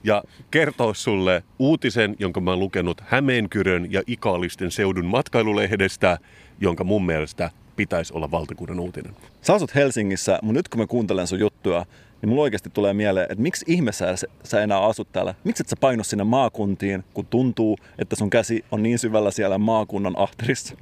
ja 0.04 0.22
kertoa 0.50 0.94
sulle 0.94 1.42
uutisen, 1.58 2.16
jonka 2.18 2.40
mä 2.40 2.50
oon 2.50 2.60
lukenut 2.60 3.02
Hämeenkyrön 3.06 3.92
ja 3.92 4.02
Ikaalisten 4.06 4.70
seudun 4.70 5.06
matkailulehdestä, 5.06 6.18
jonka 6.60 6.84
mun 6.84 7.06
mielestä 7.06 7.50
pitäisi 7.76 8.12
olla 8.14 8.30
valtakunnan 8.30 8.80
uutinen. 8.80 9.12
Sä 9.42 9.54
asut 9.54 9.74
Helsingissä, 9.74 10.38
mutta 10.42 10.58
nyt 10.58 10.68
kun 10.68 10.80
mä 10.80 10.86
kuuntelen 10.86 11.26
sun 11.26 11.40
juttuja, 11.40 11.86
niin 12.22 12.28
mulla 12.28 12.42
oikeasti 12.42 12.70
tulee 12.70 12.94
mieleen, 12.94 13.26
että 13.30 13.42
miksi 13.42 13.64
ihmeessä 13.68 14.14
sä, 14.44 14.62
enää 14.62 14.80
asut 14.80 15.12
täällä? 15.12 15.34
Miksi 15.44 15.62
et 15.62 15.68
sä 15.68 15.76
paino 15.80 16.04
sinne 16.04 16.24
maakuntiin, 16.24 17.04
kun 17.14 17.26
tuntuu, 17.26 17.78
että 17.98 18.16
sun 18.16 18.30
käsi 18.30 18.64
on 18.70 18.82
niin 18.82 18.98
syvällä 18.98 19.30
siellä 19.30 19.58
maakunnan 19.58 20.14
ahterissa? 20.16 20.76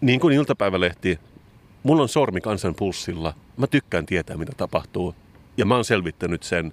Niin 0.00 0.20
kuin 0.20 0.34
iltapäivälehti, 0.34 1.18
mulla 1.82 2.02
on 2.02 2.08
sormi 2.08 2.40
kansan 2.40 2.74
pulssilla. 2.74 3.34
Mä 3.56 3.66
tykkään 3.66 4.06
tietää, 4.06 4.36
mitä 4.36 4.52
tapahtuu. 4.56 5.14
Ja 5.56 5.66
mä 5.66 5.74
oon 5.74 5.84
selvittänyt 5.84 6.42
sen 6.42 6.72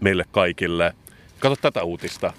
meille 0.00 0.24
kaikille. 0.32 0.92
Kato 1.38 1.56
tätä 1.56 1.82
uutista. 1.82 2.32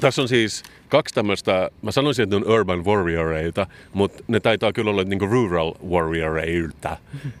Tässä 0.00 0.22
on 0.22 0.28
siis 0.28 0.62
kaksi 0.88 1.14
tämmöistä, 1.14 1.70
mä 1.82 1.92
sanoisin, 1.92 2.22
että 2.22 2.36
ne 2.36 2.46
on 2.46 2.52
urban 2.52 2.84
warrioreita, 2.84 3.66
mutta 3.92 4.24
ne 4.28 4.40
taitaa 4.40 4.72
kyllä 4.72 4.90
olla 4.90 5.04
niinku 5.04 5.26
rural 5.26 5.74
warrioreilta. 5.88 6.96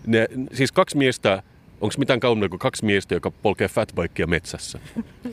Ne, 0.06 0.28
siis 0.52 0.72
kaksi 0.72 0.96
miestä, 0.96 1.42
onko 1.80 1.94
mitään 1.98 2.20
kaunaa 2.20 2.48
kuin 2.48 2.58
kaksi 2.58 2.84
miestä, 2.84 3.14
joka 3.14 3.30
polkee 3.30 3.68
fatbikea 3.68 4.26
metsässä? 4.26 4.78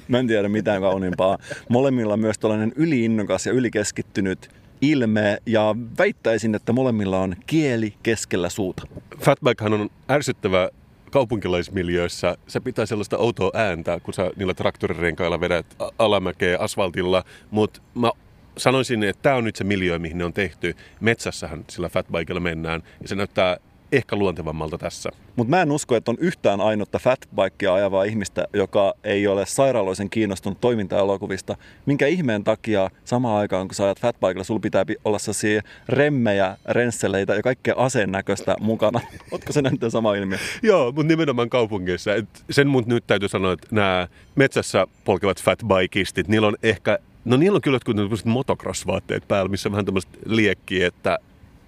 Mä 0.08 0.20
en 0.20 0.28
tiedä 0.28 0.50
mitään 0.50 0.82
kauniimpaa. 0.82 1.38
Molemmilla 1.70 2.14
on 2.14 2.20
myös 2.20 2.40
tällainen 2.40 2.74
yliinnokas 2.76 3.46
ja 3.46 3.54
ylikeskittynyt 3.54 4.50
ilme 4.82 5.38
ja 5.46 5.76
väittäisin, 5.98 6.56
että 6.56 6.74
molemmilla 6.74 7.20
on 7.20 7.36
kieli 7.48 7.94
keskellä 8.04 8.50
suuta. 8.50 8.88
Fatbikehan 9.20 9.74
on 9.74 9.90
ärsyttävä 10.10 10.70
kaupunkilaismiljöissä. 11.12 12.38
Se 12.48 12.60
pitää 12.60 12.86
sellaista 12.86 13.18
outoa 13.18 13.52
ääntä, 13.54 14.00
kun 14.04 14.14
sä 14.14 14.32
niillä 14.36 14.54
traktorirenkailla 14.54 15.40
vedät 15.40 15.66
alamäkeä 16.00 16.58
asfaltilla. 16.60 17.24
Mutta 17.52 17.82
mä 17.96 18.12
sanoisin, 18.58 19.04
että 19.04 19.22
tämä 19.22 19.36
on 19.36 19.44
nyt 19.44 19.56
se 19.56 19.64
miljö, 19.64 20.00
mihin 20.00 20.18
ne 20.18 20.26
on 20.26 20.34
tehty. 20.34 20.76
Metsässähän 21.00 21.66
sillä 21.70 21.90
fatbikella 21.90 22.40
mennään 22.40 22.84
ja 23.02 23.08
se 23.08 23.16
näyttää 23.16 23.58
ehkä 23.92 24.16
luontevammalta 24.16 24.78
tässä. 24.78 25.10
Mutta 25.36 25.50
mä 25.50 25.62
en 25.62 25.72
usko, 25.72 25.96
että 25.96 26.12
on 26.12 26.18
yhtään 26.20 26.62
ainutta 26.62 27.00
fatbikea 27.00 27.74
ajavaa 27.74 28.04
ihmistä, 28.04 28.48
joka 28.54 28.94
ei 29.04 29.28
ole 29.28 29.46
sairaaloisen 29.46 30.10
kiinnostunut 30.10 30.62
toimintaelokuvista. 30.62 31.58
Minkä 31.86 32.08
ihmeen 32.08 32.44
takia 32.44 32.90
samaan 33.06 33.40
aikaan, 33.40 33.68
kun 33.68 33.76
sä 33.76 33.84
ajat 33.84 34.00
fatbikella, 34.00 34.44
sulla 34.44 34.60
pitää 34.60 34.86
pi- 34.86 34.96
olla 35.06 35.20
sellaisia 35.20 35.62
remmejä, 35.90 36.58
rensseleitä 36.66 37.36
ja 37.36 37.42
kaikkea 37.42 37.74
aseen 37.78 38.12
näköistä 38.12 38.56
mukana. 38.60 39.02
Ootko 39.32 39.54
se 39.54 39.62
nähnyt 39.62 39.82
sama 39.90 40.16
ilmiö? 40.16 40.38
Joo, 40.64 40.86
mutta 40.86 41.08
nimenomaan 41.08 41.50
kaupungeissa. 41.50 42.16
Et 42.16 42.46
sen 42.50 42.68
mun 42.68 42.84
nyt 42.88 43.08
täytyy 43.08 43.30
sanoa, 43.30 43.54
että 43.54 43.68
nämä 43.72 44.08
metsässä 44.36 44.88
polkevat 45.06 45.42
fatbikistit, 45.42 46.28
niillä 46.28 46.48
on 46.48 46.56
ehkä, 46.64 47.00
no 47.26 47.38
niillä 47.38 47.56
on 47.56 47.62
kyllä 47.62 47.76
jotkut 47.76 48.26
motocross-vaatteet 48.26 49.28
päällä, 49.28 49.50
missä 49.50 49.70
on 49.70 49.72
vähän 49.72 49.86
tämmöistä 49.86 50.18
liekkiä, 50.26 50.88
että 50.88 51.20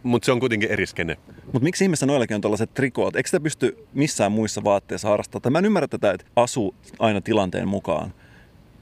mutta 0.08 0.26
se 0.26 0.32
on 0.32 0.40
kuitenkin 0.40 0.72
eri 0.72 0.86
skene. 0.86 1.18
Mutta 1.46 1.64
miksi 1.64 1.84
ihmeessä 1.84 2.06
noillakin 2.06 2.36
on 2.36 2.42
tällaiset 2.42 2.74
trikoot? 2.74 3.16
Eikö 3.16 3.28
sitä 3.28 3.40
pysty 3.40 3.88
missään 3.94 4.32
muissa 4.32 4.64
vaatteissa 4.64 5.10
harrastamaan? 5.10 5.52
Mä 5.52 5.60
en 5.60 5.66
ymmärrä 5.66 5.88
tätä, 5.88 6.12
että 6.12 6.26
asuu 6.36 6.76
aina 7.00 7.22
tilanteen 7.22 7.68
mukaan. 7.68 8.14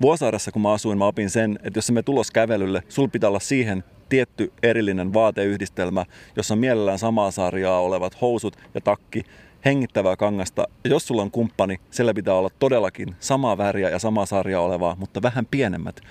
Vuosaaressa, 0.01 0.51
kun 0.51 0.61
mä 0.61 0.73
asuin, 0.73 0.97
mä 0.97 1.05
opin 1.05 1.29
sen, 1.29 1.59
että 1.63 1.77
jos 1.77 1.91
menet 1.91 2.05
tulos 2.05 2.31
kävelylle, 2.31 2.83
sul 2.89 3.07
pitää 3.07 3.29
olla 3.29 3.39
siihen 3.39 3.83
tietty 4.09 4.51
erillinen 4.63 5.13
vaateyhdistelmä, 5.13 6.05
jossa 6.35 6.53
on 6.53 6.59
mielellään 6.59 6.99
samaa 6.99 7.31
sarjaa 7.31 7.79
olevat 7.81 8.21
housut 8.21 8.57
ja 8.73 8.81
takki, 8.81 9.23
hengittävää 9.65 10.15
kangasta. 10.15 10.67
Ja 10.83 10.89
jos 10.89 11.07
sulla 11.07 11.21
on 11.21 11.31
kumppani, 11.31 11.79
siellä 11.91 12.13
pitää 12.13 12.33
olla 12.33 12.49
todellakin 12.59 13.15
samaa 13.19 13.57
väriä 13.57 13.89
ja 13.89 13.99
samaa 13.99 14.25
sarjaa 14.25 14.61
olevaa, 14.61 14.95
mutta 14.99 15.21
vähän 15.21 15.45
pienemmät. 15.45 16.01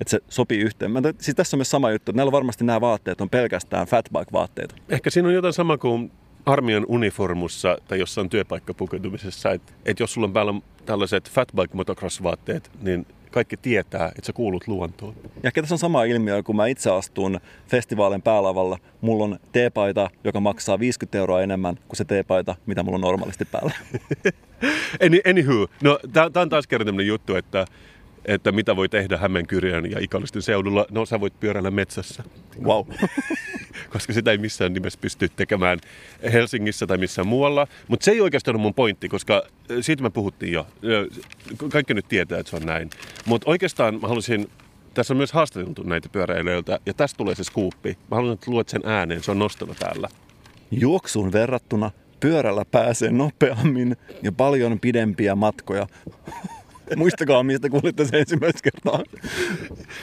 Että 0.00 0.10
se 0.10 0.20
sopii 0.28 0.60
yhteen. 0.60 0.90
Mä, 0.90 1.00
siis 1.18 1.34
tässä 1.34 1.56
on 1.56 1.58
myös 1.58 1.70
sama 1.70 1.90
juttu, 1.90 2.10
että 2.10 2.16
näillä 2.16 2.32
varmasti 2.32 2.64
nämä 2.64 2.80
vaatteet 2.80 3.20
on 3.20 3.30
pelkästään 3.30 3.86
fatbike-vaatteet. 3.86 4.74
Ehkä 4.88 5.10
siinä 5.10 5.28
on 5.28 5.34
jotain 5.34 5.54
sama 5.54 5.78
kuin 5.78 6.12
armeijan 6.46 6.86
uniformussa 6.88 7.78
tai 7.88 7.98
jossain 7.98 8.30
työpaikkapukeutumisessa, 8.30 9.50
että 9.50 9.72
et 9.84 10.00
jos 10.00 10.12
sulla 10.12 10.26
on 10.26 10.32
päällä 10.32 10.54
tällaiset 10.86 11.30
fatbike 11.30 11.74
motocross-vaatteet, 11.74 12.70
niin 12.82 13.06
kaikki 13.30 13.56
tietää, 13.56 14.08
että 14.08 14.26
sä 14.26 14.32
kuulut 14.32 14.68
luontoon. 14.68 15.14
Ja 15.24 15.30
ehkä 15.44 15.62
tässä 15.62 15.74
on 15.74 15.78
sama 15.78 16.04
ilmiö, 16.04 16.42
kun 16.42 16.56
mä 16.56 16.66
itse 16.66 16.90
astun 16.90 17.40
festivaalin 17.68 18.22
päälavalla. 18.22 18.78
Mulla 19.00 19.24
on 19.24 19.38
teepaita, 19.52 20.10
joka 20.24 20.40
maksaa 20.40 20.78
50 20.78 21.18
euroa 21.18 21.42
enemmän 21.42 21.76
kuin 21.88 21.96
se 21.96 22.04
teepaita, 22.04 22.56
mitä 22.66 22.82
mulla 22.82 22.96
on 22.96 23.00
normaalisti 23.00 23.44
päällä. 23.44 23.72
Any, 25.06 25.20
anywho, 25.30 25.66
no 25.82 25.98
tää, 26.12 26.30
tää 26.30 26.42
on 26.42 26.48
taas 26.48 26.66
kerran 26.66 26.86
tämmönen 26.86 27.06
juttu, 27.06 27.34
että 27.34 27.64
että 28.24 28.52
mitä 28.52 28.76
voi 28.76 28.88
tehdä 28.88 29.16
Hämeenkyrjän 29.16 29.90
ja 29.90 29.98
Ikallisten 30.00 30.42
seudulla. 30.42 30.86
No 30.90 31.06
sä 31.06 31.20
voit 31.20 31.40
pyöräillä 31.40 31.70
metsässä, 31.70 32.22
Wow. 32.64 32.86
koska 33.92 34.12
sitä 34.12 34.30
ei 34.30 34.38
missään 34.38 34.72
nimessä 34.72 34.98
pysty 35.02 35.28
tekemään 35.36 35.78
Helsingissä 36.32 36.86
tai 36.86 36.98
missään 36.98 37.28
muualla. 37.28 37.66
Mutta 37.88 38.04
se 38.04 38.10
ei 38.10 38.20
oikeastaan 38.20 38.56
ole 38.56 38.62
mun 38.62 38.74
pointti, 38.74 39.08
koska 39.08 39.42
siitä 39.80 40.02
me 40.02 40.10
puhuttiin 40.10 40.52
jo. 40.52 40.66
Kaikki 41.72 41.94
nyt 41.94 42.08
tietää, 42.08 42.38
että 42.38 42.50
se 42.50 42.56
on 42.56 42.66
näin. 42.66 42.90
Mutta 43.26 43.50
oikeastaan 43.50 43.94
mä 44.00 44.08
haluaisin, 44.08 44.50
tässä 44.94 45.14
on 45.14 45.18
myös 45.18 45.32
haastateltu 45.32 45.82
näitä 45.82 46.08
pyöräilijöiltä, 46.08 46.78
ja 46.86 46.94
tästä 46.94 47.16
tulee 47.16 47.34
se 47.34 47.44
skuuppi. 47.44 47.98
Mä 48.10 48.16
haluan, 48.16 48.34
että 48.34 48.50
luet 48.50 48.68
sen 48.68 48.82
ääneen, 48.84 49.22
se 49.22 49.30
on 49.30 49.38
nostona 49.38 49.74
täällä. 49.74 50.08
Juoksuun 50.70 51.32
verrattuna 51.32 51.90
pyörällä 52.20 52.64
pääsee 52.64 53.10
nopeammin 53.10 53.96
ja 54.22 54.32
paljon 54.32 54.80
pidempiä 54.80 55.34
matkoja. 55.34 55.86
Muistakaa, 56.96 57.42
mistä 57.42 57.70
kuulitte 57.70 58.04
sen 58.04 58.20
ensimmäistä 58.20 58.60
kertaa. 58.62 59.02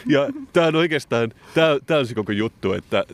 Ja 0.05 0.27
tämä 0.53 0.67
on 0.67 0.75
oikeastaan, 0.75 1.31
tämä 1.85 1.99
on 1.99 2.07
se 2.07 2.15
koko 2.15 2.31
juttu, 2.31 2.73
että 2.73 3.05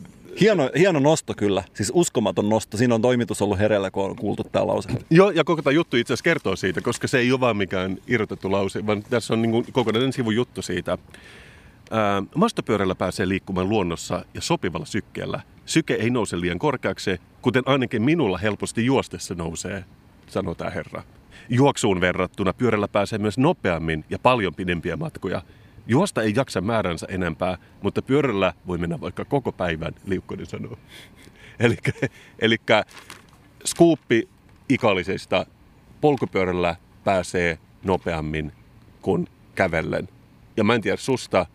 Hieno, 0.41 0.69
hieno 0.77 0.99
nosto 0.99 1.33
kyllä, 1.37 1.63
siis 1.73 1.91
uskomaton 1.95 2.49
nosto. 2.49 2.77
Siinä 2.77 2.95
on 2.95 3.01
toimitus 3.01 3.41
ollut 3.41 3.59
hereillä, 3.59 3.91
kun 3.91 4.05
on 4.05 4.15
kuultu 4.15 4.43
tämä 4.43 4.67
lause. 4.67 4.89
Joo, 5.09 5.29
ja 5.31 5.43
koko 5.43 5.61
tämä 5.61 5.73
juttu 5.73 5.97
itse 5.97 6.13
asiassa 6.13 6.23
kertoo 6.23 6.55
siitä, 6.55 6.81
koska 6.81 7.07
se 7.07 7.17
ei 7.19 7.31
ole 7.31 7.39
vaan 7.39 7.57
mikään 7.57 7.97
irrotettu 8.07 8.51
lause, 8.51 8.85
vaan 8.87 9.03
tässä 9.03 9.33
on 9.33 9.41
niin 9.41 9.65
kokonainen 9.71 10.13
sivun 10.13 10.35
juttu 10.35 10.61
siitä. 10.61 10.97
Ää, 11.91 12.23
mastopyörällä 12.35 12.95
pääsee 12.95 13.27
liikkumaan 13.27 13.69
luonnossa 13.69 14.25
ja 14.33 14.41
sopivalla 14.41 14.85
sykkeellä. 14.85 15.41
Syke 15.65 15.93
ei 15.93 16.09
nouse 16.09 16.41
liian 16.41 16.59
korkeaksi, 16.59 17.21
kuten 17.41 17.63
ainakin 17.65 18.01
minulla 18.01 18.37
helposti 18.37 18.85
juostessa 18.85 19.35
nousee, 19.35 19.83
sanoo 20.27 20.55
tämä 20.55 20.69
herra. 20.69 21.03
Juoksuun 21.49 22.01
verrattuna 22.01 22.53
pyörällä 22.53 22.87
pääsee 22.87 23.19
myös 23.19 23.37
nopeammin 23.37 24.05
ja 24.09 24.19
paljon 24.19 24.55
pidempiä 24.55 24.97
matkoja. 24.97 25.41
Juosta 25.87 26.21
ei 26.21 26.33
jaksa 26.35 26.61
määränsä 26.61 27.07
enempää, 27.09 27.57
mutta 27.81 28.01
pyörällä 28.01 28.53
voi 28.67 28.77
mennä 28.77 29.01
vaikka 29.01 29.25
koko 29.25 29.51
päivän, 29.51 29.93
Liukkonen 30.05 30.45
sanoo. 30.45 30.77
Eli 32.39 32.57
skuuppi 33.65 34.29
ikallisesta 34.69 35.45
polkupyörällä 36.01 36.75
pääsee 37.03 37.57
nopeammin 37.83 38.51
kuin 39.01 39.27
kävellen. 39.55 40.09
Ja 40.57 40.63
mä 40.63 40.75
en 40.75 40.81
tiedä 40.81 40.97
susta, 40.97 41.45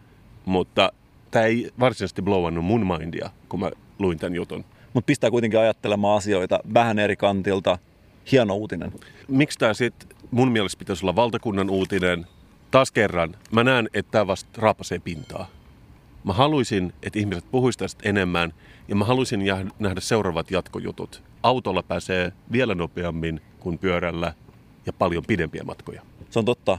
mutta 0.45 0.93
tämä 1.31 1.45
ei 1.45 1.71
varsinaisesti 1.81 2.23
blowannut 2.23 2.65
mun 2.65 2.87
mindia, 2.87 3.31
kun 3.49 3.61
mä 3.61 3.71
luin 3.99 4.19
tämän 4.19 4.35
jutun. 4.35 4.65
Mutta 4.93 5.07
pistää 5.07 5.31
kuitenkin 5.31 5.61
ajattelemaan 5.61 6.17
asioita 6.17 6.61
vähän 6.75 6.99
eri 6.99 7.17
kantilta. 7.17 7.79
Hieno 8.33 8.55
uutinen. 8.55 8.93
Miksi 9.29 9.59
tämä 9.59 9.75
sitten 9.75 10.09
mun 10.31 10.53
mielestä 10.53 10.79
pitäisi 10.79 11.05
olla 11.05 11.17
valtakunnan 11.17 11.71
uutinen? 11.71 12.27
Taas 12.71 12.91
kerran, 12.91 13.37
mä 13.51 13.65
näen, 13.65 13.89
että 13.95 14.13
tämä 14.13 14.27
vasta 14.27 14.51
raapasee 14.57 14.99
pintaa. 14.99 15.47
Mä 16.25 16.33
haluaisin, 16.33 16.93
että 17.03 17.19
ihmiset 17.19 17.45
puhuisivat 17.51 17.79
tästä 17.79 18.09
enemmän 18.09 18.53
ja 18.89 18.97
mä 18.97 19.05
haluaisin 19.05 19.41
nähdä 19.79 20.01
seuraavat 20.01 20.51
jatkojutut. 20.51 21.23
Autolla 21.43 21.83
pääsee 21.83 22.33
vielä 22.53 22.75
nopeammin 22.75 23.41
kuin 23.61 23.79
pyörällä 23.79 24.35
ja 24.87 24.93
paljon 24.93 25.25
pidempiä 25.27 25.63
matkoja. 25.65 26.03
Se 26.31 26.39
on 26.39 26.45
totta. 26.45 26.79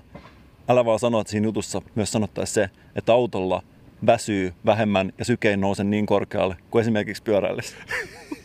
Älä 0.67 0.85
vaan 0.85 0.99
sano, 0.99 1.19
että 1.19 1.31
siinä 1.31 1.47
jutussa 1.47 1.81
myös 1.95 2.11
sanottaisiin 2.11 2.53
se, 2.53 2.69
että 2.95 3.13
autolla 3.13 3.63
väsyy 4.05 4.53
vähemmän 4.65 5.13
ja 5.17 5.25
syke 5.25 5.49
ei 5.49 5.57
nouse 5.57 5.83
niin 5.83 6.05
korkealle 6.05 6.57
kuin 6.71 6.81
esimerkiksi 6.81 7.23
pyöräillessä. 7.23 7.75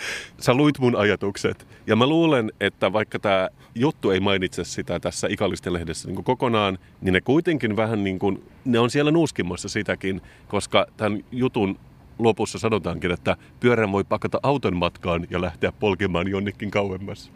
Sä 0.40 0.54
luit 0.54 0.78
mun 0.78 0.96
ajatukset 0.96 1.66
ja 1.86 1.96
mä 1.96 2.06
luulen, 2.06 2.52
että 2.60 2.92
vaikka 2.92 3.18
tämä 3.18 3.48
juttu 3.74 4.10
ei 4.10 4.20
mainitse 4.20 4.64
sitä 4.64 5.00
tässä 5.00 5.28
ikallisten 5.30 5.72
lehdessä 5.72 6.08
niin 6.08 6.24
kokonaan, 6.24 6.78
niin 7.00 7.12
ne 7.12 7.20
kuitenkin 7.20 7.76
vähän 7.76 8.04
niin 8.04 8.18
kuin, 8.18 8.44
ne 8.64 8.78
on 8.78 8.90
siellä 8.90 9.10
nuuskimassa 9.10 9.68
sitäkin, 9.68 10.20
koska 10.48 10.86
tämän 10.96 11.24
jutun 11.32 11.78
lopussa 12.18 12.58
sanotaankin, 12.58 13.10
että 13.10 13.36
pyörän 13.60 13.92
voi 13.92 14.04
pakata 14.04 14.40
auton 14.42 14.76
matkaan 14.76 15.26
ja 15.30 15.40
lähteä 15.40 15.72
polkemaan 15.72 16.28
jonnekin 16.28 16.70
kauemmas. 16.70 17.32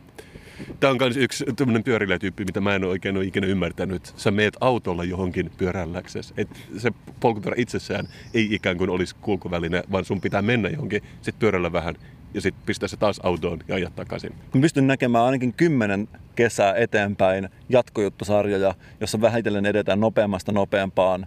Tämä 0.81 0.91
on 0.91 0.97
myös 1.01 1.17
yksi 1.17 1.45
tämmöinen 1.57 1.85
pyörilätyyppi, 1.85 2.45
mitä 2.45 2.61
mä 2.61 2.75
en 2.75 2.85
ole 2.85 2.91
oikein 2.91 3.17
ole 3.17 3.25
ikinä 3.25 3.47
ymmärtänyt. 3.47 4.13
Sä 4.17 4.31
meet 4.31 4.57
autolla 4.61 5.05
johonkin 5.05 5.51
pyörälläksesi. 5.59 6.35
Et 6.37 6.49
se 6.79 6.91
polkupyörä 7.21 7.55
itsessään 7.59 8.09
ei 8.35 8.49
ikään 8.55 8.79
kuin 8.79 8.91
olisi 8.91 9.17
kulkuväline, 9.21 9.83
vaan 9.93 10.05
sun 10.05 10.21
pitää 10.21 10.43
mennä 10.43 10.69
johonkin, 10.69 11.03
sit 11.23 11.39
pyörällä 11.39 11.73
vähän 11.73 11.95
ja 12.35 12.41
sitten 12.41 12.63
pistää 12.67 12.89
se 12.89 12.97
taas 12.97 13.21
autoon 13.23 13.59
ja 13.69 13.75
ajaa 13.75 13.91
takaisin. 13.91 14.33
Mä 14.55 14.61
pystyn 14.61 14.87
näkemään 14.87 15.25
ainakin 15.25 15.53
kymmenen 15.53 16.09
kesää 16.35 16.75
eteenpäin 16.75 17.49
jatkojuttusarjoja, 17.69 18.75
jossa 19.01 19.21
vähitellen 19.21 19.67
edetään 19.67 20.01
nopeammasta 20.01 20.53
nopeampaan. 20.53 21.27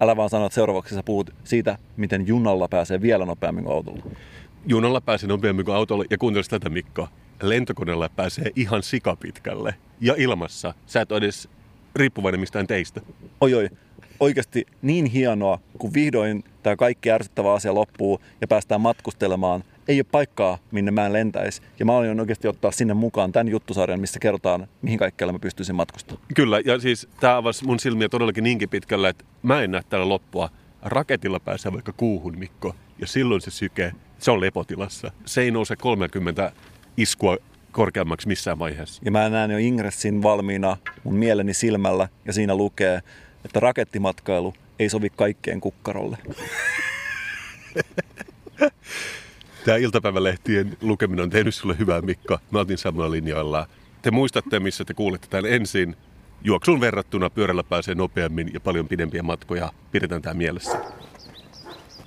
Älä 0.00 0.16
vaan 0.16 0.30
sano, 0.30 0.46
että 0.46 0.54
seuraavaksi 0.54 0.94
sä 0.94 1.02
puhut 1.02 1.30
siitä, 1.44 1.78
miten 1.96 2.26
junalla 2.26 2.68
pääsee 2.68 3.00
vielä 3.00 3.24
nopeammin 3.24 3.64
kuin 3.64 3.74
autolla. 3.74 4.02
Junalla 4.66 5.00
pääsee 5.00 5.28
nopeammin 5.28 5.64
kuin 5.64 5.74
autolla 5.74 6.04
ja 6.10 6.18
kuuntelisi 6.18 6.50
tätä 6.50 6.68
Mikko. 6.68 7.08
Lentokoneella 7.42 8.08
pääsee 8.08 8.50
ihan 8.56 8.82
sikapitkälle 8.82 9.74
ja 10.00 10.14
ilmassa. 10.16 10.74
Sä 10.86 11.00
et 11.00 11.12
ole 11.12 11.18
edes 11.18 11.48
riippuvainen 11.96 12.40
mistään 12.40 12.66
teistä. 12.66 13.00
Oi 13.40 13.54
oi, 13.54 13.70
oikeasti 14.20 14.66
niin 14.82 15.06
hienoa, 15.06 15.58
kun 15.78 15.94
vihdoin 15.94 16.44
tämä 16.62 16.76
kaikki 16.76 17.10
ärsyttävä 17.10 17.52
asia 17.52 17.74
loppuu 17.74 18.20
ja 18.40 18.48
päästään 18.48 18.80
matkustelemaan. 18.80 19.64
Ei 19.88 19.98
ole 19.98 20.06
paikkaa, 20.12 20.58
minne 20.70 20.90
mä 20.90 21.06
en 21.06 21.12
lentäisi. 21.12 21.62
Ja 21.78 21.84
mä 21.84 21.98
aion 21.98 22.20
oikeasti 22.20 22.48
ottaa 22.48 22.70
sinne 22.70 22.94
mukaan 22.94 23.32
tämän 23.32 23.48
juttusarjan, 23.48 24.00
missä 24.00 24.18
kerrotaan, 24.18 24.68
mihin 24.82 24.98
kaikkialle 24.98 25.32
mä 25.32 25.38
pystyisin 25.38 25.74
matkustamaan. 25.74 26.26
Kyllä, 26.34 26.60
ja 26.64 26.78
siis 26.78 27.08
tämä 27.20 27.36
avasi 27.36 27.64
mun 27.64 27.80
silmiä 27.80 28.08
todellakin 28.08 28.44
niinkin 28.44 28.68
pitkälle, 28.68 29.08
että 29.08 29.24
mä 29.42 29.62
en 29.62 29.70
näe 29.70 29.82
täällä 29.88 30.08
loppua. 30.08 30.50
Raketilla 30.82 31.40
pääsee 31.40 31.72
vaikka 31.72 31.92
kuuhun, 31.92 32.38
Mikko, 32.38 32.74
ja 32.98 33.06
silloin 33.06 33.40
se 33.40 33.50
syke, 33.50 33.92
se 34.18 34.30
on 34.30 34.40
lepotilassa. 34.40 35.12
Se 35.24 35.40
ei 35.40 35.50
nouse 35.50 35.76
30 35.76 36.52
iskua 36.96 37.36
korkeammaksi 37.72 38.28
missään 38.28 38.58
vaiheessa. 38.58 39.02
Ja 39.04 39.10
mä 39.10 39.28
näen 39.28 39.50
jo 39.50 39.58
ingressin 39.58 40.22
valmiina 40.22 40.76
mun 41.04 41.14
mieleni 41.14 41.54
silmällä 41.54 42.08
ja 42.24 42.32
siinä 42.32 42.54
lukee, 42.54 43.00
että 43.44 43.60
rakettimatkailu 43.60 44.54
ei 44.78 44.88
sovi 44.88 45.10
kaikkeen 45.10 45.60
kukkarolle. 45.60 46.18
Tämä 49.68 49.78
iltapäivälehtien 49.78 50.76
lukeminen 50.80 51.22
on 51.22 51.30
tehnyt 51.30 51.54
sulle 51.54 51.78
hyvää, 51.78 52.02
Mikko. 52.02 52.38
Mä 52.50 52.58
otin 52.58 52.78
samalla 52.78 53.10
linjoilla. 53.10 53.68
Te 54.02 54.10
muistatte, 54.10 54.60
missä 54.60 54.84
te 54.84 54.94
kuulette 54.94 55.26
tämän 55.30 55.52
ensin. 55.52 55.96
Juoksun 56.44 56.80
verrattuna 56.80 57.30
pyörällä 57.30 57.62
pääsee 57.62 57.94
nopeammin 57.94 58.50
ja 58.54 58.60
paljon 58.60 58.88
pidempiä 58.88 59.22
matkoja. 59.22 59.72
Pidetään 59.92 60.22
tämä 60.22 60.34
mielessä. 60.34 60.78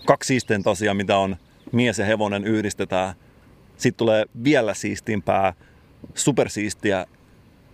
Kaksi 0.05 0.27
siisteintä 0.27 0.69
asiaa, 0.69 0.93
mitä 0.93 1.17
on 1.17 1.35
mies 1.71 1.99
ja 1.99 2.05
hevonen 2.05 2.43
yhdistetään. 2.43 3.13
Sitten 3.77 3.97
tulee 3.97 4.25
vielä 4.43 4.73
siistimpää, 4.73 5.53
supersiistiä. 6.15 7.05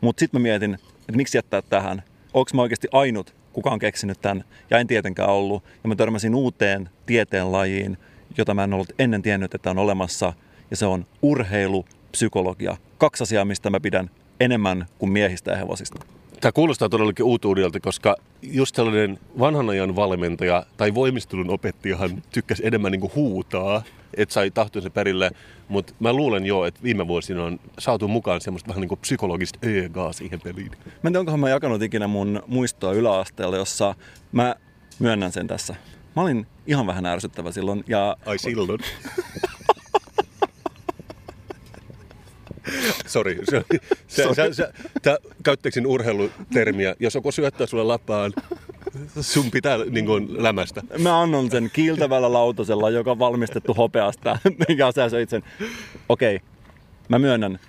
Mutta 0.01 0.19
sitten 0.19 0.41
mä 0.41 0.43
mietin, 0.43 0.73
että 0.73 1.15
miksi 1.15 1.37
jättää 1.37 1.61
tähän. 1.61 2.03
Onko 2.33 2.51
mä 2.53 2.61
oikeasti 2.61 2.87
ainut, 2.91 3.35
kuka 3.53 3.69
on 3.69 3.79
keksinyt 3.79 4.21
tämän? 4.21 4.43
Ja 4.69 4.79
en 4.79 4.87
tietenkään 4.87 5.29
ollut. 5.29 5.63
Ja 5.83 5.87
mä 5.87 5.95
törmäsin 5.95 6.35
uuteen 6.35 6.89
tieteen 7.05 7.51
lajiin, 7.51 7.97
jota 8.37 8.53
mä 8.53 8.63
en 8.63 8.73
ollut 8.73 8.93
ennen 8.99 9.21
tiennyt, 9.21 9.55
että 9.55 9.69
on 9.69 9.77
olemassa. 9.77 10.33
Ja 10.71 10.77
se 10.77 10.85
on 10.85 11.05
urheilupsykologia. 11.21 12.77
Kaksi 12.97 13.23
asiaa, 13.23 13.45
mistä 13.45 13.69
mä 13.69 13.79
pidän 13.79 14.09
enemmän 14.39 14.85
kuin 14.97 15.11
miehistä 15.11 15.51
ja 15.51 15.57
hevosista. 15.57 16.05
Tämä 16.41 16.51
kuulostaa 16.51 16.89
todellakin 16.89 17.25
uutuudelta, 17.25 17.79
koska 17.79 18.15
just 18.41 18.75
tällainen 18.75 19.19
vanhan 19.39 19.69
ajan 19.69 19.95
valmentaja 19.95 20.65
tai 20.77 20.95
voimistelun 20.95 21.49
opettajahan 21.49 22.23
tykkäsi 22.31 22.67
enemmän 22.67 22.91
niin 22.91 23.01
kuin 23.01 23.15
huutaa, 23.15 23.83
että 24.13 24.33
sai 24.33 24.51
tahtonsa 24.51 24.89
perille. 24.89 25.31
Mutta 25.67 25.93
mä 25.99 26.13
luulen 26.13 26.45
jo, 26.45 26.65
että 26.65 26.83
viime 26.83 27.07
vuosina 27.07 27.43
on 27.43 27.59
saatu 27.79 28.07
mukaan 28.07 28.41
semmoista 28.41 28.67
vähän 28.67 28.81
niin 28.81 28.89
kuin 28.89 28.99
psykologista 28.99 29.59
öögaa 29.65 30.13
siihen 30.13 30.41
peliin. 30.41 30.71
Mä 30.71 30.87
en 30.87 31.01
tiedä, 31.01 31.19
onkohan 31.19 31.39
mä 31.39 31.49
jakanut 31.49 31.81
ikinä 31.81 32.07
mun 32.07 32.43
muistoa 32.47 32.93
yläasteella, 32.93 33.57
jossa 33.57 33.95
mä 34.31 34.55
myönnän 34.99 35.31
sen 35.31 35.47
tässä. 35.47 35.75
Mä 36.17 36.21
olin 36.21 36.47
ihan 36.67 36.87
vähän 36.87 37.05
ärsyttävä 37.05 37.51
silloin 37.51 37.83
ja 37.87 38.17
Ai 38.25 38.37
silloin. 38.37 38.79
Sori, 43.07 43.39
käyttäisin 45.43 45.87
urheilutermiä. 45.87 46.95
Jos 46.99 47.15
joku 47.15 47.31
syöttää 47.31 47.67
sulle 47.67 47.83
lapaan, 47.83 48.33
sun 49.21 49.51
pitää 49.51 49.77
niin 49.89 50.05
kuin, 50.05 50.43
lämästä. 50.43 50.81
mä 50.99 51.21
annon 51.21 51.51
sen 51.51 51.69
kiiltävällä 51.73 52.33
lautasella, 52.33 52.89
joka 52.89 53.11
on 53.11 53.19
valmistettu 53.19 53.73
hopeasta 53.73 54.39
ja 54.77 54.91
sä 54.91 55.09
söit 55.09 55.29
sen. 55.29 55.43
Okei, 56.09 56.39
mä 57.09 57.19
myönnän, 57.19 57.59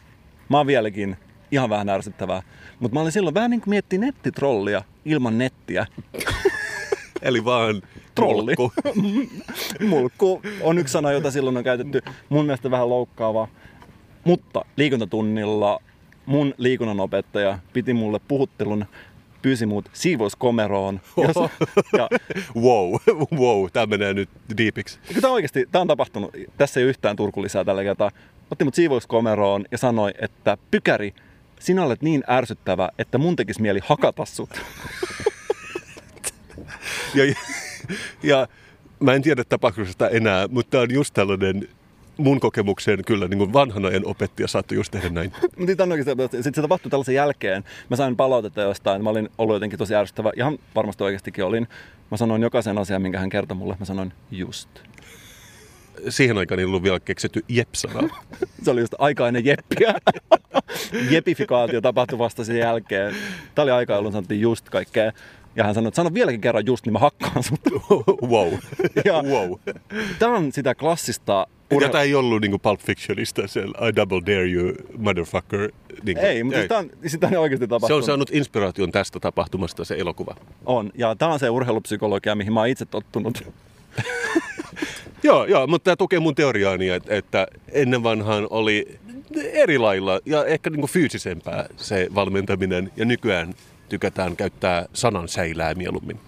mä 0.49 0.57
oon 0.57 0.67
vieläkin 0.67 1.17
ihan 1.51 1.71
vähän 1.71 1.89
ärsyttävää. 1.89 2.43
Mutta 2.81 2.95
mä 2.95 3.01
olin 3.01 3.13
silloin 3.13 3.35
vähän 3.35 3.51
niin 3.51 3.61
kuin 3.61 3.71
miettii 3.71 3.99
nettitrollia 3.99 4.83
ilman 5.05 5.39
nettiä. 5.39 5.87
Eli 7.23 7.45
vaan 7.45 7.83
Trolli. 8.19 8.55
mulkku. 8.59 8.73
Mulkku 9.89 10.43
on 10.63 10.79
yksi 10.79 10.93
sana, 10.93 11.13
jota 11.13 11.31
silloin 11.31 11.57
on 11.57 11.65
käytetty 11.65 12.03
mun 12.29 12.45
mielestä 12.45 12.71
vähän 12.71 12.89
loukkaavaa. 12.89 13.49
Mutta 14.25 14.65
liikuntatunnilla 14.77 15.83
mun 16.27 16.55
liikunnanopettaja 16.59 17.59
piti 17.73 17.95
mulle 17.95 18.21
puhuttelun 18.29 18.85
pyysi 19.43 19.67
mut 19.67 19.91
siivouskomeroon. 19.93 21.01
Jos, 21.17 21.37
ja 21.99 22.09
Wow, 22.63 22.95
wow, 23.35 23.67
tämä 23.73 23.87
menee 23.87 24.15
nyt 24.15 24.29
diipiksi. 24.57 24.99
Tämä 25.21 25.33
oikeasti, 25.33 25.69
tämä 25.73 25.81
on 25.81 25.89
tapahtunut, 25.89 26.31
tässä 26.57 26.81
ei 26.81 26.85
ole 26.85 26.91
yhtään 26.91 27.17
turkulisää 27.17 27.65
tällä 27.65 27.83
kertaa. 27.83 28.11
Otti 28.51 28.65
mut 28.65 28.75
siivouskomeroon 28.75 29.65
ja 29.73 29.79
sanoi, 29.79 30.15
että 30.21 30.59
Pykäri, 30.71 31.15
sinä 31.61 31.85
olet 31.85 32.03
niin 32.03 32.25
ärsyttävä, 32.31 32.89
että 32.99 33.19
mun 33.19 33.37
tekisi 33.37 33.63
mieli 33.63 33.81
hakata 33.85 34.25
sut. 34.25 34.61
Ja, 37.15 37.25
ja 38.23 38.49
mä 39.01 39.15
en 39.15 39.23
tiedä 39.23 39.45
tapahtuuko 39.45 39.91
sitä 39.91 40.09
enää, 40.09 40.49
mutta 40.49 40.71
tämä 40.71 40.83
on 40.83 40.95
just 40.95 41.15
tällainen 41.15 41.69
mun 42.19 42.41
kokemukseen 42.41 43.05
kyllä 43.05 43.29
niin 43.29 43.39
kuin 43.39 43.53
vanhan 43.53 43.85
ajan 43.85 44.07
opettaja 44.07 44.49
saattoi 44.49 44.77
just 44.77 44.91
tehdä 44.91 45.09
näin. 45.09 45.33
Mutta 46.17 46.37
sitten 46.37 46.55
se 46.55 46.63
tapahtui 46.63 46.91
tällaisen 46.91 47.15
jälkeen. 47.15 47.65
Mä 47.89 47.97
sain 47.97 48.17
palautetta 48.17 48.61
jostain, 48.61 49.05
mä 49.05 49.11
olin 49.11 49.29
ollut 49.39 49.57
jotenkin 49.57 49.79
tosi 49.79 49.95
ärsyttävä. 49.95 50.33
Ihan 50.37 50.59
varmasti 50.75 51.05
oikeastikin 51.05 51.45
olin. 51.45 51.69
Mä 52.11 52.17
sanoin 52.17 52.43
jokaisen 52.43 52.79
asian, 52.79 53.03
minkä 53.03 53.21
hän 53.21 53.31
kertoi 53.31 53.57
mulle. 53.57 53.77
Mä 53.79 53.85
sanoin 53.85 54.13
just. 54.31 54.69
Siihen 56.09 56.39
aikaan 56.39 56.59
ei 56.59 56.65
ollut 56.65 56.83
vielä 56.83 57.01
keksitty 57.01 57.45
jep-sanaa. 57.49 58.25
Se 58.65 58.71
oli 58.71 58.81
just 58.81 58.95
aika 58.99 59.29
ennen 59.29 59.45
jeppiä. 59.45 59.95
Jepifikaatio 61.11 61.81
tapahtui 61.81 62.19
vasta 62.19 62.45
sen 62.45 62.59
jälkeen. 62.59 63.15
Tämä 63.55 63.63
oli 63.63 63.71
aika, 63.71 63.93
jolloin 63.93 64.13
sanottiin 64.13 64.41
just 64.41 64.69
kaikkea. 64.71 65.13
Ja 65.59 65.65
hän 65.65 65.75
sanoi, 65.75 65.89
että 65.89 65.97
sano 65.97 66.15
vieläkin 66.15 66.41
kerran 66.41 66.67
just, 66.67 66.87
niin 66.87 66.93
mä 66.93 66.99
hakkaan 66.99 67.43
sut. 67.43 67.61
wow. 68.33 68.53
Ja- 69.05 69.23
wow. 69.33 69.53
Tämä 70.19 70.37
on 70.37 70.53
sitä 70.53 70.75
klassista 70.75 71.47
Ja 71.71 71.81
Tätä 71.81 72.03
ei 72.03 72.15
ollut 72.15 72.41
niin 72.41 72.61
Pulp 72.61 72.81
Fictionista, 72.81 73.49
se 73.49 73.61
I 73.61 73.97
double 73.97 74.21
dare 74.27 74.51
you, 74.51 74.73
motherfucker. 74.99 75.71
Niin 76.03 76.17
kuin, 76.17 76.27
Ei, 76.27 76.45
mutta 76.45 76.63
sitä 76.63 76.79
on, 76.79 76.91
sitä 77.07 77.27
on 77.27 77.37
oikeasti 77.37 77.65
Se 77.65 77.69
tapahtunut. 77.69 78.03
on 78.03 78.07
saanut 78.07 78.31
inspiraation 78.33 78.93
tästä 78.93 79.21
tapahtumasta, 79.21 79.85
se 79.85 79.95
elokuva. 79.95 80.35
On. 80.67 80.91
Ja 80.95 81.17
tämä 81.17 81.33
on 81.33 81.39
se 81.39 81.51
urheilupsykologia, 81.51 82.35
mihin 82.35 82.53
mä 82.53 82.61
oon 82.61 82.69
itse 82.69 82.85
tottunut. 82.85 83.43
Joo, 85.23 85.45
joo 85.45 85.67
mutta 85.67 85.85
tämä 85.85 85.97
tukee 85.97 86.21
mun 86.21 86.35
teoriaani, 86.35 86.89
että, 86.89 87.15
että 87.15 87.47
ennen 87.73 88.03
vanhaan 88.03 88.47
oli 88.51 88.99
eri 89.53 89.79
lailla 89.79 90.21
ja 90.27 90.45
ehkä 90.45 90.71
niin 90.71 90.81
kuin 90.81 90.91
fyysisempää 90.91 91.67
se 91.77 92.09
valmentaminen. 92.15 92.93
Ja 92.97 93.05
nykyään 93.05 93.55
tykätään 93.89 94.37
käyttää 94.37 94.87
sanan 94.93 95.29
säilää 95.29 95.75
mieluummin. 95.75 96.21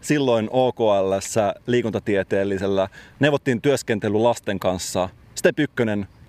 Silloin 0.00 0.48
OKLssä 0.52 1.54
liikuntatieteellisellä 1.66 2.88
neuvottiin 3.20 3.60
työskentely 3.60 4.18
lasten 4.18 4.58
kanssa. 4.58 5.08
Step 5.34 5.58
1. 5.58 5.74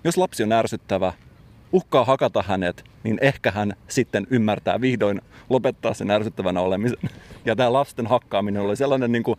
Jos 0.04 0.16
lapsi 0.16 0.42
on 0.42 0.52
ärsyttävä, 0.52 1.12
uhkaa 1.72 2.04
hakata 2.04 2.44
hänet, 2.46 2.84
niin 3.04 3.18
ehkä 3.20 3.50
hän 3.50 3.72
sitten 3.88 4.26
ymmärtää 4.30 4.80
vihdoin 4.80 5.20
lopettaa 5.50 5.94
sen 5.94 6.10
ärsyttävänä 6.10 6.60
olemisen. 6.60 7.10
Ja 7.44 7.56
tämä 7.56 7.72
lasten 7.72 8.06
hakkaaminen 8.06 8.62
oli 8.62 8.76
sellainen 8.76 9.12
niin 9.12 9.22
kuin 9.22 9.38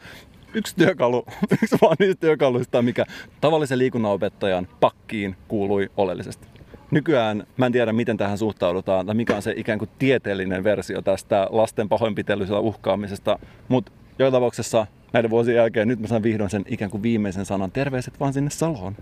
yksi 0.54 0.76
työkalu, 0.76 1.26
yksi 1.64 1.76
vaan 1.82 1.96
niistä 2.00 2.22
työkaluista, 2.22 2.82
mikä 2.82 3.06
tavallisen 3.42 3.78
liikunnanopettajan 3.78 4.68
pakkiin 4.80 5.36
kuului 5.48 5.90
oleellisesti. 5.98 6.59
Nykyään 6.92 7.48
mä 7.58 7.66
en 7.66 7.72
tiedä, 7.72 7.94
miten 7.94 8.18
tähän 8.18 8.38
suhtaudutaan, 8.38 9.06
tai 9.06 9.16
mikä 9.16 9.36
on 9.36 9.42
se 9.42 9.54
ikään 9.58 9.80
kuin 9.80 9.90
tieteellinen 10.00 10.64
versio 10.64 11.02
tästä 11.02 11.48
lasten 11.50 11.90
pahoinpitelyisellä 11.90 12.60
uhkaamisesta, 12.60 13.40
mutta 13.68 13.92
joka 14.20 14.32
tapauksessa 14.32 14.88
näiden 15.14 15.32
vuosien 15.32 15.58
jälkeen 15.58 15.88
nyt 15.88 16.00
mä 16.00 16.08
saan 16.08 16.24
vihdoin 16.24 16.50
sen 16.50 16.66
ikään 16.68 16.92
kuin 16.92 17.04
viimeisen 17.04 17.46
sanan. 17.46 17.72
Terveiset 17.72 18.20
vaan 18.20 18.34
sinne 18.34 18.50
Saloon. 18.50 18.96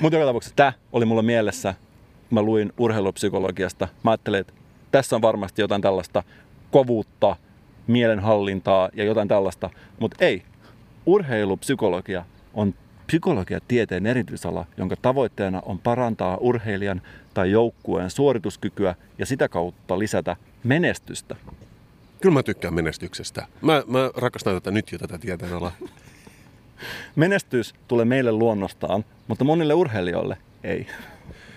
Mutta 0.00 0.16
joka 0.16 0.26
tapauksessa 0.26 0.56
tämä 0.56 0.72
oli 0.92 1.04
mulla 1.04 1.22
mielessä, 1.22 1.74
mä 2.30 2.42
luin 2.42 2.72
urheilupsykologiasta. 2.78 3.88
Mä 4.02 4.10
ajattelin, 4.10 4.40
että 4.40 4.52
tässä 4.90 5.16
on 5.16 5.22
varmasti 5.22 5.62
jotain 5.62 5.82
tällaista 5.82 6.22
kovuutta, 6.70 7.36
mielenhallintaa 7.86 8.88
ja 8.94 9.04
jotain 9.04 9.28
tällaista. 9.28 9.70
Mutta 10.00 10.24
ei. 10.24 10.42
Urheilupsykologia 11.06 12.24
on 12.54 12.74
psykologiatieteen 13.06 14.06
erityisala, 14.06 14.66
jonka 14.76 14.96
tavoitteena 14.96 15.62
on 15.64 15.78
parantaa 15.78 16.36
urheilijan 16.36 17.02
tai 17.34 17.50
joukkueen 17.50 18.10
suorituskykyä 18.10 18.94
ja 19.18 19.26
sitä 19.26 19.48
kautta 19.48 19.98
lisätä 19.98 20.36
menestystä. 20.64 21.36
Kyllä 22.20 22.34
mä 22.34 22.42
tykkään 22.42 22.74
menestyksestä. 22.74 23.46
Mä, 23.60 23.82
mä 23.86 24.10
rakastan 24.16 24.54
tätä 24.54 24.70
nyt 24.70 24.92
jo 24.92 24.98
tätä 24.98 25.18
tieteenalaa. 25.18 25.72
Menestys 27.16 27.74
tulee 27.88 28.04
meille 28.04 28.32
luonnostaan, 28.32 29.04
mutta 29.28 29.44
monille 29.44 29.74
urheilijoille 29.74 30.36
ei. 30.64 30.86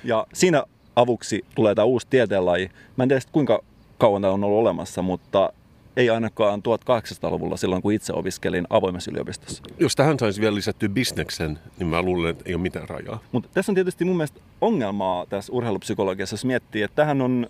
Ja 0.04 0.28
siinä 0.34 0.64
avuksi 0.96 1.46
tulee 1.56 1.76
tämä 1.76 1.86
uusi 1.86 2.08
tieteenlaji. 2.10 2.72
Mä 2.98 3.04
en 3.04 3.10
tiedä 3.10 3.22
kuinka 3.32 3.64
kauan 3.98 4.22
tämä 4.22 4.34
on 4.34 4.44
ollut 4.44 4.60
olemassa, 4.60 5.02
mutta 5.02 5.54
ei 5.98 6.10
ainakaan 6.10 6.60
1800-luvulla 6.60 7.58
silloin, 7.58 7.82
kun 7.82 7.94
itse 7.94 8.14
opiskelin 8.14 8.68
avoimessa 8.70 9.12
yliopistossa. 9.12 9.64
Jos 9.80 9.96
tähän 9.96 10.20
saisi 10.20 10.42
vielä 10.42 10.56
lisättyä 10.56 10.90
bisneksen, 10.90 11.60
niin 11.80 11.88
mä 11.88 12.02
luulen, 12.02 12.32
että 12.32 12.44
ei 12.48 12.56
ole 12.56 12.62
mitään 12.62 12.90
rajaa. 12.90 13.20
Mutta 13.32 13.50
tässä 13.54 13.72
on 13.72 13.76
tietysti 13.76 14.06
mun 14.06 14.18
mielestä 14.18 14.40
ongelmaa 14.62 15.26
tässä 15.26 15.54
urheilupsykologiassa, 15.54 16.34
jos 16.34 16.46
miettii, 16.46 16.82
että 16.82 16.96
tähän 16.96 17.22
on 17.22 17.48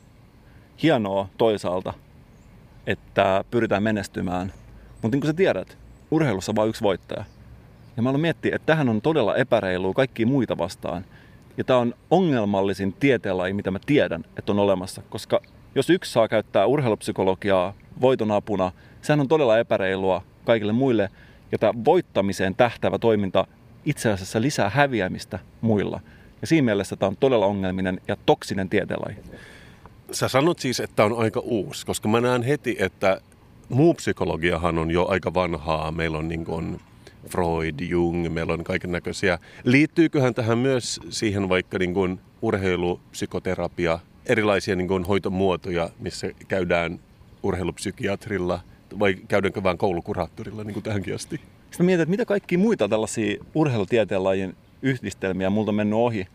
hienoa 0.84 1.30
toisaalta, 1.38 1.94
että 2.88 3.44
pyritään 3.52 3.84
menestymään. 3.84 4.54
Mutta 5.02 5.16
niin 5.16 5.22
kuin 5.22 5.30
sä 5.30 5.34
tiedät, 5.34 5.78
urheilussa 6.12 6.52
on 6.52 6.56
vain 6.56 6.70
yksi 6.70 6.84
voittaja. 6.84 7.24
Ja 7.98 8.04
mä 8.04 8.10
aloin 8.10 8.22
miettiä, 8.22 8.56
että 8.56 8.66
tähän 8.66 8.90
on 8.90 9.02
todella 9.02 9.36
epäreilua 9.36 9.94
kaikki 9.94 10.26
muita 10.26 10.58
vastaan. 10.58 11.06
Ja 11.58 11.64
tämä 11.64 11.80
on 11.80 11.94
ongelmallisin 12.12 12.94
tieteenlaji, 12.94 13.54
mitä 13.54 13.72
mä 13.72 13.80
tiedän, 13.86 14.24
että 14.38 14.52
on 14.52 14.60
olemassa. 14.60 15.02
Koska 15.10 15.42
jos 15.78 15.90
yksi 15.90 16.12
saa 16.12 16.28
käyttää 16.28 16.66
urheilupsykologiaa 16.66 17.74
voiton 18.02 18.32
apuna, 18.32 18.72
sehän 19.02 19.20
on 19.20 19.28
todella 19.28 19.60
epäreilua 19.60 20.24
kaikille 20.46 20.74
muille. 20.74 21.10
Ja 21.52 21.58
tämä 21.58 21.74
voittamiseen 21.86 22.56
tähtävä 22.56 23.00
toiminta 23.00 23.48
itse 23.86 24.12
asiassa 24.12 24.42
lisää 24.42 24.70
häviämistä 24.70 25.40
muilla. 25.62 26.00
Ja 26.42 26.48
siinä 26.48 26.66
mielessä 26.66 26.96
tämä 26.96 27.08
on 27.08 27.18
todella 27.18 27.46
ongelminen 27.46 28.02
ja 28.08 28.18
toksinen 28.26 28.70
tieteenlaji. 28.70 29.16
Sä 30.12 30.28
sanot 30.28 30.60
siis, 30.60 30.80
että 30.80 31.04
on 31.06 31.18
aika 31.18 31.40
uusi, 31.40 31.86
koska 31.86 32.08
mä 32.08 32.22
näen 32.22 32.44
heti, 32.44 32.76
että 32.80 33.22
muu 33.70 33.94
psykologiahan 33.94 34.78
on 34.78 34.92
jo 34.92 35.08
aika 35.08 35.34
vanhaa. 35.34 35.92
Meillä 35.92 36.18
on 36.18 36.28
niin 36.28 36.46
kuin 36.46 36.80
Freud, 37.30 37.80
Jung, 37.80 38.34
meillä 38.34 38.54
on 38.54 38.64
kaiken 38.64 38.92
näköisiä. 38.92 39.40
Liittyyköhän 39.64 40.34
tähän 40.34 40.58
myös 40.58 41.00
siihen 41.10 41.50
vaikka 41.50 41.78
niin 41.78 41.94
kuin 41.94 42.20
urheilupsykoterapia, 42.42 44.00
erilaisia 44.28 44.76
niin 44.76 44.88
kuin 44.88 45.04
hoitomuotoja, 45.04 45.90
missä 46.00 46.28
käydään 46.48 47.00
urheilupsykiatrilla 47.44 48.60
vai 49.00 49.16
käydäänkö 49.28 49.64
vain 49.64 49.78
koulukuraattorilla 49.78 50.64
niin 50.64 50.74
kuin 50.74 50.84
tähänkin 50.84 51.16
asti? 51.16 51.42
Sitten 51.72 51.86
mietin, 51.86 52.02
että 52.02 52.10
mitä 52.10 52.26
kaikkia 52.26 52.58
muita 52.58 52.90
tällaisia 52.90 53.44
urheilutieteen 53.56 54.24
lajin 54.24 54.56
yhdistelmiä 54.82 55.50
multa 55.50 55.72
on 55.72 55.76
mennyt 55.76 56.00
ohi. 56.00 56.28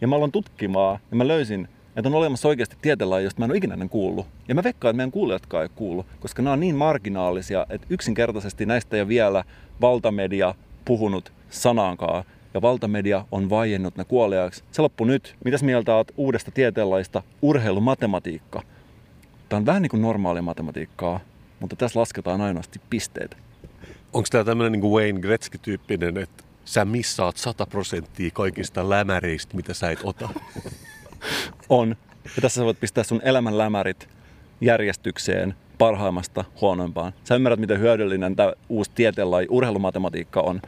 Ja 0.00 0.08
mä 0.08 0.16
aloin 0.16 0.32
tutkimaan 0.32 0.98
ja 1.10 1.16
mä 1.16 1.28
löysin, 1.28 1.68
että 1.96 2.08
on 2.08 2.14
olemassa 2.14 2.48
oikeasti 2.48 2.76
tieteenlaji, 2.82 3.24
josta 3.24 3.40
mä 3.40 3.44
en 3.44 3.50
ole 3.50 3.58
ikinä 3.58 3.74
ennen 3.74 3.88
kuullut. 3.88 4.26
Ja 4.48 4.54
mä 4.54 4.64
veikkaan, 4.64 4.90
että 4.90 4.96
meidän 4.96 5.10
kuulijatkaan 5.10 5.62
ei 5.62 5.68
kuullut, 5.74 6.06
koska 6.20 6.42
nämä 6.42 6.52
on 6.52 6.60
niin 6.60 6.74
marginaalisia, 6.74 7.66
että 7.70 7.86
yksinkertaisesti 7.90 8.66
näistä 8.66 8.96
ei 8.96 9.02
ole 9.02 9.08
vielä 9.08 9.44
valtamedia 9.80 10.54
puhunut 10.84 11.32
sanaankaan. 11.50 12.24
Ja 12.54 12.62
valtamedia 12.62 13.24
on 13.32 13.50
vaiennut 13.50 13.96
ne 13.96 14.04
kuoliaaksi. 14.04 14.64
Se 14.72 14.82
loppu 14.82 15.04
nyt. 15.04 15.36
Mitäs 15.44 15.62
mieltä 15.62 15.94
oot 15.94 16.12
uudesta 16.16 16.50
tieteenlajista 16.50 17.22
urheilumatematiikka? 17.42 18.62
Tämä 19.48 19.58
on 19.58 19.66
vähän 19.66 19.82
niin 19.82 19.90
kuin 19.90 20.02
normaalia 20.02 20.42
matematiikkaa, 20.42 21.20
mutta 21.60 21.76
tässä 21.76 22.00
lasketaan 22.00 22.40
ainoasti 22.40 22.80
pisteitä. 22.90 23.36
Onko 24.12 24.28
tämä 24.30 24.44
tämmöinen 24.44 24.80
niin 24.80 24.92
Wayne 24.92 25.20
Gretzky-tyyppinen, 25.20 26.16
että 26.18 26.44
sä 26.64 26.84
missaat 26.84 27.36
100 27.36 27.66
prosenttia 27.66 28.30
kaikista 28.32 28.90
lämäreistä, 28.90 29.56
mitä 29.56 29.74
sä 29.74 29.90
et 29.90 29.98
ota? 30.04 30.28
On. 31.68 31.96
Ja 32.24 32.42
tässä 32.42 32.60
sä 32.60 32.64
voit 32.64 32.80
pistää 32.80 33.04
sun 33.04 33.20
elämän 33.24 33.58
lämärit 33.58 34.08
järjestykseen 34.60 35.54
parhaimmasta 35.78 36.44
huonoimpaan. 36.60 37.12
Sä 37.24 37.34
ymmärrät, 37.34 37.60
miten 37.60 37.80
hyödyllinen 37.80 38.36
tämä 38.36 38.52
uusi 38.68 38.90
tieteenlaji, 38.94 39.46
urheilumatematiikka 39.50 40.40
on. 40.40 40.62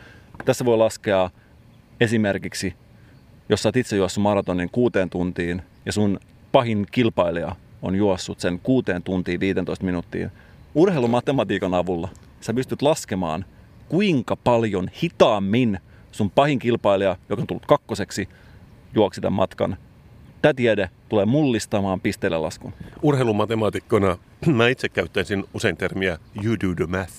Tässä 0.44 0.64
voi 0.64 0.76
laskea 0.76 1.30
esimerkiksi, 2.01 2.74
jos 3.49 3.62
sä 3.62 3.68
oot 3.68 3.76
itse 3.76 3.97
juossut 3.97 4.22
maratonin 4.22 4.70
kuuteen 4.70 5.11
tuntiin 5.11 5.62
ja 5.86 5.93
sun 5.93 6.20
pahin 6.53 6.86
kilpailija 6.90 7.57
on 7.82 7.95
juossut 7.95 8.40
sen 8.40 8.61
kuuteen 8.62 9.03
tuntiin 9.03 9.40
15 9.40 9.84
minuuttiin. 9.84 10.30
Urheilumatematiikan 10.74 11.74
avulla 11.74 12.09
sä 12.40 12.55
pystyt 12.55 12.82
laskemaan, 12.82 13.45
kuinka 13.88 14.36
paljon 14.36 14.90
hitaammin 15.03 15.78
sun 16.12 16.30
pahin 16.30 16.59
kilpailija, 16.59 17.16
joka 17.28 17.43
on 17.43 17.47
tullut 17.47 17.66
kakkoseksi, 17.66 18.28
juoksi 18.95 19.20
tämän 19.20 19.32
matkan. 19.32 19.76
Tämä 20.43 20.55
tiede 20.55 20.90
tulee 21.09 21.24
mullistamaan 21.24 22.01
pisteille 22.01 22.38
laskun. 22.38 22.72
Urheilumatemaatikkona 23.03 24.18
mä 24.47 24.68
itse 24.68 24.88
käyttäisin 24.88 25.45
usein 25.55 25.76
termiä 25.76 26.18
you 26.45 26.57
do 26.61 26.74
the 26.74 26.86
math. 26.86 27.12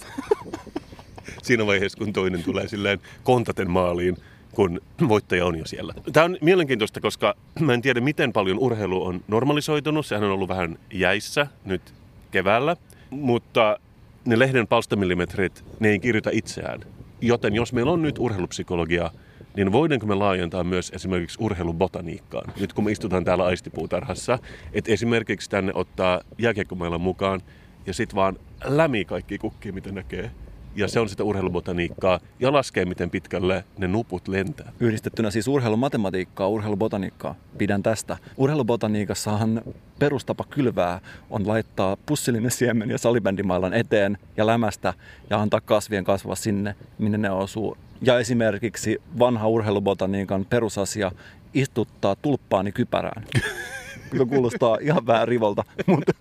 Siinä 1.43 1.65
vaiheessa, 1.65 1.97
kun 1.97 2.13
toinen 2.13 2.43
tulee 2.43 2.67
silleen 2.67 2.99
kontaten 3.23 3.71
maaliin, 3.71 4.17
kun 4.55 4.81
voittaja 5.07 5.45
on 5.45 5.59
jo 5.59 5.65
siellä. 5.65 5.93
Tämä 6.13 6.23
on 6.23 6.37
mielenkiintoista, 6.41 7.01
koska 7.01 7.35
mä 7.59 7.73
en 7.73 7.81
tiedä, 7.81 8.01
miten 8.01 8.33
paljon 8.33 8.59
urheilu 8.59 9.05
on 9.05 9.21
normalisoitunut. 9.27 10.05
Sehän 10.05 10.23
on 10.23 10.31
ollut 10.31 10.49
vähän 10.49 10.77
jäissä 10.93 11.47
nyt 11.65 11.93
keväällä, 12.31 12.75
mutta 13.09 13.79
ne 14.25 14.39
lehden 14.39 14.67
palstamillimetrit, 14.67 15.63
ne 15.79 15.89
ei 15.89 15.99
kirjoita 15.99 16.29
itseään. 16.33 16.79
Joten 17.21 17.55
jos 17.55 17.73
meillä 17.73 17.91
on 17.91 18.01
nyt 18.01 18.19
urheilupsykologia, 18.19 19.11
niin 19.55 19.71
voidaanko 19.71 20.05
me 20.05 20.15
laajentaa 20.15 20.63
myös 20.63 20.91
esimerkiksi 20.95 21.37
urheilubotaniikkaan? 21.41 22.53
Nyt 22.59 22.73
kun 22.73 22.83
me 22.83 22.91
istutaan 22.91 23.25
täällä 23.25 23.45
aistipuutarhassa, 23.45 24.39
että 24.73 24.91
esimerkiksi 24.91 25.49
tänne 25.49 25.71
ottaa 25.75 26.21
jääkiekkomailla 26.37 26.97
mukaan 26.97 27.41
ja 27.85 27.93
sitten 27.93 28.15
vaan 28.15 28.39
lämi 28.63 29.05
kaikki 29.05 29.37
kukkia, 29.37 29.73
mitä 29.73 29.91
näkee. 29.91 30.31
Ja 30.75 30.87
se 30.87 30.99
on 30.99 31.09
sitä 31.09 31.23
urheilubotaniikkaa 31.23 32.19
ja 32.39 32.53
laskee, 32.53 32.85
miten 32.85 33.09
pitkälle 33.09 33.63
ne 33.77 33.87
nuput 33.87 34.27
lentää. 34.27 34.71
Yhdistettynä 34.79 35.31
siis 35.31 35.47
urheilumatematiikkaa, 35.47 36.47
urheilubotaniikkaa. 36.47 37.35
Pidän 37.57 37.83
tästä. 37.83 38.17
Urheilubotaniikassahan 38.37 39.61
perustapa 39.99 40.43
kylvää 40.49 40.99
on 41.29 41.47
laittaa 41.47 41.97
pussillinen 42.05 42.51
siemen 42.51 42.89
ja 42.89 42.97
salibändimailan 42.97 43.73
eteen 43.73 44.17
ja 44.37 44.45
lämästä 44.45 44.93
ja 45.29 45.41
antaa 45.41 45.61
kasvien 45.61 46.03
kasvaa 46.03 46.35
sinne, 46.35 46.75
minne 46.97 47.17
ne 47.17 47.31
osuu. 47.31 47.77
Ja 48.01 48.19
esimerkiksi 48.19 49.01
vanha 49.19 49.47
urheilubotaniikan 49.47 50.45
perusasia 50.45 51.11
istuttaa 51.53 52.15
tulppaani 52.15 52.71
kypärään. 52.71 53.23
Joka 54.13 54.25
kuulostaa 54.25 54.77
ihan 54.81 55.07
vähän 55.07 55.27
rivolta, 55.27 55.63
mutta 55.87 56.11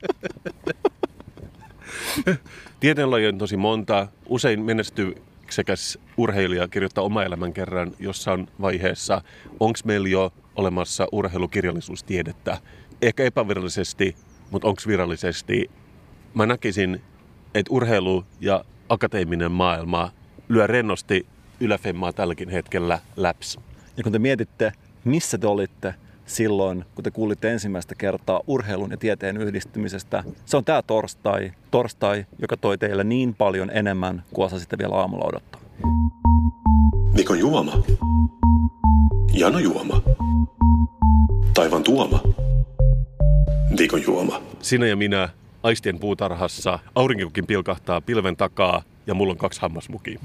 Tieteenlaji 2.80 3.26
on 3.26 3.38
tosi 3.38 3.56
monta. 3.56 4.06
Usein 4.26 4.60
menestyksekäs 4.62 5.98
urheilija 6.16 6.68
kirjoittaa 6.68 7.04
oma 7.04 7.22
elämän 7.22 7.52
kerran 7.52 7.92
jossain 7.98 8.48
vaiheessa. 8.60 9.22
Onko 9.60 9.78
meillä 9.84 10.08
jo 10.08 10.32
olemassa 10.56 11.06
urheilukirjallisuustiedettä? 11.12 12.58
Ehkä 13.02 13.24
epävirallisesti, 13.24 14.16
mutta 14.50 14.68
onko 14.68 14.82
virallisesti? 14.86 15.70
Mä 16.34 16.46
näkisin, 16.46 17.02
että 17.54 17.72
urheilu 17.72 18.24
ja 18.40 18.64
akateeminen 18.88 19.52
maailma 19.52 20.12
lyö 20.48 20.66
rennosti 20.66 21.26
yläfemmaa 21.60 22.12
tälläkin 22.12 22.48
hetkellä 22.48 22.98
läps. 23.16 23.58
Ja 23.96 24.02
kun 24.02 24.12
te 24.12 24.18
mietitte, 24.18 24.72
missä 25.04 25.38
te 25.38 25.46
olitte 25.46 25.94
silloin, 26.32 26.84
kun 26.94 27.04
te 27.04 27.10
kuulitte 27.10 27.52
ensimmäistä 27.52 27.94
kertaa 27.94 28.40
urheilun 28.46 28.90
ja 28.90 28.96
tieteen 28.96 29.36
yhdistymisestä, 29.36 30.24
se 30.46 30.56
on 30.56 30.64
tämä 30.64 30.82
torstai. 30.82 31.52
Torstai, 31.70 32.26
joka 32.38 32.56
toi 32.56 32.78
teille 32.78 33.04
niin 33.04 33.34
paljon 33.34 33.70
enemmän 33.70 34.22
kuin 34.32 34.46
osasitte 34.46 34.78
vielä 34.78 34.94
aamulla 34.94 35.24
odottaa. 35.28 35.60
Mikon 37.14 37.38
juoma. 37.38 37.82
Jano 39.32 39.58
juoma. 39.58 40.02
Taivan 41.54 41.82
tuoma. 41.82 42.20
Viikon 43.78 44.02
juoma. 44.02 44.42
Sinä 44.60 44.86
ja 44.86 44.96
minä 44.96 45.28
aistien 45.62 45.98
puutarhassa, 45.98 46.78
aurinkokin 46.94 47.46
pilkahtaa 47.46 48.00
pilven 48.00 48.36
takaa 48.36 48.82
ja 49.06 49.14
mulla 49.14 49.30
on 49.30 49.38
kaksi 49.38 49.60
hammasmukia. 49.60 50.20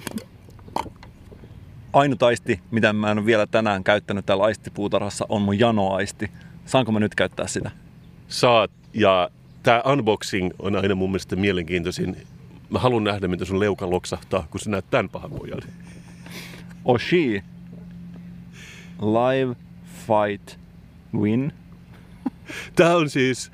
Ainut 1.94 2.24
aisti, 2.24 2.60
mitä 2.72 2.94
mä 2.94 3.12
en 3.12 3.18
ole 3.18 3.26
vielä 3.26 3.48
tänään 3.48 3.84
käyttänyt 3.84 4.26
täällä 4.26 4.44
aistipuutarhassa, 4.44 5.26
on 5.30 5.42
mun 5.42 5.60
janoaisti. 5.60 6.32
Saanko 6.66 6.92
mä 6.92 7.00
nyt 7.00 7.16
käyttää 7.16 7.48
sitä? 7.48 7.72
Saat 8.28 8.72
ja 8.94 9.30
tämä 9.64 9.82
unboxing 9.86 10.52
on 10.60 10.76
aina 10.76 10.96
mun 10.96 11.10
mielestä 11.10 11.36
mielenkiintoisin. 11.36 12.18
Mä 12.70 12.80
haluan 12.80 13.04
nähdä, 13.04 13.28
mitä 13.28 13.46
sun 13.46 13.60
leuka 13.60 13.90
loksahtaa, 13.90 14.48
kun 14.52 14.60
sä 14.60 14.70
näet 14.70 14.86
tämän 14.90 15.10
pahan 15.10 15.32
pojan. 15.32 15.62
Oshi. 16.86 17.44
Live 19.00 19.56
Fight 20.08 20.60
Win. 21.16 21.54
Tämä 22.76 22.96
on 22.96 23.10
siis 23.10 23.52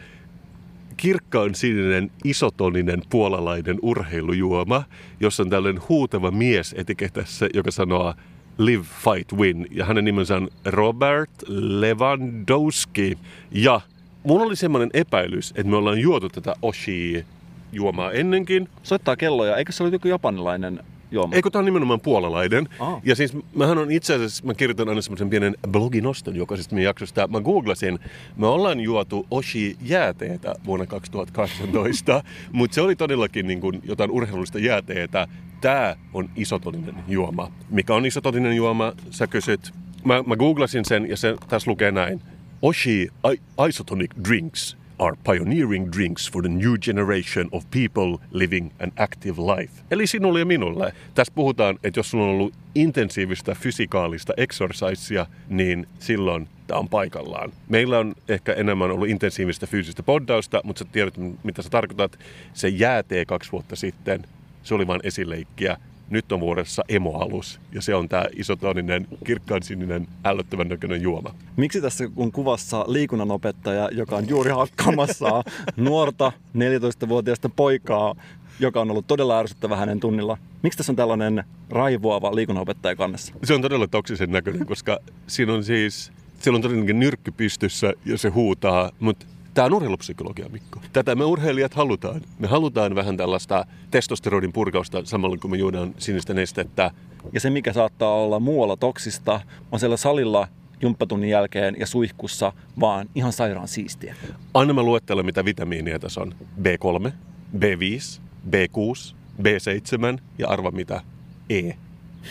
kirkkaan 1.04 1.56
sininen, 1.56 2.12
isotoninen 2.24 3.02
puolalainen 3.10 3.80
urheilujuoma, 3.82 4.84
jossa 5.20 5.44
on 5.44 5.50
tällainen 5.50 5.82
huutava 5.90 6.32
mies 6.32 6.76
etiketässä, 6.78 7.50
joka 7.54 7.72
sanoo 7.72 8.14
Live, 8.58 8.84
Fight, 8.84 9.34
Win. 9.34 9.68
Ja 9.72 9.86
hänen 9.86 10.06
nimensä 10.06 10.36
on 10.36 10.50
Robert 10.66 11.32
Lewandowski. 11.48 13.18
Ja 13.52 13.82
mulla 14.24 14.46
oli 14.46 14.56
semmoinen 14.56 14.90
epäilys, 14.94 15.50
että 15.50 15.70
me 15.70 15.76
ollaan 15.76 16.00
juotu 16.00 16.30
tätä 16.30 16.54
Oshi-juomaa 16.62 18.12
ennenkin. 18.12 18.70
Soittaa 18.84 19.16
kelloja. 19.16 19.58
Eikö 19.58 19.72
se 19.72 19.84
ole 19.84 19.92
joku 19.92 20.08
japanilainen 20.08 20.80
juoma? 21.14 21.36
Eikö 21.36 21.50
tämä 21.50 21.60
on 21.60 21.66
nimenomaan 21.66 22.02
puolalainen? 22.02 22.70
Aa. 22.80 23.02
Ja 23.04 23.16
siis 23.16 23.34
mähän 23.56 23.78
on 23.78 23.92
itse 23.92 24.14
asiassa, 24.14 24.46
mä 24.46 24.54
kirjoitan 24.54 24.90
aina 24.90 25.02
semmoisen 25.02 25.30
pienen 25.30 25.56
bloginoston 25.72 26.36
jokaisesta 26.36 26.76
meidän 26.76 26.90
jaksosta. 26.90 27.28
Mä 27.28 27.42
googlasin, 27.42 28.00
me 28.38 28.48
ollaan 28.48 28.80
juotu 28.80 29.28
Oshi 29.32 29.78
jääteetä 29.82 30.56
vuonna 30.66 30.86
2018, 30.86 32.24
mutta 32.52 32.76
se 32.76 32.82
oli 32.82 32.96
todellakin 32.96 33.48
niin 33.48 33.62
kuin 33.62 33.82
jotain 33.84 34.12
urheilullista 34.12 34.60
jääteetä. 34.60 35.28
Tämä 35.62 35.96
on 36.14 36.30
isotoninen 36.36 36.96
juoma. 37.08 37.52
Mikä 37.70 37.96
on 37.96 38.06
isotoninen 38.06 38.56
juoma? 38.56 38.94
Sä 39.10 39.28
kysyt. 39.28 39.72
Mä, 40.04 40.24
mä 40.28 40.36
googlasin 40.36 40.86
sen 40.86 41.10
ja 41.10 41.18
se 41.18 41.36
tässä 41.48 41.72
lukee 41.72 41.92
näin. 41.92 42.22
Oshi 42.62 43.10
I- 43.34 43.68
isotonic 43.70 44.12
drinks 44.30 44.78
are 45.00 45.16
pioneering 45.24 45.92
drinks 45.92 46.32
for 46.32 46.42
the 46.42 46.50
new 46.50 46.78
generation 46.78 47.50
of 47.52 47.64
people 47.72 48.18
living 48.32 48.72
an 48.80 48.92
active 48.98 49.42
life. 49.42 49.74
Eli 49.92 50.08
sinulle 50.08 50.40
ja 50.40 50.46
minulle. 50.46 50.94
Tässä 51.16 51.34
puhutaan, 51.36 51.80
että 51.84 52.00
jos 52.00 52.10
sulla 52.10 52.24
on 52.24 52.30
ollut 52.30 52.54
intensiivistä 52.76 53.56
fysikaalista 53.56 54.34
exercisea, 54.38 55.26
niin 55.50 55.88
silloin 56.00 56.48
tämä 56.68 56.80
on 56.80 56.90
paikallaan. 56.90 57.52
Meillä 57.70 58.00
on 58.00 58.16
ehkä 58.28 58.54
enemmän 58.54 58.92
ollut 58.92 59.10
intensiivistä 59.10 59.68
fyysistä 59.68 60.04
poddausta, 60.04 60.62
mutta 60.64 60.80
sä 60.80 60.86
tiedät, 60.92 61.14
mitä 61.44 61.62
sä 61.62 61.70
tarkoitat. 61.70 62.20
Se 62.54 62.68
jäätee 62.68 63.26
kaksi 63.26 63.52
vuotta 63.52 63.76
sitten. 63.76 64.26
Se 64.64 64.76
oli 64.76 64.88
vain 64.88 65.02
esileikkiä. 65.04 65.78
Nyt 66.14 66.32
on 66.32 66.40
vuodessa 66.40 66.84
emoalus, 66.90 67.60
ja 67.72 67.82
se 67.82 67.96
on 67.96 68.10
tämä 68.10 68.26
isotoninen, 68.36 69.08
kirkkaan 69.26 69.64
sininen, 69.64 70.08
ällöttävän 70.26 70.68
näköinen 70.68 71.02
juoma. 71.02 71.36
Miksi 71.58 71.82
tässä 71.82 72.10
on 72.16 72.32
kuvassa 72.32 72.86
liikunnanopettaja, 72.88 73.90
joka 73.92 74.16
on 74.16 74.30
juuri 74.30 74.52
hakkaamassa 74.52 75.44
nuorta 75.78 76.32
14-vuotiaista 76.58 77.50
poikaa, 77.50 78.16
joka 78.60 78.82
on 78.82 78.92
ollut 78.92 79.08
todella 79.08 79.40
ärsyttävä 79.40 79.76
hänen 79.76 80.00
tunnilla? 80.00 80.38
Miksi 80.64 80.78
tässä 80.78 80.92
on 80.92 80.96
tällainen 80.96 81.44
raivoava 81.70 82.36
liikunnanopettaja 82.36 82.96
kannessa? 82.96 83.34
Se 83.44 83.54
on 83.54 83.62
todella 83.62 83.88
toksisen 83.88 84.32
näköinen, 84.32 84.66
koska 84.66 85.00
siinä 85.28 85.54
on 85.54 85.64
siis, 85.64 86.12
siellä 86.40 86.56
on 86.56 86.62
todellakin 86.62 87.00
nyrkky 87.00 87.32
pystyssä 87.32 87.94
ja 88.06 88.18
se 88.18 88.30
huutaa, 88.30 88.92
mutta 89.00 89.26
tämä 89.54 89.66
on 89.66 89.74
urheilupsykologia, 89.74 90.50
Mikko. 90.50 90.80
Tätä 90.94 91.16
me 91.16 91.26
urheilijat 91.26 91.74
halutaan. 91.74 92.22
Me 92.40 92.48
halutaan 92.48 92.96
vähän 92.96 93.18
tällaista 93.18 93.66
testosteronin 93.92 94.54
purkausta 94.54 95.06
samalla 95.06 95.38
kun 95.38 95.52
me 95.52 95.58
juodaan 95.58 95.94
sinistä 95.98 96.34
nestettä. 96.34 96.92
Ja 97.34 97.40
se, 97.40 97.50
mikä 97.50 97.74
saattaa 97.74 98.14
olla 98.14 98.40
muualla 98.40 98.78
toksista, 98.78 99.42
on 99.72 99.80
siellä 99.80 99.98
salilla 99.98 100.48
jumppatunnin 100.82 101.30
jälkeen 101.30 101.76
ja 101.80 101.88
suihkussa 101.88 102.54
vaan 102.80 103.10
ihan 103.16 103.34
sairaan 103.34 103.68
siistiä. 103.68 104.16
Anna 104.54 104.74
mä 104.74 104.84
luettelen, 104.84 105.26
mitä 105.26 105.46
vitamiinia 105.46 106.00
tässä 106.00 106.22
on. 106.22 106.36
B3, 106.62 107.12
B5, 107.58 108.22
B6, 108.50 109.16
B7 109.42 110.22
ja 110.38 110.48
arva 110.48 110.72
mitä? 110.72 111.02
E. 111.50 111.72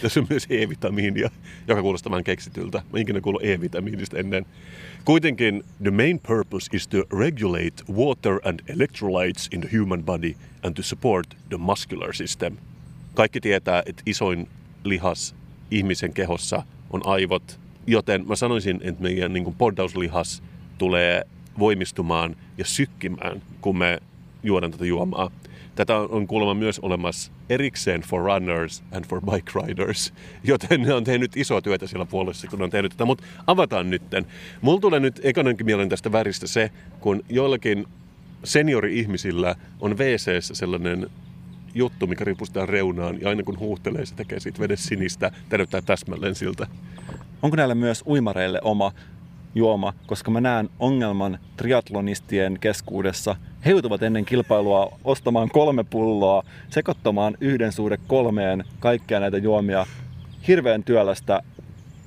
Tässä 0.03 0.21
on 0.21 0.27
myös 0.31 0.47
E-vitamiinia, 0.51 1.31
joka 1.69 1.83
kuulostaa 1.83 2.11
vähän 2.11 2.25
keksityltä. 2.25 2.79
Mä 2.79 2.99
en 2.99 3.03
ikinä 3.03 3.21
kuullut 3.21 3.45
E-vitamiinista 3.45 4.19
ennen. 4.19 4.47
Kuitenkin 5.05 5.65
the 5.83 5.91
main 5.91 6.21
purpose 6.27 6.77
is 6.77 6.89
to 6.89 6.99
regulate 7.19 7.85
water 7.93 8.41
and 8.45 8.61
electrolytes 8.69 9.49
in 9.53 9.61
the 9.61 9.79
human 9.79 10.05
body 10.05 10.35
and 10.63 10.75
to 10.75 10.83
support 10.83 11.37
the 11.49 11.57
muscular 11.57 12.15
system. 12.15 12.57
Kaikki 13.15 13.41
tietää, 13.41 13.83
että 13.87 14.03
isoin 14.07 14.49
lihas 14.85 15.35
ihmisen 15.71 16.13
kehossa 16.13 16.63
on 16.91 17.01
aivot, 17.05 17.61
joten 17.87 18.29
mä 18.29 18.37
sanoisin, 18.37 18.81
että 18.83 19.03
meidän 19.03 19.33
niin 19.33 19.55
poddauslihas 19.55 20.43
tulee 20.79 21.25
voimistumaan 21.59 22.37
ja 22.59 22.65
sykkimään, 22.65 23.43
kun 23.61 23.79
me 23.79 23.99
juodaan 24.43 24.73
tätä 24.73 24.85
juomaa. 24.85 25.31
Tätä 25.75 25.97
on 25.97 26.27
kuulemma 26.27 26.55
myös 26.55 26.79
olemassa 26.79 27.33
erikseen 27.49 28.01
for 28.01 28.25
runners 28.25 28.83
and 28.93 29.05
for 29.07 29.21
bike 29.21 29.53
riders, 29.55 30.15
joten 30.45 30.83
ne 30.83 30.95
on 30.95 31.05
tehnyt 31.05 31.37
isoa 31.37 31.63
työtä 31.63 31.87
siellä 31.87 32.07
puolessa, 32.07 32.47
kun 32.47 32.63
on 32.63 32.71
tehnyt 32.71 32.93
tätä. 32.93 33.05
Mutta 33.05 33.25
avataan 33.47 33.91
nytten. 33.91 34.27
Mulla 34.61 34.81
tulee 34.81 35.01
nyt 35.01 35.21
ekanenkin 35.23 35.67
mieleen 35.67 35.89
tästä 35.89 36.13
väristä 36.13 36.47
se, 36.47 36.71
kun 37.01 37.23
joillakin 37.29 37.87
seniori-ihmisillä 38.45 39.55
on 39.81 39.99
wc 39.99 40.41
sellainen 40.41 41.11
juttu, 41.75 42.07
mikä 42.07 42.25
ripustetaan 42.25 42.69
reunaan, 42.69 43.21
ja 43.21 43.29
aina 43.29 43.43
kun 43.43 43.59
huuhtelee, 43.59 44.07
se 44.07 44.15
tekee 44.15 44.41
siitä 44.41 44.61
vedes 44.61 44.85
sinistä, 44.85 45.31
täyttää 45.49 45.83
täsmälleen 45.83 46.35
siltä. 46.35 46.67
Onko 47.43 47.57
näillä 47.57 47.75
myös 47.75 48.05
uimareille 48.07 48.59
oma 48.63 48.93
juoma, 49.55 49.93
koska 50.07 50.31
mä 50.31 50.41
näen 50.41 50.71
ongelman 50.79 51.39
triatlonistien 51.57 52.59
keskuudessa. 52.61 53.37
He 53.65 53.71
joutuvat 53.71 54.03
ennen 54.03 54.25
kilpailua 54.25 54.99
ostamaan 55.05 55.49
kolme 55.49 55.85
pulloa, 55.85 56.43
sekoittamaan 56.71 57.37
yhden 57.41 57.73
suhde 57.73 57.99
kolmeen 58.07 58.65
kaikkia 58.81 59.21
näitä 59.21 59.39
juomia. 59.39 59.87
Hirveän 60.49 60.85
työlästä, 60.85 61.43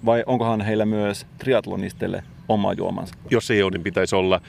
vai 0.05 0.23
onkohan 0.25 0.61
heillä 0.61 0.85
myös 0.85 1.25
triatlonisteille 1.37 2.23
oma 2.49 2.73
juomansa? 2.73 3.15
Jos 3.29 3.51
ei 3.51 3.63
ole, 3.63 3.71
niin 3.71 3.83
pitäisi 3.83 4.15
olla. 4.15 4.41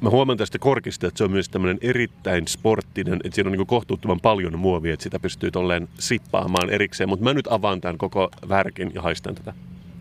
Mä 0.00 0.10
huomaan 0.10 0.38
tästä 0.38 0.58
korkista, 0.58 1.06
että 1.06 1.18
se 1.18 1.24
on 1.24 1.30
myös 1.30 1.48
tämmöinen 1.48 1.78
erittäin 1.80 2.48
sporttinen, 2.48 3.20
että 3.24 3.34
siinä 3.34 3.50
on 3.50 3.56
niin 3.56 3.66
kohtuuttoman 3.66 4.20
paljon 4.20 4.58
muovia, 4.58 4.94
että 4.94 5.02
sitä 5.02 5.18
pystyy 5.18 5.50
tolleen 5.50 5.88
sippaamaan 5.98 6.70
erikseen. 6.70 7.08
Mutta 7.08 7.24
mä 7.24 7.34
nyt 7.34 7.48
avaan 7.50 7.80
tämän 7.80 7.98
koko 7.98 8.30
värkin 8.48 8.90
ja 8.94 9.02
haistan 9.02 9.34
tätä. 9.34 9.52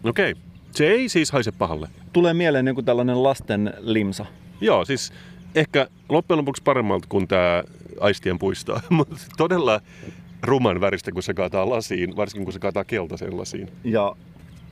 Okei, 0.04 0.36
se 0.72 0.88
ei 0.88 1.10
siis 1.10 1.32
haise 1.32 1.52
pahalle. 1.52 1.88
Tulee 2.14 2.34
mieleen 2.34 2.68
joku 2.68 2.82
tällainen 2.82 3.24
lasten 3.24 3.74
limsa. 3.80 4.26
Joo, 4.62 4.86
siis 4.86 5.14
ehkä 5.56 5.88
loppujen 6.10 6.38
lopuksi 6.38 6.64
paremmalta 6.64 7.08
kuin 7.10 7.28
tämä 7.28 7.64
aistien 8.00 8.40
puisto, 8.40 8.80
mutta 8.90 9.16
todella 9.38 9.82
ruman 10.44 10.82
väristä, 10.82 11.12
kun 11.12 11.24
se 11.24 11.34
kaataa 11.34 11.70
lasiin, 11.70 12.16
varsinkin 12.16 12.46
kun 12.46 12.54
se 12.54 12.60
kaataa 12.60 12.84
keltaiseen 12.84 13.38
lasiin. 13.38 13.70
Ja 13.84 14.16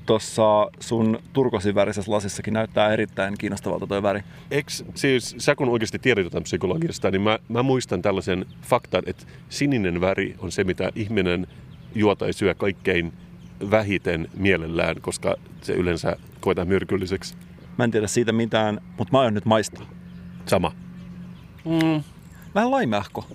tuossa 0.06 0.68
sun 0.80 1.20
turkosivärisessä 1.34 2.12
lasissakin 2.12 2.54
näyttää 2.54 2.94
erittäin 2.94 3.36
kiinnostavalta 3.38 3.88
toi 3.88 4.04
väri. 4.04 4.22
Eks, 4.52 4.84
siis 4.96 5.36
sä 5.38 5.56
kun 5.56 5.70
oikeasti 5.70 6.00
tiedät 6.00 6.24
jotain 6.24 6.44
psykologiasta, 6.44 7.12
niin 7.12 7.22
mä, 7.22 7.40
mä 7.50 7.64
muistan 7.64 8.02
tällaisen 8.02 8.46
faktan, 8.62 9.04
että 9.06 9.26
sininen 9.50 10.02
väri 10.02 10.36
on 10.40 10.52
se, 10.52 10.64
mitä 10.64 10.92
ihminen 10.96 11.48
juo 11.96 12.16
tai 12.16 12.34
syö 12.34 12.56
kaikkein 12.56 13.14
vähiten 13.72 14.28
mielellään, 14.38 14.96
koska 15.02 15.36
se 15.62 15.74
yleensä 15.74 16.16
koetaan 16.40 16.68
myrkylliseksi. 16.68 17.36
Mä 17.78 17.84
en 17.84 17.92
tiedä 17.92 18.08
siitä 18.08 18.32
mitään, 18.32 18.80
mutta 18.98 19.12
mä 19.12 19.20
aion 19.20 19.34
nyt 19.34 19.46
maistaa. 19.46 19.86
Sama. 20.46 20.72
Mm, 21.66 22.04
Vähän 22.56 22.72
laimeahko. 22.72 23.28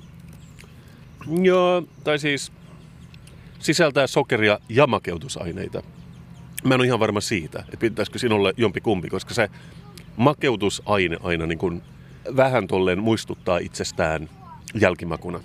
joo, 1.42 1.82
tai 2.04 2.18
siis 2.18 2.52
sisältää 3.58 4.06
sokeria 4.06 4.58
ja 4.68 4.86
makeutusaineita. 4.86 5.82
Mä 6.64 6.74
en 6.74 6.80
ole 6.80 6.86
ihan 6.86 7.00
varma 7.00 7.20
siitä, 7.20 7.58
että 7.58 7.76
pitäisikö 7.76 8.18
sinulle 8.18 8.52
jompi 8.56 8.80
kumpi, 8.80 9.08
koska 9.08 9.34
se 9.34 9.48
makeutusaine 10.16 11.16
aina 11.22 11.46
niin 11.46 11.58
kuin 11.58 11.82
vähän 12.36 12.66
tolleen 12.66 12.98
muistuttaa 13.02 13.58
itsestään 13.58 14.30
jälkimakuna. 14.80 15.40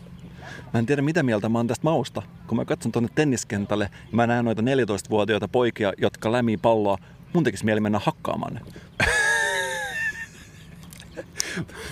Mä 0.73 0.79
en 0.79 0.85
tiedä 0.85 1.01
mitä 1.01 1.23
mieltä 1.23 1.49
mä 1.49 1.59
oon 1.59 1.67
tästä 1.67 1.83
mausta. 1.83 2.21
Kun 2.47 2.57
mä 2.57 2.65
katson 2.65 2.91
tonne 2.91 3.09
tenniskentälle 3.15 3.89
ja 3.93 3.99
mä 4.11 4.27
näen 4.27 4.45
noita 4.45 4.61
14-vuotiaita 4.61 5.47
poikia, 5.47 5.93
jotka 5.97 6.31
lämii 6.31 6.57
palloa, 6.57 6.97
mun 7.33 7.43
tekisi 7.43 7.65
mieli 7.65 7.79
mennä 7.79 7.99
hakkaamaan 8.03 8.53
ne. 8.53 8.61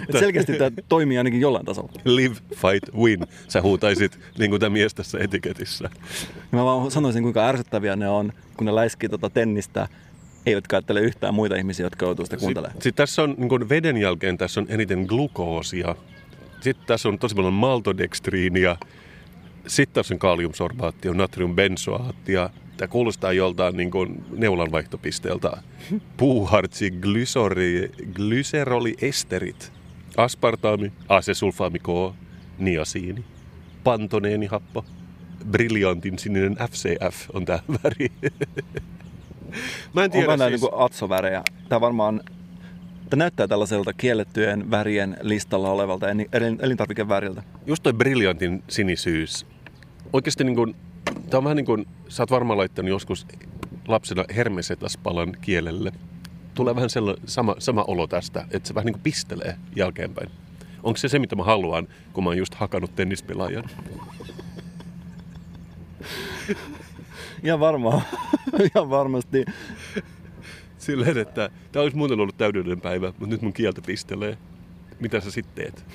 Et 0.10 0.20
selkeästi 0.20 0.54
tämä 0.58 0.72
toimii 0.90 1.18
ainakin 1.18 1.42
jollain 1.42 1.66
tasolla. 1.66 1.92
Live, 2.06 2.36
fight, 2.36 2.96
win. 2.96 3.20
Sä 3.48 3.62
huutaisit 3.62 4.20
niin 4.38 4.50
kuin 4.50 4.60
tämä 4.60 4.70
mies 4.70 4.94
tässä 4.94 5.18
etiketissä. 5.22 5.90
Ja 6.34 6.58
mä 6.58 6.66
vaan 6.66 6.92
sanoisin, 6.92 7.24
kuinka 7.24 7.48
ärsyttäviä 7.48 7.96
ne 7.96 8.10
on, 8.10 8.34
kun 8.58 8.66
ne 8.66 8.76
läiskii 8.76 9.10
tota 9.10 9.30
tennistä, 9.30 9.88
eivätkä 10.46 10.76
ajattele 10.76 11.02
yhtään 11.02 11.34
muita 11.34 11.56
ihmisiä, 11.56 11.86
jotka 11.86 12.06
joutuu 12.06 12.26
sitä 12.26 12.38
kuuntelemaan. 12.38 12.74
Sitten 12.74 12.84
sit 12.84 12.96
tässä 12.96 13.24
on 13.24 13.36
niin 13.38 13.70
veden 13.70 13.98
jälkeen 13.98 14.38
tässä 14.38 14.60
on 14.60 14.66
eniten 14.70 15.06
glukoosia. 15.08 15.96
Sitten 16.62 16.88
tässä 16.88 17.10
on 17.10 17.20
tosi 17.20 17.36
paljon 17.36 17.54
maltodextriinia. 17.54 18.78
Sitten 19.68 19.94
tässä 19.94 20.14
on 20.14 20.20
kaliumsorbaattia, 20.20 21.14
natriumbensoaattia. 21.14 22.50
Tämä 22.78 22.88
kuulostaa 22.88 23.34
joltain 23.34 23.78
niin 23.78 23.92
kuin 23.92 24.24
neulanvaihtopisteeltä. 24.32 25.52
Puuhartsi, 26.18 26.92
glysori, 26.92 27.92
glyseroliesterit, 28.14 29.72
aspartaami, 30.18 30.92
asesulfaami 31.10 31.80
K, 31.80 31.88
niasiini, 32.58 33.26
pantoneenihappo, 33.84 34.86
briljantin 35.52 36.20
sininen 36.20 36.58
FCF 36.72 37.30
on 37.34 37.46
tämä 37.46 37.60
väri. 37.84 38.12
Mä 39.94 40.04
en 40.04 40.12
tiedä 40.12 40.32
Onko 40.32 40.48
siis... 40.48 40.62
niin 40.62 40.72
atsovärejä? 40.74 41.44
Tämä 41.70 41.82
varmaan 41.82 42.22
Tämä 43.10 43.24
näyttää 43.24 43.48
tällaiselta 43.48 43.94
kiellettyjen 43.94 44.72
värien 44.72 45.18
listalla 45.22 45.70
olevalta 45.72 46.08
elin- 46.08 46.30
elin- 46.32 46.60
elintarvikeväriltä. 46.62 47.44
just 47.66 47.84
toi 47.84 47.94
briljantin 47.94 48.64
sinisyys. 48.70 49.46
Oikeasti 50.14 50.44
niin 50.44 50.56
kuin, 50.56 50.76
tää 51.30 51.38
on 51.38 51.44
vähän 51.44 51.58
niin 51.58 51.66
kuin, 51.66 51.86
sä 52.08 52.24
oot 52.24 52.32
varmaan 52.32 52.58
laittanut 52.58 52.90
joskus 52.90 53.28
lapsena 53.88 54.24
hermesetaspalan 54.36 55.38
kielelle. 55.42 55.92
Tulee 56.54 56.76
vähän 56.76 56.90
sellainen 56.90 57.28
sama, 57.28 57.56
sama 57.60 57.84
olo 57.88 58.08
tästä, 58.08 58.46
että 58.52 58.68
se 58.68 58.76
vähän 58.76 58.86
niin 58.86 58.94
kuin 58.94 59.04
pistelee 59.04 59.56
jälkeenpäin. 59.76 60.30
Onko 60.84 60.98
se 60.98 61.08
se, 61.10 61.20
mitä 61.20 61.36
mä 61.36 61.44
haluan, 61.44 61.88
kun 62.14 62.24
mä 62.24 62.30
oon 62.30 62.38
just 62.38 62.56
hakannut 62.56 62.96
tennispelaajan? 62.96 63.64
Ihan 67.44 67.60
varmaan. 67.60 68.02
Ihan 68.76 68.90
varmasti. 68.90 69.46
Silleen, 70.78 71.18
että 71.18 71.50
tää 71.72 71.82
olisi 71.82 71.98
muuten 71.98 72.20
ollut 72.20 72.38
täydellinen 72.38 72.82
päivä, 72.82 73.08
mutta 73.08 73.28
nyt 73.28 73.42
mun 73.42 73.54
kieltä 73.54 73.82
pistelee. 73.86 74.38
Mitä 75.00 75.20
sä 75.20 75.32
sitten 75.32 75.56
teet? 75.56 75.86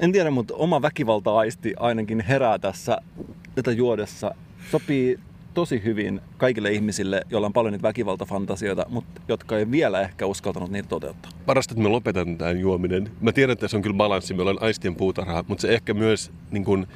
En 0.00 0.12
tiedä, 0.12 0.30
mutta 0.30 0.54
oma 0.54 0.82
väkivalta-aisti 0.82 1.74
ainakin 1.78 2.20
herää 2.20 2.58
tässä 2.58 2.98
tätä 3.54 3.72
juodessa. 3.72 4.34
Sopii 4.70 5.18
tosi 5.54 5.82
hyvin 5.84 6.20
kaikille 6.36 6.72
ihmisille, 6.72 7.22
joilla 7.30 7.46
on 7.46 7.52
paljon 7.52 7.72
niitä 7.72 7.88
väkivaltafantasioita, 7.88 8.86
mutta 8.88 9.20
jotka 9.28 9.58
ei 9.58 9.70
vielä 9.70 10.00
ehkä 10.00 10.26
uskaltanut 10.26 10.70
niitä 10.70 10.88
toteuttaa. 10.88 11.32
Parasta, 11.46 11.72
että 11.72 11.82
me 11.82 11.88
lopetan 11.88 12.38
tämän 12.38 12.60
juominen. 12.60 13.10
Mä 13.20 13.32
tiedän, 13.32 13.52
että 13.52 13.68
se 13.68 13.76
on 13.76 13.82
kyllä 13.82 13.96
balanssi, 13.96 14.34
me 14.34 14.42
ollaan 14.42 14.62
aistien 14.62 14.94
puutarha, 14.94 15.44
mutta 15.48 15.62
se 15.62 15.68
ehkä 15.68 15.94
myös 15.94 16.30
niin 16.50 16.64
kuin, 16.64 16.86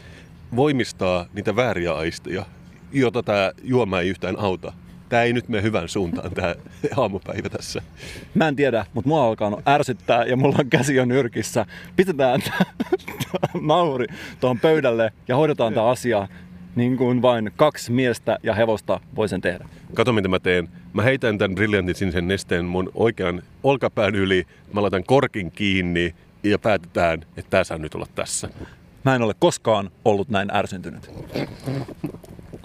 voimistaa 0.57 1.27
niitä 1.35 1.57
vääriä 1.57 1.95
aisteja, 1.95 2.47
jota 2.93 3.23
tämä 3.23 3.53
juoma 3.63 4.01
ei 4.01 4.09
yhtään 4.09 4.39
auta. 4.39 4.73
Tämä 5.11 5.23
ei 5.23 5.33
nyt 5.33 5.49
mene 5.49 5.63
hyvän 5.63 5.89
suuntaan, 5.89 6.31
tämä 6.31 6.55
aamupäivä 6.97 7.49
tässä. 7.49 7.83
Mä 8.35 8.49
en 8.49 8.57
tiedä, 8.57 8.87
mutta 8.95 9.09
mua 9.09 9.27
alkaa 9.27 9.63
ärsyttää 9.69 10.25
ja 10.25 10.37
mulla 10.37 10.57
on 10.59 10.71
käsi 10.71 10.95
jo 10.95 11.05
nyrkissä. 11.05 11.67
Pistetään 11.97 12.43
tää 12.51 12.65
nauri 13.61 14.07
tuohon 14.41 14.61
pöydälle 14.61 15.13
ja 15.29 15.37
hoidetaan 15.37 15.75
tämä 15.75 15.87
asia 15.87 16.29
niin 16.77 16.97
kuin 16.97 17.23
vain 17.23 17.53
kaksi 17.57 17.93
miestä 17.93 18.39
ja 18.43 18.55
hevosta 18.55 19.01
voi 19.17 19.29
sen 19.29 19.41
tehdä. 19.41 19.69
Kato, 19.95 20.13
mitä 20.13 20.29
mä 20.29 20.39
teen. 20.39 20.69
Mä 20.93 21.03
heitän 21.03 21.39
tämän 21.39 21.55
briljantin 21.55 21.95
sinisen 21.95 22.29
nesteen 22.29 22.65
mun 22.65 22.91
oikean 22.95 23.43
olkapään 23.63 24.15
yli. 24.15 24.47
Mä 24.73 24.83
laitan 24.83 25.05
korkin 25.05 25.51
kiinni 25.51 26.15
ja 26.43 26.59
päätetään, 26.59 27.23
että 27.37 27.51
tämä 27.51 27.65
saa 27.65 27.79
nyt 27.79 27.95
olla 27.95 28.07
tässä. 28.15 28.49
Mä 29.05 29.15
en 29.15 29.23
ole 29.23 29.35
koskaan 29.39 29.91
ollut 30.05 30.29
näin 30.29 30.49
ärsyntynyt. 30.55 31.11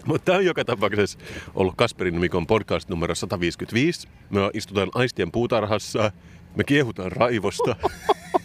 Mutta 0.05 0.25
tämä 0.25 0.38
on 0.38 0.45
joka 0.45 0.65
tapauksessa 0.65 1.19
ollut 1.55 1.75
Kasperin 1.77 2.19
Mikon 2.19 2.47
podcast 2.47 2.89
numero 2.89 3.15
155. 3.15 4.07
Me 4.29 4.39
istutaan 4.53 4.89
Aistien 4.95 5.31
puutarhassa, 5.31 6.11
me 6.55 6.63
kiehutaan 6.63 7.11
raivosta, 7.11 7.75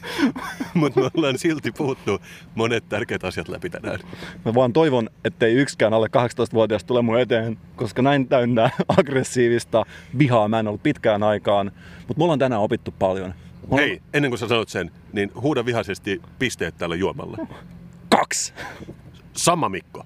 mutta 0.74 1.00
me 1.00 1.10
ollaan 1.14 1.38
silti 1.38 1.72
puhuttu 1.72 2.20
monet 2.54 2.88
tärkeät 2.88 3.24
asiat 3.24 3.48
läpi 3.48 3.70
tänään. 3.70 4.00
Mä 4.44 4.54
vaan 4.54 4.72
toivon, 4.72 5.10
ettei 5.24 5.54
yksikään 5.54 5.94
alle 5.94 6.06
18-vuotias 6.06 6.84
tule 6.84 7.02
mun 7.02 7.20
eteen, 7.20 7.58
koska 7.76 8.02
näin 8.02 8.28
täynnä 8.28 8.70
aggressiivista 8.98 9.84
vihaa 10.18 10.48
mä 10.48 10.60
en 10.60 10.68
ollut 10.68 10.82
pitkään 10.82 11.22
aikaan. 11.22 11.72
Mutta 11.98 12.14
mulla 12.20 12.32
on 12.32 12.38
tänään 12.38 12.62
opittu 12.62 12.94
paljon. 12.98 13.34
Mulla 13.66 13.82
Hei, 13.82 14.02
ennen 14.14 14.30
kuin 14.30 14.38
sä 14.38 14.48
sanot 14.48 14.68
sen, 14.68 14.90
niin 15.12 15.32
huuda 15.34 15.64
vihaisesti 15.64 16.22
pisteet 16.38 16.78
tällä 16.78 16.96
juomalla. 16.96 17.36
Kaksi! 18.20 18.52
Sama 19.32 19.68
Mikko. 19.68 20.04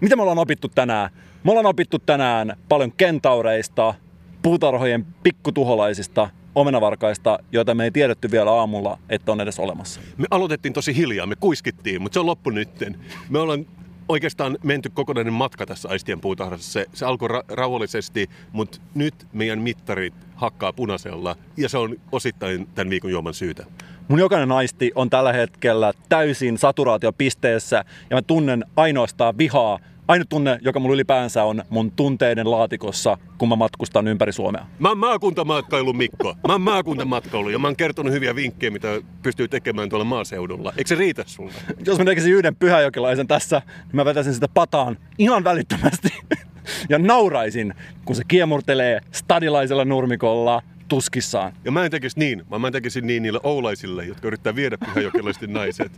Mitä 0.00 0.16
me 0.16 0.22
ollaan 0.22 0.38
opittu 0.38 0.68
tänään? 0.68 1.10
Me 1.44 1.50
ollaan 1.50 1.66
opittu 1.66 1.98
tänään 1.98 2.56
paljon 2.68 2.92
kentaureista, 2.92 3.94
puutarhojen 4.42 5.06
pikkutuholaisista, 5.22 6.30
omenavarkaista, 6.54 7.38
joita 7.52 7.74
me 7.74 7.84
ei 7.84 7.90
tiedetty 7.90 8.30
vielä 8.30 8.52
aamulla, 8.52 8.98
että 9.08 9.32
on 9.32 9.40
edes 9.40 9.58
olemassa. 9.58 10.00
Me 10.16 10.26
aloitettiin 10.30 10.72
tosi 10.72 10.96
hiljaa, 10.96 11.26
me 11.26 11.36
kuiskittiin, 11.36 12.02
mutta 12.02 12.14
se 12.14 12.20
on 12.20 12.26
loppu 12.26 12.50
nytten. 12.50 13.00
Me 13.28 13.38
ollaan 13.38 13.66
oikeastaan 14.08 14.58
menty 14.64 14.90
kokonainen 14.94 15.32
matka 15.32 15.66
tässä 15.66 15.88
Aistien 15.88 16.20
puutarhassa. 16.20 16.72
Se, 16.72 16.86
se 16.94 17.06
alkoi 17.06 17.28
ra- 17.28 17.44
rauhallisesti, 17.48 18.30
mutta 18.52 18.80
nyt 18.94 19.14
meidän 19.32 19.58
mittarit 19.58 20.14
hakkaa 20.34 20.72
punaisella 20.72 21.36
ja 21.56 21.68
se 21.68 21.78
on 21.78 21.96
osittain 22.12 22.68
tämän 22.74 22.90
viikon 22.90 23.10
juoman 23.10 23.34
syytä. 23.34 23.66
Mun 24.08 24.18
jokainen 24.18 24.52
aisti 24.52 24.92
on 24.94 25.10
tällä 25.10 25.32
hetkellä 25.32 25.92
täysin 26.08 26.58
saturaatiopisteessä 26.58 27.84
ja 28.10 28.16
mä 28.16 28.22
tunnen 28.22 28.64
ainoastaan 28.76 29.38
vihaa. 29.38 29.78
Ainut 30.08 30.28
tunne, 30.28 30.58
joka 30.62 30.80
mulla 30.80 30.94
ylipäänsä 30.94 31.44
on 31.44 31.62
mun 31.70 31.90
tunteiden 31.90 32.50
laatikossa, 32.50 33.18
kun 33.38 33.48
mä 33.48 33.56
matkustan 33.56 34.08
ympäri 34.08 34.32
Suomea. 34.32 34.66
Mä 34.78 34.88
oon 34.88 34.98
maakuntamatkailu 34.98 35.92
Mikko. 35.92 36.34
Mä 36.46 36.52
oon 36.52 36.60
maakuntamatkailu 36.60 37.48
ja 37.48 37.58
mä 37.58 37.68
oon 37.68 37.76
kertonut 37.76 38.12
hyviä 38.12 38.34
vinkkejä, 38.34 38.70
mitä 38.70 38.88
pystyy 39.22 39.48
tekemään 39.48 39.88
tuolla 39.88 40.04
maaseudulla. 40.04 40.72
Eikö 40.76 40.88
se 40.88 40.94
riitä 40.94 41.22
sulle? 41.26 41.52
Jos 41.86 41.98
mä 41.98 42.04
tekisin 42.04 42.32
yhden 42.32 42.56
pyhäjokilaisen 42.56 43.26
tässä, 43.26 43.62
niin 43.78 43.96
mä 43.96 44.04
vetäisin 44.04 44.34
sitä 44.34 44.48
pataan 44.54 44.96
ihan 45.18 45.44
välittömästi. 45.44 46.08
Ja 46.88 46.98
nauraisin, 46.98 47.74
kun 48.04 48.16
se 48.16 48.22
kiemurtelee 48.28 49.00
stadilaisella 49.12 49.84
nurmikolla 49.84 50.62
tuskissaan. 50.88 51.52
Ja 51.64 51.70
mä 51.70 51.84
en 51.84 51.90
tekisi 51.90 52.18
niin, 52.18 52.50
vaan 52.50 52.60
mä 52.60 52.70
tekisin 52.70 53.06
niin 53.06 53.22
niille 53.22 53.40
oulaisille, 53.42 54.04
jotka 54.04 54.28
yrittää 54.28 54.54
viedä 54.54 54.78
pyhäjokelaisesti 54.78 55.46
naiset, 55.46 55.92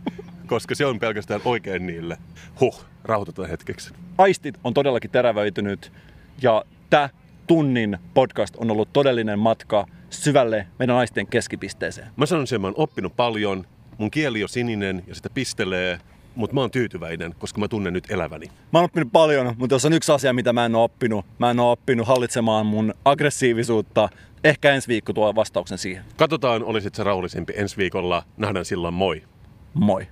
koska 0.47 0.75
se 0.75 0.85
on 0.85 0.99
pelkästään 0.99 1.41
oikein 1.45 1.87
niille. 1.87 2.17
Huh, 2.59 2.85
rauhoitetaan 3.03 3.49
hetkeksi. 3.49 3.93
Aistit 4.17 4.59
on 4.63 4.73
todellakin 4.73 5.11
terävöitynyt 5.11 5.91
ja 6.41 6.63
tämä 6.89 7.09
tunnin 7.47 7.97
podcast 8.13 8.55
on 8.55 8.71
ollut 8.71 8.93
todellinen 8.93 9.39
matka 9.39 9.85
syvälle 10.09 10.67
meidän 10.79 10.95
naisten 10.95 11.27
keskipisteeseen. 11.27 12.07
Mä 12.17 12.25
sanon 12.25 12.47
sen, 12.47 12.61
mä 12.61 12.67
oon 12.67 12.73
oppinut 12.77 13.15
paljon, 13.15 13.65
mun 13.97 14.11
kieli 14.11 14.43
on 14.43 14.49
sininen 14.49 15.03
ja 15.07 15.15
sitä 15.15 15.29
pistelee, 15.29 15.99
mutta 16.35 16.53
mä 16.53 16.61
oon 16.61 16.71
tyytyväinen, 16.71 17.35
koska 17.39 17.59
mä 17.59 17.67
tunnen 17.67 17.93
nyt 17.93 18.11
eläväni. 18.11 18.45
Mä 18.47 18.79
oon 18.79 18.85
oppinut 18.85 19.11
paljon, 19.11 19.55
mutta 19.57 19.75
jos 19.75 19.85
on 19.85 19.93
yksi 19.93 20.11
asia, 20.11 20.33
mitä 20.33 20.53
mä 20.53 20.65
en 20.65 20.75
ole 20.75 20.83
oppinut, 20.83 21.25
mä 21.39 21.51
en 21.51 21.59
ole 21.59 21.71
oppinut 21.71 22.07
hallitsemaan 22.07 22.65
mun 22.65 22.93
aggressiivisuutta. 23.05 24.09
Ehkä 24.43 24.71
ensi 24.73 24.87
viikko 24.87 25.13
tuo 25.13 25.35
vastauksen 25.35 25.77
siihen. 25.77 26.03
Katsotaan, 26.17 26.63
olisit 26.63 26.95
sä 26.95 27.03
rauhallisempi 27.03 27.53
ensi 27.55 27.77
viikolla. 27.77 28.23
Nähdään 28.37 28.65
silloin, 28.65 28.93
moi. 28.93 29.23
Moi. 29.73 30.07